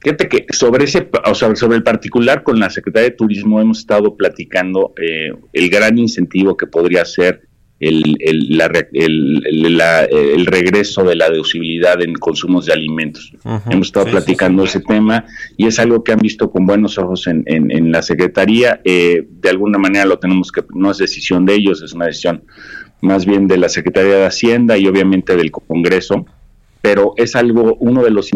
Fíjate 0.00 0.28
que 0.28 0.46
sobre 0.50 0.84
ese, 0.84 1.08
o 1.26 1.34
sea, 1.34 1.54
sobre 1.56 1.76
el 1.76 1.82
particular 1.82 2.42
con 2.42 2.58
la 2.58 2.70
Secretaría 2.70 3.10
de 3.10 3.16
Turismo 3.16 3.60
hemos 3.60 3.80
estado 3.80 4.16
platicando 4.16 4.92
el 4.96 5.70
gran 5.70 5.98
incentivo 5.98 6.56
que 6.56 6.66
podría 6.66 7.04
ser 7.06 7.48
el, 7.80 8.16
el, 8.20 8.60
el, 8.92 10.46
regreso 10.46 11.02
de 11.02 11.16
la 11.16 11.28
deducibilidad 11.28 12.00
en 12.02 12.14
consumos 12.14 12.66
de 12.66 12.72
alimentos. 12.72 13.32
Hemos 13.68 13.88
estado 13.88 14.06
platicando 14.06 14.64
ese 14.64 14.80
tema 14.80 15.26
y 15.56 15.66
es 15.66 15.78
algo 15.78 16.04
que 16.04 16.12
han 16.12 16.20
visto 16.20 16.50
con 16.50 16.66
buenos 16.66 16.98
ojos 16.98 17.26
en, 17.26 17.44
en, 17.46 17.92
la 17.92 18.02
Secretaría. 18.02 18.80
Eh, 18.84 19.26
de 19.28 19.48
alguna 19.50 19.78
manera 19.78 20.04
lo 20.06 20.18
tenemos 20.18 20.52
que, 20.52 20.62
no 20.74 20.90
es 20.90 20.98
decisión 20.98 21.44
de 21.46 21.54
ellos, 21.54 21.82
es 21.82 21.92
una 21.92 22.06
decisión 22.06 22.44
más 23.00 23.26
bien 23.26 23.48
de 23.48 23.58
la 23.58 23.68
Secretaría 23.68 24.16
de 24.16 24.26
Hacienda 24.26 24.78
y 24.78 24.86
obviamente 24.86 25.36
del 25.36 25.50
Congreso 25.50 26.26
pero 26.80 27.14
es 27.16 27.34
algo, 27.34 27.78
uno 27.80 28.04
de 28.04 28.10
los 28.10 28.28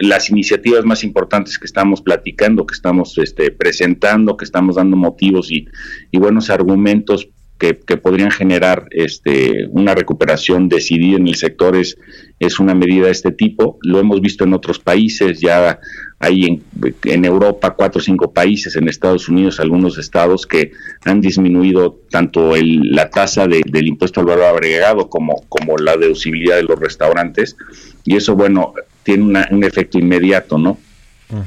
las 0.00 0.28
iniciativas 0.28 0.84
más 0.84 1.04
importantes 1.04 1.56
que 1.56 1.66
estamos 1.66 2.02
platicando, 2.02 2.66
que 2.66 2.74
estamos 2.74 3.16
este, 3.18 3.52
presentando, 3.52 4.36
que 4.36 4.44
estamos 4.44 4.74
dando 4.74 4.96
motivos 4.96 5.52
y, 5.52 5.68
y 6.10 6.18
buenos 6.18 6.50
argumentos 6.50 7.28
que, 7.58 7.74
podrían 7.74 8.30
generar 8.30 8.86
este, 8.90 9.66
una 9.70 9.94
recuperación 9.94 10.68
decidida 10.68 11.16
en 11.16 11.26
el 11.26 11.36
sector 11.36 11.74
es, 11.76 11.96
es 12.38 12.60
una 12.60 12.74
medida 12.74 13.06
de 13.06 13.12
este 13.12 13.32
tipo. 13.32 13.78
Lo 13.82 13.98
hemos 13.98 14.20
visto 14.20 14.44
en 14.44 14.52
otros 14.52 14.78
países, 14.78 15.40
ya 15.40 15.80
hay 16.18 16.44
en, 16.44 16.64
en 17.04 17.24
Europa 17.24 17.74
cuatro 17.74 18.00
o 18.00 18.04
cinco 18.04 18.32
países, 18.32 18.76
en 18.76 18.88
Estados 18.88 19.28
Unidos 19.28 19.58
algunos 19.58 19.96
estados 19.98 20.46
que 20.46 20.72
han 21.04 21.20
disminuido 21.20 21.98
tanto 22.10 22.54
el, 22.54 22.94
la 22.94 23.08
tasa 23.10 23.46
de, 23.46 23.62
del 23.64 23.86
impuesto 23.86 24.20
al 24.20 24.26
valor 24.26 24.44
agregado 24.44 25.08
como, 25.08 25.44
como 25.48 25.76
la 25.78 25.96
deducibilidad 25.96 26.56
de 26.56 26.64
los 26.64 26.78
restaurantes. 26.78 27.56
Y 28.04 28.16
eso, 28.16 28.36
bueno, 28.36 28.74
tiene 29.02 29.44
un 29.50 29.64
efecto 29.64 29.98
inmediato, 29.98 30.58
¿no? 30.58 30.78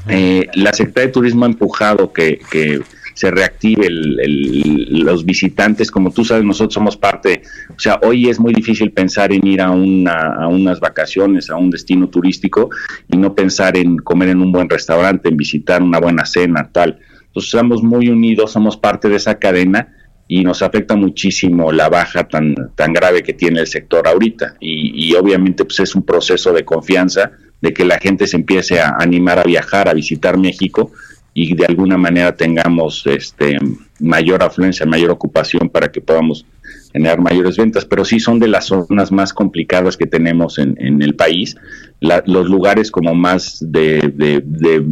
Eh, 0.08 0.46
la 0.54 0.74
Secretaría 0.74 1.06
de 1.06 1.12
Turismo 1.12 1.44
ha 1.46 1.48
empujado 1.48 2.12
que, 2.12 2.38
que 2.50 2.82
se 3.20 3.30
reactive 3.30 3.86
los 3.90 5.26
visitantes. 5.26 5.90
Como 5.90 6.10
tú 6.10 6.24
sabes, 6.24 6.42
nosotros 6.42 6.72
somos 6.72 6.96
parte, 6.96 7.42
o 7.68 7.78
sea, 7.78 8.00
hoy 8.02 8.30
es 8.30 8.40
muy 8.40 8.54
difícil 8.54 8.92
pensar 8.92 9.30
en 9.30 9.46
ir 9.46 9.60
a, 9.60 9.70
una, 9.70 10.36
a 10.36 10.48
unas 10.48 10.80
vacaciones, 10.80 11.50
a 11.50 11.56
un 11.56 11.70
destino 11.70 12.08
turístico 12.08 12.70
y 13.12 13.18
no 13.18 13.34
pensar 13.34 13.76
en 13.76 13.98
comer 13.98 14.30
en 14.30 14.40
un 14.40 14.52
buen 14.52 14.70
restaurante, 14.70 15.28
en 15.28 15.36
visitar 15.36 15.82
una 15.82 16.00
buena 16.00 16.24
cena, 16.24 16.70
tal. 16.72 16.98
Entonces 17.26 17.52
estamos 17.52 17.82
muy 17.82 18.08
unidos, 18.08 18.52
somos 18.52 18.78
parte 18.78 19.10
de 19.10 19.16
esa 19.16 19.38
cadena 19.38 19.94
y 20.26 20.42
nos 20.42 20.62
afecta 20.62 20.96
muchísimo 20.96 21.72
la 21.72 21.90
baja 21.90 22.26
tan, 22.26 22.54
tan 22.74 22.94
grave 22.94 23.22
que 23.22 23.34
tiene 23.34 23.60
el 23.60 23.66
sector 23.66 24.08
ahorita. 24.08 24.54
Y, 24.60 25.10
y 25.10 25.14
obviamente 25.14 25.66
pues 25.66 25.80
es 25.80 25.94
un 25.94 26.04
proceso 26.04 26.54
de 26.54 26.64
confianza 26.64 27.32
de 27.60 27.74
que 27.74 27.84
la 27.84 27.98
gente 27.98 28.26
se 28.26 28.36
empiece 28.36 28.80
a 28.80 28.96
animar 28.98 29.38
a 29.38 29.42
viajar, 29.42 29.90
a 29.90 29.92
visitar 29.92 30.38
México 30.38 30.90
y 31.34 31.54
de 31.54 31.66
alguna 31.66 31.96
manera 31.96 32.34
tengamos 32.34 33.06
este 33.06 33.58
mayor 34.00 34.42
afluencia, 34.42 34.86
mayor 34.86 35.10
ocupación 35.10 35.68
para 35.68 35.90
que 35.90 36.00
podamos 36.00 36.44
generar 36.92 37.20
mayores 37.20 37.56
ventas, 37.56 37.84
pero 37.84 38.04
sí 38.04 38.18
son 38.18 38.38
de 38.38 38.48
las 38.48 38.66
zonas 38.66 39.12
más 39.12 39.32
complicadas 39.32 39.96
que 39.96 40.06
tenemos 40.06 40.58
en, 40.58 40.76
en 40.78 41.02
el 41.02 41.14
país. 41.14 41.56
los 42.00 42.48
lugares 42.48 42.90
como 42.90 43.14
más 43.14 43.58
de, 43.60 44.12
de, 44.14 44.84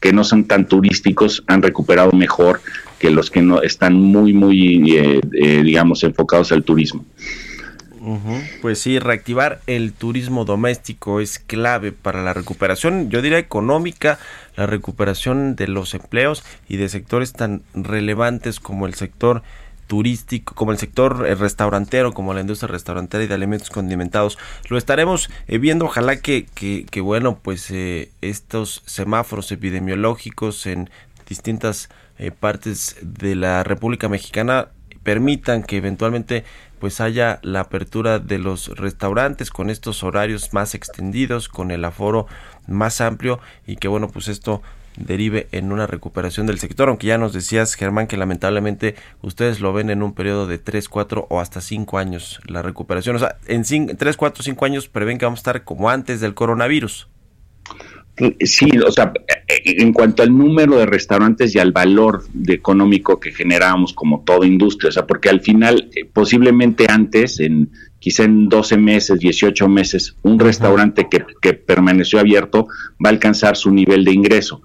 que 0.00 0.12
no 0.12 0.24
son 0.24 0.44
tan 0.44 0.66
turísticos 0.66 1.44
han 1.46 1.62
recuperado 1.62 2.12
mejor 2.12 2.60
que 2.98 3.10
los 3.10 3.30
que 3.30 3.42
no 3.42 3.62
están 3.62 3.94
muy 3.94 4.32
muy 4.32 4.96
eh, 4.96 5.20
eh, 5.32 5.62
digamos 5.62 6.02
enfocados 6.04 6.52
al 6.52 6.62
turismo. 6.62 7.04
Pues 8.62 8.80
sí, 8.80 8.98
reactivar 8.98 9.60
el 9.66 9.92
turismo 9.92 10.44
doméstico 10.44 11.20
es 11.20 11.40
clave 11.40 11.90
para 11.90 12.22
la 12.22 12.32
recuperación, 12.32 13.10
yo 13.10 13.20
diría 13.20 13.38
económica, 13.38 14.18
la 14.56 14.66
recuperación 14.66 15.56
de 15.56 15.66
los 15.66 15.92
empleos 15.92 16.44
y 16.68 16.76
de 16.76 16.88
sectores 16.88 17.32
tan 17.32 17.62
relevantes 17.74 18.60
como 18.60 18.86
el 18.86 18.94
sector 18.94 19.42
turístico, 19.86 20.54
como 20.54 20.72
el 20.72 20.78
sector 20.78 21.26
eh, 21.26 21.34
restaurantero, 21.34 22.12
como 22.12 22.34
la 22.34 22.40
industria 22.40 22.68
restaurantera 22.68 23.24
y 23.24 23.26
de 23.26 23.34
alimentos 23.34 23.70
condimentados. 23.70 24.38
Lo 24.68 24.78
estaremos 24.78 25.30
eh, 25.48 25.58
viendo, 25.58 25.86
ojalá 25.86 26.16
que, 26.16 26.46
que, 26.54 27.00
bueno, 27.00 27.38
pues 27.42 27.70
eh, 27.70 28.10
estos 28.20 28.82
semáforos 28.86 29.50
epidemiológicos 29.52 30.66
en 30.66 30.90
distintas 31.28 31.88
partes 32.40 32.96
de 33.02 33.34
la 33.34 33.62
República 33.62 34.08
Mexicana 34.08 34.68
permitan 35.06 35.62
que 35.62 35.76
eventualmente 35.76 36.42
pues 36.80 37.00
haya 37.00 37.38
la 37.42 37.60
apertura 37.60 38.18
de 38.18 38.40
los 38.40 38.76
restaurantes 38.76 39.50
con 39.50 39.70
estos 39.70 40.02
horarios 40.02 40.52
más 40.52 40.74
extendidos, 40.74 41.48
con 41.48 41.70
el 41.70 41.84
aforo 41.84 42.26
más 42.66 43.00
amplio 43.00 43.38
y 43.68 43.76
que 43.76 43.86
bueno, 43.86 44.08
pues 44.08 44.26
esto 44.26 44.62
derive 44.96 45.46
en 45.52 45.70
una 45.70 45.86
recuperación 45.86 46.48
del 46.48 46.58
sector, 46.58 46.88
aunque 46.88 47.06
ya 47.06 47.18
nos 47.18 47.32
decías 47.32 47.74
Germán 47.74 48.08
que 48.08 48.16
lamentablemente 48.16 48.96
ustedes 49.22 49.60
lo 49.60 49.72
ven 49.72 49.90
en 49.90 50.02
un 50.02 50.12
periodo 50.12 50.48
de 50.48 50.58
3, 50.58 50.88
4 50.88 51.28
o 51.30 51.40
hasta 51.40 51.60
5 51.60 51.98
años 51.98 52.40
la 52.48 52.62
recuperación, 52.62 53.14
o 53.14 53.20
sea, 53.20 53.36
en 53.46 53.62
3, 53.96 54.16
4, 54.16 54.42
5 54.42 54.64
años 54.64 54.88
prevén 54.88 55.18
que 55.18 55.24
vamos 55.24 55.38
a 55.38 55.42
estar 55.42 55.62
como 55.62 55.88
antes 55.88 56.20
del 56.20 56.34
coronavirus. 56.34 57.06
Sí, 58.40 58.70
o 58.84 58.90
sea, 58.90 59.12
en 59.66 59.92
cuanto 59.92 60.22
al 60.22 60.36
número 60.36 60.76
de 60.78 60.86
restaurantes 60.86 61.54
y 61.54 61.58
al 61.58 61.72
valor 61.72 62.24
de 62.32 62.54
económico 62.54 63.18
que 63.18 63.32
generábamos 63.32 63.92
como 63.92 64.22
toda 64.24 64.46
industria, 64.46 64.90
o 64.90 64.92
sea, 64.92 65.06
porque 65.06 65.28
al 65.28 65.40
final, 65.40 65.90
eh, 65.94 66.04
posiblemente 66.04 66.86
antes, 66.88 67.40
en 67.40 67.70
quizá 67.98 68.24
en 68.24 68.48
12 68.48 68.76
meses, 68.76 69.18
18 69.18 69.68
meses, 69.68 70.14
un 70.22 70.38
restaurante 70.38 71.08
que, 71.10 71.24
que, 71.40 71.54
permaneció 71.54 72.20
abierto 72.20 72.68
va 73.04 73.08
a 73.08 73.12
alcanzar 73.12 73.56
su 73.56 73.72
nivel 73.72 74.04
de 74.04 74.12
ingreso, 74.12 74.62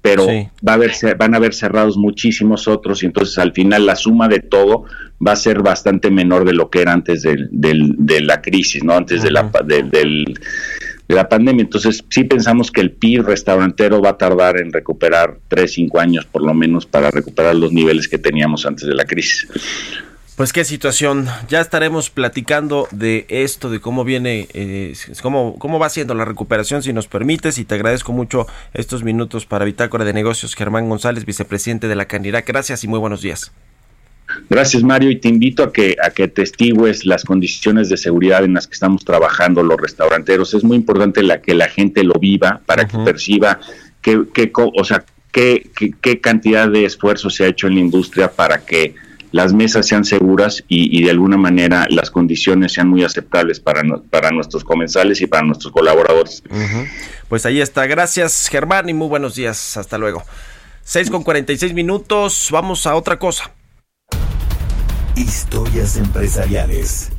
pero 0.00 0.26
va 0.26 0.72
a 0.72 0.74
haber, 0.74 0.92
van 1.18 1.34
a 1.34 1.38
haber 1.38 1.54
cerrados 1.54 1.96
muchísimos 1.96 2.68
otros 2.68 3.02
y 3.02 3.06
entonces 3.06 3.38
al 3.38 3.52
final 3.52 3.86
la 3.86 3.96
suma 3.96 4.28
de 4.28 4.40
todo 4.40 4.84
va 5.26 5.32
a 5.32 5.36
ser 5.36 5.62
bastante 5.62 6.10
menor 6.10 6.44
de 6.44 6.52
lo 6.52 6.68
que 6.68 6.82
era 6.82 6.92
antes 6.92 7.22
del, 7.22 7.48
de 7.50 8.20
la 8.20 8.42
crisis, 8.42 8.84
¿no? 8.84 8.92
Antes 8.92 9.22
de 9.22 9.30
la, 9.30 9.50
del 9.64 10.38
de 11.08 11.14
la 11.14 11.28
pandemia. 11.28 11.62
Entonces, 11.62 12.04
sí 12.08 12.24
pensamos 12.24 12.70
que 12.70 12.80
el 12.80 12.92
PIB 12.92 13.24
restaurantero 13.24 14.00
va 14.00 14.10
a 14.10 14.18
tardar 14.18 14.58
en 14.58 14.72
recuperar 14.72 15.38
3, 15.48 15.72
5 15.72 16.00
años 16.00 16.24
por 16.24 16.42
lo 16.42 16.54
menos 16.54 16.86
para 16.86 17.10
recuperar 17.10 17.54
los 17.54 17.72
niveles 17.72 18.08
que 18.08 18.18
teníamos 18.18 18.66
antes 18.66 18.86
de 18.88 18.94
la 18.94 19.04
crisis. 19.04 19.48
Pues 20.36 20.52
qué 20.52 20.64
situación. 20.64 21.28
Ya 21.48 21.60
estaremos 21.60 22.10
platicando 22.10 22.88
de 22.90 23.24
esto, 23.28 23.70
de 23.70 23.80
cómo 23.80 24.02
viene, 24.02 24.48
eh, 24.52 24.92
cómo, 25.22 25.56
cómo 25.60 25.78
va 25.78 25.88
siendo 25.88 26.14
la 26.14 26.24
recuperación, 26.24 26.82
si 26.82 26.92
nos 26.92 27.06
permites. 27.06 27.58
Y 27.58 27.64
te 27.64 27.76
agradezco 27.76 28.12
mucho 28.12 28.48
estos 28.72 29.04
minutos 29.04 29.46
para 29.46 29.64
Bitácora 29.64 30.04
de 30.04 30.12
Negocios, 30.12 30.56
Germán 30.56 30.88
González, 30.88 31.24
vicepresidente 31.24 31.86
de 31.86 31.94
la 31.94 32.06
Canirac. 32.06 32.48
Gracias 32.48 32.82
y 32.82 32.88
muy 32.88 32.98
buenos 32.98 33.22
días. 33.22 33.52
Gracias 34.48 34.82
Mario 34.82 35.10
y 35.10 35.20
te 35.20 35.28
invito 35.28 35.62
a 35.62 35.72
que 35.72 35.96
a 36.02 36.10
que 36.10 36.28
testigües 36.28 37.04
las 37.04 37.24
condiciones 37.24 37.88
de 37.88 37.96
seguridad 37.96 38.44
en 38.44 38.54
las 38.54 38.66
que 38.66 38.74
estamos 38.74 39.04
trabajando 39.04 39.62
los 39.62 39.76
restauranteros. 39.76 40.54
Es 40.54 40.64
muy 40.64 40.76
importante 40.76 41.22
la 41.22 41.40
que 41.40 41.54
la 41.54 41.68
gente 41.68 42.02
lo 42.04 42.14
viva 42.14 42.60
para 42.66 42.86
que 42.86 42.98
perciba 42.98 43.60
que, 44.02 44.24
o 44.54 44.84
sea, 44.84 45.04
qué, 45.32 45.70
qué 46.00 46.20
cantidad 46.20 46.68
de 46.68 46.84
esfuerzo 46.84 47.30
se 47.30 47.44
ha 47.44 47.48
hecho 47.48 47.66
en 47.66 47.74
la 47.74 47.80
industria 47.80 48.30
para 48.30 48.64
que 48.64 48.94
las 49.34 49.52
mesas 49.52 49.88
sean 49.88 50.04
seguras 50.04 50.62
y, 50.68 51.02
de 51.02 51.10
alguna 51.10 51.36
manera 51.36 51.88
las 51.90 52.08
condiciones 52.08 52.72
sean 52.72 52.88
muy 52.88 53.02
aceptables 53.02 53.58
para, 53.58 53.82
para 54.08 54.30
nuestros 54.30 54.62
comensales 54.62 55.20
y 55.22 55.26
para 55.26 55.42
nuestros 55.42 55.72
colaboradores. 55.72 56.40
Pues 57.28 57.44
ahí 57.44 57.60
está. 57.60 57.84
Gracias 57.86 58.48
Germán 58.48 58.88
y 58.88 58.94
muy 58.94 59.08
buenos 59.08 59.34
días. 59.34 59.76
Hasta 59.76 59.98
luego. 59.98 60.22
6 60.84 61.10
con 61.10 61.24
46 61.24 61.74
minutos. 61.74 62.48
Vamos 62.52 62.86
a 62.86 62.94
otra 62.94 63.18
cosa. 63.18 63.50
Historias 65.16 65.96
empresariales. 65.96 67.12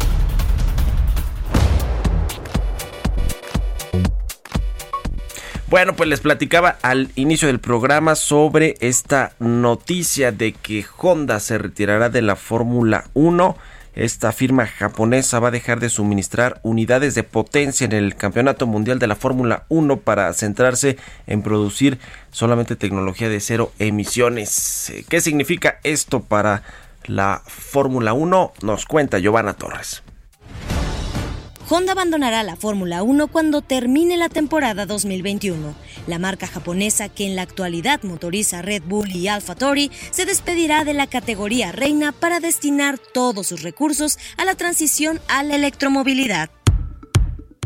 Bueno, 5.69 5.95
pues 5.95 6.09
les 6.09 6.19
platicaba 6.19 6.77
al 6.81 7.09
inicio 7.15 7.47
del 7.47 7.59
programa 7.59 8.15
sobre 8.15 8.75
esta 8.81 9.31
noticia 9.39 10.33
de 10.33 10.51
que 10.51 10.85
Honda 10.97 11.39
se 11.39 11.57
retirará 11.57 12.09
de 12.09 12.21
la 12.21 12.35
Fórmula 12.35 13.05
1. 13.13 13.57
Esta 13.95 14.33
firma 14.33 14.67
japonesa 14.67 15.39
va 15.39 15.47
a 15.47 15.51
dejar 15.51 15.79
de 15.79 15.87
suministrar 15.87 16.59
unidades 16.63 17.15
de 17.15 17.23
potencia 17.23 17.85
en 17.85 17.93
el 17.93 18.17
Campeonato 18.17 18.67
Mundial 18.67 18.99
de 18.99 19.07
la 19.07 19.15
Fórmula 19.15 19.63
1 19.69 20.01
para 20.01 20.33
centrarse 20.33 20.97
en 21.27 21.41
producir 21.41 21.97
solamente 22.29 22.75
tecnología 22.75 23.29
de 23.29 23.39
cero 23.39 23.71
emisiones. 23.79 24.91
¿Qué 25.07 25.21
significa 25.21 25.79
esto 25.83 26.19
para 26.19 26.63
la 27.07 27.41
Fórmula 27.45 28.13
1? 28.13 28.53
Nos 28.61 28.85
cuenta 28.85 29.19
Giovanna 29.19 29.53
Torres. 29.53 30.03
Honda 31.67 31.93
abandonará 31.93 32.43
la 32.43 32.55
Fórmula 32.55 33.01
1 33.01 33.27
cuando 33.27 33.61
termine 33.61 34.17
la 34.17 34.29
temporada 34.29 34.85
2021. 34.85 35.73
La 36.05 36.19
marca 36.19 36.45
japonesa 36.45 37.09
que 37.09 37.25
en 37.25 37.35
la 37.35 37.41
actualidad 37.41 38.03
motoriza 38.03 38.61
Red 38.61 38.83
Bull 38.83 39.09
y 39.09 39.27
AlphaTauri 39.29 39.91
se 40.11 40.25
despedirá 40.25 40.83
de 40.83 40.93
la 40.93 41.07
categoría 41.07 41.71
reina 41.71 42.11
para 42.11 42.39
destinar 42.39 42.99
todos 42.99 43.47
sus 43.47 43.63
recursos 43.63 44.19
a 44.37 44.45
la 44.45 44.53
transición 44.53 45.19
a 45.27 45.41
la 45.41 45.55
electromovilidad. 45.55 46.51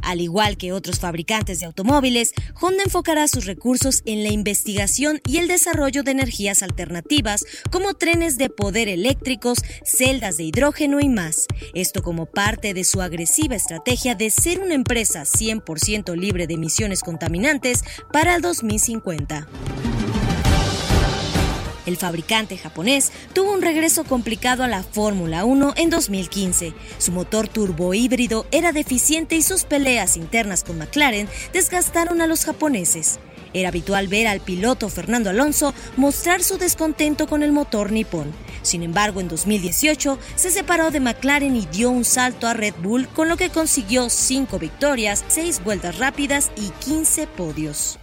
Al 0.01 0.21
igual 0.21 0.57
que 0.57 0.73
otros 0.73 0.99
fabricantes 0.99 1.59
de 1.59 1.65
automóviles, 1.65 2.33
Honda 2.59 2.83
enfocará 2.83 3.27
sus 3.27 3.45
recursos 3.45 4.01
en 4.05 4.23
la 4.23 4.29
investigación 4.29 5.21
y 5.27 5.37
el 5.37 5.47
desarrollo 5.47 6.03
de 6.03 6.11
energías 6.11 6.63
alternativas 6.63 7.45
como 7.71 7.93
trenes 7.93 8.37
de 8.37 8.49
poder 8.49 8.87
eléctricos, 8.87 9.59
celdas 9.83 10.37
de 10.37 10.43
hidrógeno 10.43 10.99
y 10.99 11.09
más. 11.09 11.45
Esto 11.73 12.03
como 12.03 12.25
parte 12.25 12.73
de 12.73 12.83
su 12.83 13.01
agresiva 13.01 13.55
estrategia 13.55 14.15
de 14.15 14.29
ser 14.29 14.59
una 14.59 14.73
empresa 14.73 15.23
100% 15.23 16.15
libre 16.15 16.47
de 16.47 16.55
emisiones 16.55 17.01
contaminantes 17.01 17.83
para 18.11 18.35
el 18.35 18.41
2050. 18.41 19.47
El 21.89 21.97
fabricante 21.97 22.55
japonés 22.55 23.11
tuvo 23.33 23.51
un 23.51 23.63
regreso 23.63 24.03
complicado 24.03 24.63
a 24.63 24.67
la 24.67 24.83
Fórmula 24.83 25.43
1 25.43 25.73
en 25.75 25.89
2015. 25.89 26.75
Su 26.99 27.11
motor 27.11 27.47
turbo 27.47 27.95
híbrido 27.95 28.45
era 28.51 28.71
deficiente 28.71 29.35
y 29.35 29.41
sus 29.41 29.63
peleas 29.63 30.15
internas 30.15 30.63
con 30.63 30.77
McLaren 30.77 31.27
desgastaron 31.51 32.21
a 32.21 32.27
los 32.27 32.45
japoneses. 32.45 33.19
Era 33.55 33.69
habitual 33.69 34.07
ver 34.07 34.27
al 34.27 34.39
piloto 34.39 34.87
Fernando 34.89 35.31
Alonso 35.31 35.73
mostrar 35.97 36.43
su 36.43 36.59
descontento 36.59 37.25
con 37.25 37.41
el 37.41 37.51
motor 37.51 37.91
nipón. 37.91 38.33
Sin 38.61 38.83
embargo, 38.83 39.19
en 39.19 39.27
2018 39.27 40.19
se 40.35 40.51
separó 40.51 40.91
de 40.91 40.99
McLaren 40.99 41.55
y 41.55 41.65
dio 41.65 41.89
un 41.89 42.05
salto 42.05 42.45
a 42.45 42.53
Red 42.53 42.75
Bull, 42.83 43.07
con 43.07 43.29
lo 43.29 43.35
que 43.35 43.49
consiguió 43.49 44.11
5 44.11 44.59
victorias, 44.59 45.25
6 45.27 45.63
vueltas 45.63 45.97
rápidas 45.97 46.51
y 46.55 46.69
15 46.85 47.25
podios. 47.25 47.97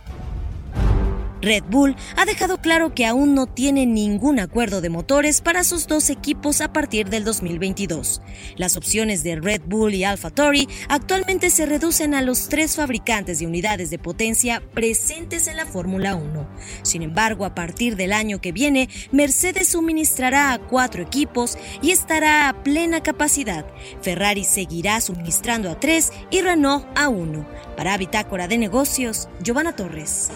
Red 1.43 1.65
Bull 1.69 1.97
ha 2.17 2.25
dejado 2.25 2.59
claro 2.59 2.95
que 2.95 3.07
aún 3.07 3.35
no 3.35 3.47
tiene 3.47 3.87
ningún 3.87 4.41
acuerdo 4.41 4.81
de 4.81 4.89
motores 4.89 5.41
para 5.41 5.65
sus 5.65 5.87
dos 5.87 6.11
equipos 6.11 6.61
a 6.61 6.73
partir 6.73 7.09
del 7.09 7.25
2022. 7.25 8.23
Las 8.57 8.77
opciones 8.77 9.23
de 9.23 9.37
Red 9.37 9.63
Bull 9.67 9.95
y 9.95 10.05
AlphaTauri 10.05 10.69
actualmente 10.89 11.51
se 11.51 11.67
reducen 11.67 12.15
a 12.15 12.23
los 12.23 12.49
tres 12.49 12.77
fabricantes 12.77 13.39
de 13.39 13.47
unidades 13.47 13.91
de 13.91 13.99
potencia 13.99 14.63
presentes 14.75 15.47
en 15.47 15.57
la 15.57 15.67
Fórmula 15.67 16.15
1. 16.15 16.49
Sin 16.83 17.03
embargo, 17.03 17.45
a 17.45 17.55
partir 17.55 17.97
del 17.97 18.13
año 18.13 18.41
que 18.41 18.53
viene, 18.53 18.89
Mercedes 19.13 19.69
suministrará 19.69 20.53
a 20.53 20.59
cuatro 20.59 21.03
equipos 21.03 21.59
y 21.83 21.91
estará 21.91 22.49
a 22.49 22.63
plena 22.63 23.03
capacidad. 23.03 23.67
Ferrari 24.01 24.45
seguirá 24.45 25.01
suministrando 25.01 25.71
a 25.71 25.79
tres 25.79 26.13
y 26.31 26.41
Renault 26.41 26.87
a 26.95 27.09
uno. 27.09 27.47
Para 27.77 27.97
Bitácora 27.99 28.49
de 28.49 28.59
Negocios, 28.59 29.29
Giovanna 29.43 29.77
Torres. 29.77 30.31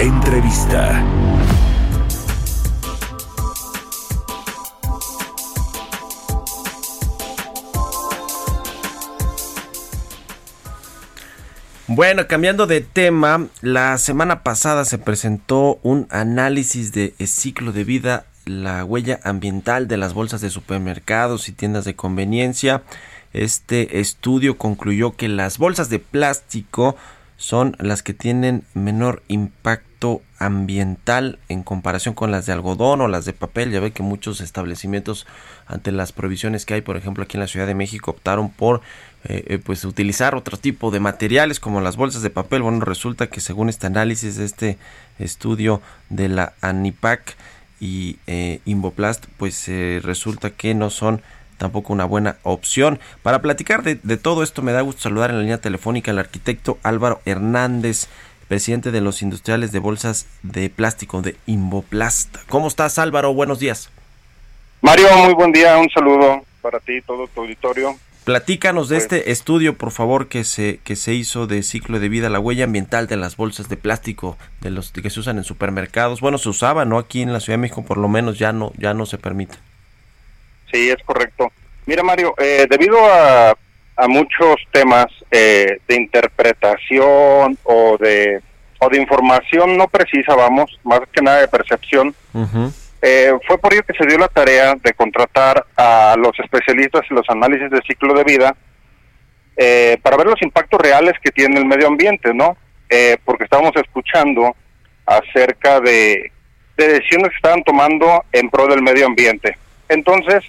Entrevista. 0.00 1.04
Bueno, 11.88 12.28
cambiando 12.28 12.68
de 12.68 12.80
tema, 12.80 13.48
la 13.60 13.98
semana 13.98 14.44
pasada 14.44 14.84
se 14.84 14.98
presentó 14.98 15.80
un 15.82 16.06
análisis 16.10 16.92
de 16.92 17.14
ciclo 17.26 17.72
de 17.72 17.82
vida, 17.82 18.26
la 18.44 18.84
huella 18.84 19.18
ambiental 19.24 19.88
de 19.88 19.96
las 19.96 20.14
bolsas 20.14 20.40
de 20.40 20.50
supermercados 20.50 21.48
y 21.48 21.52
tiendas 21.52 21.84
de 21.84 21.96
conveniencia. 21.96 22.84
Este 23.32 23.98
estudio 23.98 24.58
concluyó 24.58 25.16
que 25.16 25.26
las 25.26 25.58
bolsas 25.58 25.90
de 25.90 25.98
plástico 25.98 26.94
son 27.38 27.76
las 27.78 28.02
que 28.02 28.14
tienen 28.14 28.64
menor 28.74 29.22
impacto 29.28 30.22
ambiental 30.38 31.38
en 31.48 31.62
comparación 31.62 32.14
con 32.14 32.32
las 32.32 32.46
de 32.46 32.52
algodón 32.52 33.00
o 33.00 33.08
las 33.08 33.24
de 33.24 33.32
papel. 33.32 33.70
Ya 33.70 33.80
ve 33.80 33.92
que 33.92 34.02
muchos 34.02 34.40
establecimientos 34.40 35.24
ante 35.66 35.92
las 35.92 36.12
provisiones 36.12 36.66
que 36.66 36.74
hay, 36.74 36.80
por 36.80 36.96
ejemplo, 36.96 37.22
aquí 37.22 37.36
en 37.36 37.40
la 37.40 37.46
Ciudad 37.46 37.68
de 37.68 37.76
México 37.76 38.10
optaron 38.10 38.50
por 38.50 38.80
eh, 39.24 39.44
eh, 39.46 39.58
pues 39.58 39.84
utilizar 39.84 40.34
otro 40.34 40.56
tipo 40.56 40.90
de 40.90 40.98
materiales 40.98 41.60
como 41.60 41.80
las 41.80 41.96
bolsas 41.96 42.22
de 42.22 42.30
papel. 42.30 42.62
Bueno, 42.62 42.80
resulta 42.80 43.28
que 43.28 43.40
según 43.40 43.68
este 43.68 43.86
análisis 43.86 44.38
este 44.38 44.76
estudio 45.20 45.80
de 46.10 46.28
la 46.28 46.54
ANIPAC 46.60 47.36
y 47.78 48.18
eh, 48.26 48.60
pues 49.36 49.70
resulta 50.02 50.50
que 50.50 50.74
no 50.74 50.90
son 50.90 51.22
tampoco 51.58 51.92
una 51.92 52.06
buena 52.06 52.36
opción. 52.42 52.98
Para 53.22 53.42
platicar 53.42 53.82
de, 53.82 54.16
todo 54.16 54.42
esto 54.42 54.62
me 54.62 54.72
da 54.72 54.80
gusto 54.80 55.02
saludar 55.02 55.30
en 55.30 55.36
la 55.36 55.42
línea 55.42 55.60
telefónica 55.60 56.10
al 56.10 56.18
arquitecto 56.18 56.78
Álvaro 56.82 57.20
Hernández, 57.26 58.08
presidente 58.48 58.90
de 58.90 59.02
los 59.02 59.20
industriales 59.20 59.72
de 59.72 59.78
bolsas 59.80 60.26
de 60.42 60.70
plástico 60.70 61.20
de 61.20 61.36
Invoplast. 61.46 62.36
¿Cómo 62.48 62.68
estás 62.68 62.98
Álvaro? 62.98 63.34
Buenos 63.34 63.58
días. 63.58 63.90
Mario, 64.80 65.08
muy 65.18 65.34
buen 65.34 65.52
día, 65.52 65.76
un 65.76 65.90
saludo 65.90 66.42
para 66.62 66.80
ti 66.80 66.94
y 66.94 67.02
todo 67.02 67.26
tu 67.26 67.42
auditorio. 67.42 67.96
Platícanos 68.24 68.90
de 68.90 68.96
pues 68.96 69.04
este 69.04 69.30
estudio, 69.30 69.78
por 69.78 69.90
favor, 69.90 70.28
que 70.28 70.44
se, 70.44 70.80
que 70.84 70.96
se 70.96 71.14
hizo 71.14 71.46
de 71.46 71.62
ciclo 71.62 71.98
de 71.98 72.10
vida, 72.10 72.28
la 72.28 72.38
huella 72.38 72.64
ambiental 72.64 73.06
de 73.06 73.16
las 73.16 73.36
bolsas 73.36 73.70
de 73.70 73.78
plástico 73.78 74.36
de 74.60 74.70
los 74.70 74.92
que 74.92 75.08
se 75.08 75.20
usan 75.20 75.38
en 75.38 75.44
supermercados. 75.44 76.20
Bueno, 76.20 76.36
se 76.36 76.50
usaba, 76.50 76.84
¿no? 76.84 76.98
Aquí 76.98 77.22
en 77.22 77.32
la 77.32 77.40
Ciudad 77.40 77.54
de 77.54 77.62
México 77.62 77.84
por 77.84 77.96
lo 77.96 78.06
menos 78.08 78.38
ya 78.38 78.52
no, 78.52 78.72
ya 78.76 78.92
no 78.92 79.06
se 79.06 79.16
permite. 79.16 79.56
Sí, 80.72 80.90
es 80.90 81.02
correcto. 81.04 81.50
Mira, 81.86 82.02
Mario, 82.02 82.34
eh, 82.36 82.66
debido 82.68 82.98
a, 83.02 83.56
a, 83.96 84.08
muchos 84.08 84.56
temas 84.70 85.06
eh, 85.30 85.78
de 85.88 85.94
interpretación 85.94 87.58
o 87.62 87.96
de, 87.98 88.42
o 88.78 88.88
de 88.90 88.98
información 88.98 89.76
no 89.76 89.88
precisa, 89.88 90.34
vamos, 90.34 90.78
más 90.84 91.00
que 91.10 91.22
nada 91.22 91.40
de 91.40 91.48
percepción, 91.48 92.14
eh, 93.00 93.32
fue 93.46 93.56
por 93.58 93.72
ello 93.72 93.82
que 93.84 93.96
se 93.96 94.06
dio 94.06 94.18
la 94.18 94.28
tarea 94.28 94.74
de 94.74 94.92
contratar 94.92 95.64
a 95.76 96.14
los 96.18 96.38
especialistas 96.40 97.06
en 97.08 97.16
los 97.16 97.30
análisis 97.30 97.70
de 97.70 97.80
ciclo 97.82 98.12
de 98.12 98.24
vida 98.24 98.54
para 100.02 100.16
ver 100.16 100.26
los 100.26 100.42
impactos 100.42 100.80
reales 100.80 101.14
que 101.20 101.32
tiene 101.32 101.58
el 101.58 101.64
medio 101.64 101.88
ambiente, 101.88 102.32
¿no? 102.32 102.56
porque 103.24 103.44
estábamos 103.44 103.72
escuchando 103.76 104.54
acerca 105.04 105.80
de, 105.80 106.30
de 106.76 106.88
decisiones 106.88 107.30
que 107.30 107.36
estaban 107.36 107.64
tomando 107.64 108.24
en 108.30 108.50
pro 108.50 108.66
del 108.68 108.82
medio 108.82 109.06
ambiente. 109.06 109.56
Entonces, 109.88 110.44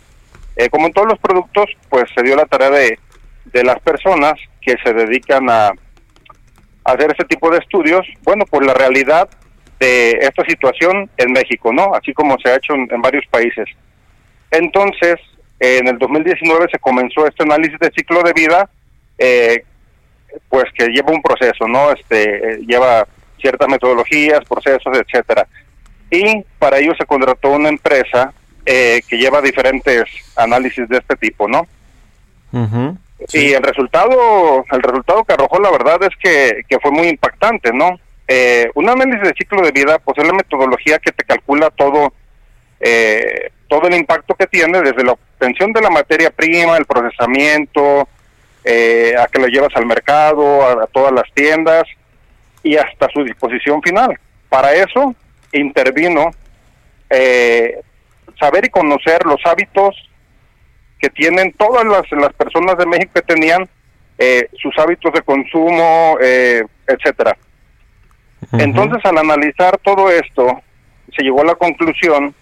eh, 0.60 0.70
como 0.70 0.88
en 0.88 0.92
todos 0.92 1.08
los 1.08 1.20
productos, 1.20 1.68
pues 1.88 2.04
se 2.14 2.22
dio 2.22 2.36
la 2.36 2.46
tarea 2.46 2.70
de, 2.70 3.00
de 3.46 3.64
las 3.64 3.80
personas 3.80 4.34
que 4.62 4.76
se 4.84 4.94
dedican 4.94 5.50
a, 5.50 5.72
hacer 6.84 7.12
este 7.12 7.24
tipo 7.24 7.50
de 7.50 7.60
estudios. 7.60 8.06
Bueno, 8.24 8.44
pues 8.50 8.68
la 8.68 8.74
realidad 8.74 9.30
de 9.80 10.12
esta 10.20 10.44
situación 10.44 11.10
en 11.16 11.32
México, 11.32 11.72
¿no? 11.72 11.94
Así 11.96 12.14
como 12.14 12.36
se 12.44 12.50
ha 12.50 12.58
hecho 12.58 12.74
en, 12.74 12.88
varios 13.02 13.26
países. 13.28 13.70
Entonces, 14.52 15.16
en 15.62 15.88
el 15.88 15.98
2019 15.98 16.68
se 16.70 16.80
comenzó 16.80 17.26
este 17.26 17.44
análisis 17.44 17.80
de 17.80 17.92
ciclo 17.96 18.22
de 18.22 18.34
vida, 18.34 18.70
eh, 19.18 19.64
pues 20.50 20.66
que 20.78 20.88
lleva 20.88 21.14
un 21.14 21.22
proceso, 21.22 21.70
¿no? 21.70 21.94
Este 21.94 22.56
eh, 22.56 22.60
lleva 22.68 23.08
ciertas 23.40 23.70
metodologías, 23.70 24.44
procesos, 24.44 24.98
etcétera. 24.98 25.48
Y 26.12 26.44
para 26.58 26.80
ello 26.80 26.94
se 27.00 27.06
contrató 27.06 27.52
una 27.52 27.70
empresa 27.70 28.34
eh, 28.72 29.02
que 29.08 29.18
lleva 29.18 29.42
diferentes 29.42 30.04
análisis 30.36 30.88
de 30.88 31.00
este 31.00 31.16
tipo, 31.16 31.48
¿no? 31.48 31.68
Y 33.34 33.54
el 33.54 33.64
resultado, 33.64 34.64
el 34.72 34.82
resultado 34.84 35.24
que 35.24 35.34
arrojó, 35.34 35.60
la 35.60 35.72
verdad 35.72 35.98
es 36.04 36.16
que, 36.22 36.62
que 36.70 36.80
fue 36.80 36.92
muy 36.92 37.08
impactante, 37.08 37.74
¿no? 37.74 38.00
Eh, 38.28 38.70
un 38.76 38.88
análisis 38.88 39.24
de 39.24 39.34
ciclo 39.34 39.64
de 39.64 39.72
vida, 39.72 39.98
pues 39.98 40.20
es 40.20 40.28
la 40.28 40.34
metodología 40.34 41.00
que 41.00 41.12
te 41.12 41.24
calcula 41.24 41.72
todo, 41.72 42.14
eh, 42.80 43.50
todo 43.68 43.88
el 43.88 43.96
impacto 43.96 44.36
que 44.36 44.46
tiene 44.46 44.84
desde 44.84 45.04
la 45.04 45.14
obtención 45.14 45.74
de 45.74 45.82
la 45.82 45.90
materia 45.90 46.30
prima, 46.30 46.78
el 46.78 46.86
procesamiento, 46.86 48.08
eh, 48.64 49.16
a 49.18 49.26
que 49.26 49.40
lo 49.40 49.48
llevas 49.48 49.76
al 49.76 49.88
mercado, 49.88 50.64
a, 50.64 50.86
todas 50.86 51.12
las 51.12 51.26
tiendas 51.34 51.86
y 52.62 52.78
hasta 52.78 53.10
su 53.10 53.24
disposición 53.24 53.82
final. 53.82 54.16
Para 54.48 54.76
eso 54.76 55.16
intervino 55.54 56.30
saber 58.40 58.66
y 58.66 58.70
conocer 58.70 59.26
los 59.26 59.40
hábitos 59.46 59.96
que 61.00 61.10
tienen 61.10 61.54
todas 61.54 61.86
las, 61.86 62.12
las 62.12 62.34
personas 62.34 62.78
de 62.78 62.86
México 62.86 63.12
que 63.16 63.22
tenían 63.22 63.68
sus 64.62 64.78
hábitos 64.78 65.14
de 65.14 65.22
consumo, 65.22 66.18
etcétera. 66.20 67.38
Entonces, 68.52 69.04
al 69.06 69.18
analizar 69.18 69.78
todo 69.78 70.12
esto, 70.12 70.62
se 71.16 71.24
llegó 71.24 71.42
a 71.42 71.46
la 71.46 71.56
conclusión 71.56 72.34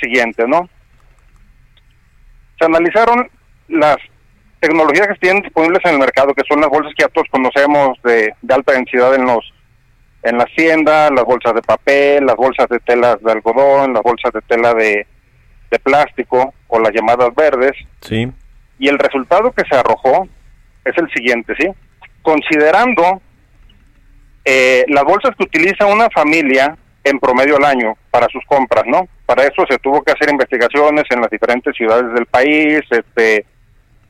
siguiente, 0.00 0.46
¿no? 0.46 0.68
Se 2.58 2.64
analizaron 2.64 3.28
las 3.68 3.96
tecnologías 4.60 5.08
que 5.08 5.14
tienen 5.14 5.42
disponibles 5.42 5.84
en 5.84 5.92
el 5.92 5.98
mercado, 5.98 6.34
que 6.34 6.44
son 6.48 6.60
las 6.60 6.70
bolsas 6.70 6.92
que 6.96 7.02
ya 7.02 7.08
todos 7.08 7.28
conocemos 7.30 7.98
de, 8.02 8.34
alta 8.48 8.72
densidad 8.72 9.14
en 9.14 9.26
los 9.26 9.52
en 10.26 10.38
las 10.38 10.52
tiendas, 10.56 11.10
las 11.12 11.24
bolsas 11.24 11.54
de 11.54 11.62
papel, 11.62 12.26
las 12.26 12.36
bolsas 12.36 12.68
de 12.68 12.80
telas 12.80 13.22
de 13.22 13.32
algodón, 13.32 13.92
las 13.92 14.02
bolsas 14.02 14.32
de 14.32 14.40
tela 14.42 14.74
de, 14.74 15.06
de 15.70 15.78
plástico 15.78 16.52
o 16.66 16.80
las 16.80 16.92
llamadas 16.92 17.34
verdes. 17.34 17.72
Sí. 18.00 18.30
Y 18.78 18.88
el 18.88 18.98
resultado 18.98 19.52
que 19.52 19.64
se 19.70 19.76
arrojó 19.76 20.26
es 20.84 20.96
el 20.98 21.08
siguiente, 21.12 21.54
¿sí? 21.58 21.68
Considerando 22.22 23.22
eh, 24.44 24.84
las 24.88 25.04
bolsas 25.04 25.34
que 25.36 25.44
utiliza 25.44 25.86
una 25.86 26.08
familia 26.10 26.76
en 27.04 27.20
promedio 27.20 27.56
al 27.56 27.64
año 27.64 27.94
para 28.10 28.26
sus 28.28 28.44
compras, 28.46 28.84
¿no? 28.86 29.08
Para 29.26 29.44
eso 29.44 29.64
se 29.68 29.78
tuvo 29.78 30.02
que 30.02 30.12
hacer 30.12 30.28
investigaciones 30.28 31.04
en 31.10 31.20
las 31.20 31.30
diferentes 31.30 31.74
ciudades 31.76 32.12
del 32.14 32.26
país, 32.26 32.80
este, 32.90 33.46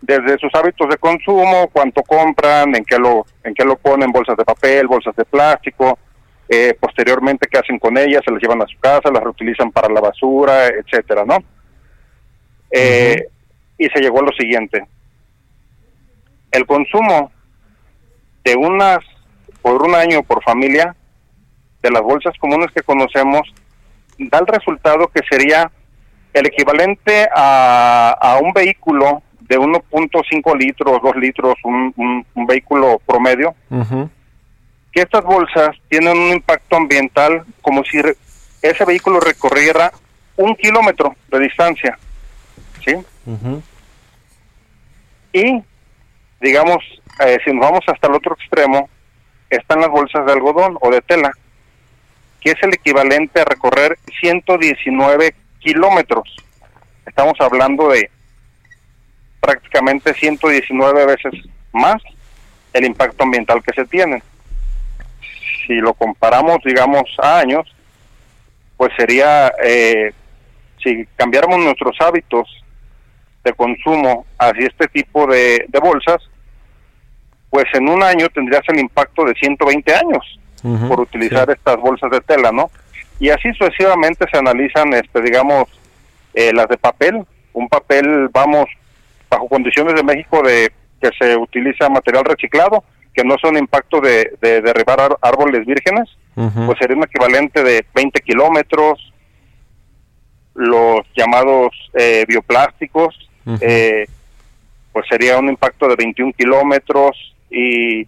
desde 0.01 0.39
sus 0.39 0.55
hábitos 0.55 0.89
de 0.89 0.97
consumo, 0.97 1.69
cuánto 1.73 2.03
compran, 2.03 2.75
en 2.75 2.85
qué 2.85 2.99
lo, 2.99 3.27
en 3.45 3.55
qué 3.55 3.65
lo 3.65 3.77
ponen, 3.77 4.13
bolsas 4.13 4.37
de 4.37 4.45
papel, 4.45 4.87
bolsas 4.87 5.15
de 5.15 5.25
plástico, 5.27 5.99
eh, 6.49 6.77
posteriormente 6.79 7.49
qué 7.51 7.59
hacen 7.59 7.79
con 7.79 7.99
ellas, 7.99 8.23
se 8.25 8.31
las 8.33 8.41
llevan 8.41 8.63
a 8.63 8.67
su 8.67 8.79
casa, 8.79 9.11
las 9.11 9.23
reutilizan 9.23 9.73
para 9.73 9.93
la 9.93 10.01
basura, 10.01 10.67
etcétera, 10.67 11.25
¿no? 11.25 11.39
Eh, 12.71 13.29
y 13.79 13.87
se 13.89 14.01
llegó 14.01 14.21
a 14.21 14.25
lo 14.25 14.33
siguiente: 14.33 14.87
el 16.53 16.67
consumo 16.67 17.33
de 18.45 18.55
unas 18.55 18.99
por 19.61 19.83
un 19.83 19.95
año 19.95 20.23
por 20.23 20.43
familia 20.45 20.95
de 21.83 21.91
las 21.91 22.03
bolsas 22.03 22.35
comunes 22.39 22.71
que 22.73 22.83
conocemos 22.83 23.43
da 24.19 24.39
el 24.39 24.47
resultado 24.47 25.09
que 25.09 25.23
sería 25.29 25.71
el 26.33 26.47
equivalente 26.47 27.29
a, 27.35 28.39
un 28.43 28.53
vehículo 28.53 29.23
de 29.41 29.59
1.5 29.59 30.59
litros, 30.59 31.01
2 31.03 31.17
litros, 31.17 31.55
un, 31.65 32.27
vehículo 32.47 33.01
promedio, 33.07 33.55
que 34.97 35.03
estas 35.03 35.25
bolsas 35.25 35.77
tienen 35.91 36.17
un 36.17 36.31
impacto 36.31 36.75
ambiental 36.75 37.45
como 37.61 37.85
si 37.85 38.01
ese 38.63 38.85
vehículo 38.87 39.21
recorriera 39.21 39.93
un 40.39 40.57
kilómetro 40.57 41.15
de 41.29 41.39
distancia. 41.39 41.99
¿Sí? 42.83 42.97
Y, 45.35 45.63
digamos, 46.41 46.79
eh, 47.21 47.37
si 47.45 47.53
nos 47.53 47.61
vamos 47.61 47.85
hasta 47.87 48.07
el 48.07 48.15
otro 48.15 48.37
extremo, 48.41 48.89
están 49.51 49.83
las 49.83 49.91
bolsas 49.91 50.25
de 50.25 50.33
algodón 50.33 50.79
o 50.81 50.91
de 50.91 51.03
tela, 51.03 51.31
que 52.41 52.53
es 52.53 52.63
el 52.63 52.73
equivalente 52.73 53.43
a 53.43 53.45
recorrer 53.45 53.99
119 54.19 55.35
kilómetros. 55.59 56.35
Estamos 57.05 57.39
hablando 57.39 57.91
de 57.91 58.11
prácticamente 59.41 60.15
119 60.15 61.05
veces 61.05 61.35
más 61.75 62.03
el 62.73 62.87
impacto 62.87 63.25
ambiental 63.25 63.63
que 63.63 63.75
se 63.75 63.85
tiene. 63.85 64.23
Si 65.67 65.75
lo 65.75 65.95
comparamos, 65.95 66.59
digamos, 66.65 67.03
a 67.19 67.41
años, 67.41 67.67
pues 68.77 68.93
sería, 68.97 69.53
eh, 69.63 70.13
si 70.83 71.07
cambiáramos 71.17 71.59
nuestros 71.59 71.97
hábitos 72.01 72.49
de 73.45 73.53
consumo 73.55 74.27
hacia 74.39 74.67
este 74.67 74.89
tipo 74.89 75.27
de 75.27 75.67
bolsas, 75.83 76.19
pues 77.51 77.65
en 77.73 77.89
un 77.89 78.03
año 78.03 78.29
tendrías 78.29 78.63
el 78.69 78.81
impacto 78.81 79.25
de 79.25 79.35
120 79.35 79.95
años 79.95 80.39
por 80.89 81.01
utilizar 81.01 81.49
estas 81.49 81.77
bolsas 81.77 82.11
de 82.11 82.21
tela, 82.21 82.51
¿no? 82.53 82.71
Y 83.21 83.31
así 83.31 83.53
sucesivamente 83.55 84.27
se 84.31 84.37
analizan, 84.37 84.93
este, 84.95 85.23
digamos, 85.23 85.69
eh, 86.35 86.53
las 86.53 86.69
de 86.69 86.77
papel. 86.77 87.25
Un 87.53 87.69
papel, 87.69 88.29
vamos, 88.33 88.67
bajo 89.31 89.49
condiciones 89.49 89.95
de 89.95 90.03
México 90.03 90.43
de 90.43 90.73
que 91.01 91.11
se 91.19 91.37
utiliza 91.37 91.89
material 91.89 92.25
reciclado, 92.25 92.85
que 93.17 93.25
no 93.25 93.37
son 93.41 93.57
impacto 93.57 94.01
de, 94.01 94.37
derribar 94.41 95.17
árboles 95.23 95.65
vírgenes, 95.65 96.09
pues 96.35 96.79
sería 96.79 96.97
un 96.97 97.05
equivalente 97.05 97.63
de 97.63 97.85
20 97.95 98.21
kilómetros. 98.21 99.13
Los 100.55 101.01
llamados 101.17 101.73
eh, 101.95 102.25
bioplásticos, 102.29 103.15
eh, 103.61 104.07
pues 104.93 105.07
sería 105.09 105.39
un 105.39 105.49
impacto 105.49 105.89
de 105.89 105.97
21 105.97 106.33
kilómetros 106.37 107.17
y 107.51 108.07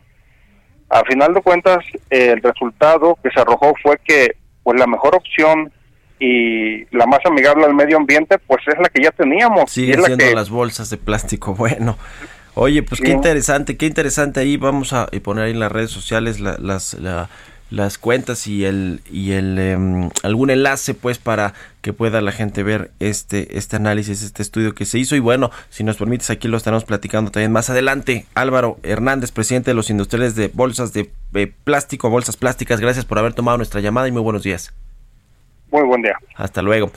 a 0.91 1.03
final 1.05 1.33
de 1.35 1.43
cuentas 1.43 1.79
el 2.11 2.43
resultado 2.43 3.19
que 3.23 3.31
se 3.31 3.41
arrojó 3.41 3.75
fue 3.83 3.99
que 4.03 4.37
pues 4.63 4.79
la 4.79 4.87
mejor 4.87 5.15
opción 5.15 5.71
y 6.19 6.85
la 6.97 7.07
más 7.07 7.21
amigable 7.27 7.65
al 7.65 7.75
medio 7.75 7.97
ambiente 7.97 8.39
pues 8.39 8.61
es 8.67 8.79
la 8.79 8.89
que 8.89 9.03
ya 9.03 9.11
teníamos. 9.11 9.71
Siguen 9.71 10.03
siendo 10.03 10.35
las 10.35 10.51
bolsas 10.51 10.91
de 10.91 10.97
plástico, 10.97 11.55
bueno. 11.59 11.97
Oye, 12.61 12.83
pues 12.83 13.01
qué 13.01 13.11
interesante, 13.11 13.77
qué 13.77 13.87
interesante 13.87 14.41
ahí. 14.41 14.57
Vamos 14.57 14.93
a 14.93 15.07
poner 15.23 15.45
ahí 15.45 15.53
en 15.53 15.61
las 15.61 15.71
redes 15.71 15.93
sociales 15.93 16.41
las, 16.41 16.95
la, 16.95 17.29
las 17.71 17.99
cuentas 17.99 18.49
y 18.49 18.65
el 18.65 19.01
y 19.09 19.31
el 19.33 19.57
em, 19.61 20.11
algún 20.25 20.51
enlace 20.51 20.95
pues 20.95 21.19
para 21.19 21.55
que 21.83 21.93
pueda 21.93 22.21
la 22.21 22.33
gente 22.33 22.65
ver 22.65 22.91
este 22.99 23.59
este 23.59 23.77
análisis 23.77 24.25
este 24.25 24.43
estudio 24.43 24.75
que 24.75 24.87
se 24.87 24.99
hizo. 24.99 25.15
Y 25.15 25.21
bueno 25.21 25.53
si 25.71 25.85
nos 25.85 25.99
permites 25.99 26.31
aquí 26.31 26.49
lo 26.49 26.57
estaremos 26.57 26.85
platicando 26.85 27.31
también 27.31 27.53
más 27.53 27.71
adelante. 27.71 28.27
Álvaro 28.35 28.79
Hernández 28.83 29.31
presidente 29.31 29.71
de 29.71 29.75
los 29.75 29.89
industriales 29.89 30.35
de 30.35 30.51
bolsas 30.53 30.93
de, 30.93 31.13
plástico 31.63 32.11
bolsas 32.11 32.37
plásticas. 32.37 32.81
Gracias 32.81 33.05
por 33.05 33.21
haber 33.21 33.35
tomado 33.35 33.57
nuestra 33.57 33.81
llamada 33.81 34.09
y 34.09 34.13
muy 34.13 34.23
buenos 34.23 34.43
días. 34.43 34.75
Muy 35.71 35.85
buen 35.85 36.03
día. 36.03 36.19
Hasta 36.35 36.61
luego 36.61 36.91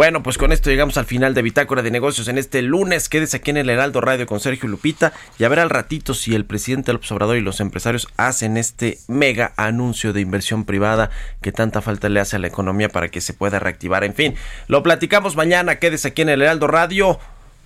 bueno, 0.00 0.22
pues 0.22 0.38
con 0.38 0.50
esto 0.50 0.70
llegamos 0.70 0.96
al 0.96 1.04
final 1.04 1.34
de 1.34 1.42
Bitácora 1.42 1.82
de 1.82 1.90
Negocios 1.90 2.26
en 2.28 2.38
este 2.38 2.62
lunes. 2.62 3.10
Quédese 3.10 3.36
aquí 3.36 3.50
en 3.50 3.58
el 3.58 3.68
Heraldo 3.68 4.00
Radio 4.00 4.24
con 4.24 4.40
Sergio 4.40 4.66
Lupita 4.66 5.12
y 5.38 5.44
a 5.44 5.50
ver 5.50 5.58
al 5.58 5.68
ratito 5.68 6.14
si 6.14 6.34
el 6.34 6.46
presidente 6.46 6.94
López 6.94 7.12
Obrador 7.12 7.36
y 7.36 7.42
los 7.42 7.60
empresarios 7.60 8.08
hacen 8.16 8.56
este 8.56 8.96
mega 9.08 9.52
anuncio 9.58 10.14
de 10.14 10.22
inversión 10.22 10.64
privada 10.64 11.10
que 11.42 11.52
tanta 11.52 11.82
falta 11.82 12.08
le 12.08 12.18
hace 12.18 12.36
a 12.36 12.38
la 12.38 12.46
economía 12.46 12.88
para 12.88 13.08
que 13.08 13.20
se 13.20 13.34
pueda 13.34 13.58
reactivar. 13.58 14.02
En 14.02 14.14
fin, 14.14 14.36
lo 14.68 14.82
platicamos 14.82 15.36
mañana. 15.36 15.78
Quédese 15.78 16.08
aquí 16.08 16.22
en 16.22 16.30
el 16.30 16.40
Heraldo 16.40 16.66
Radio. 16.66 17.20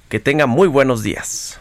Que 0.09 0.19
tenga 0.19 0.47
muy 0.47 0.67
buenos 0.67 1.05
días. 1.05 1.61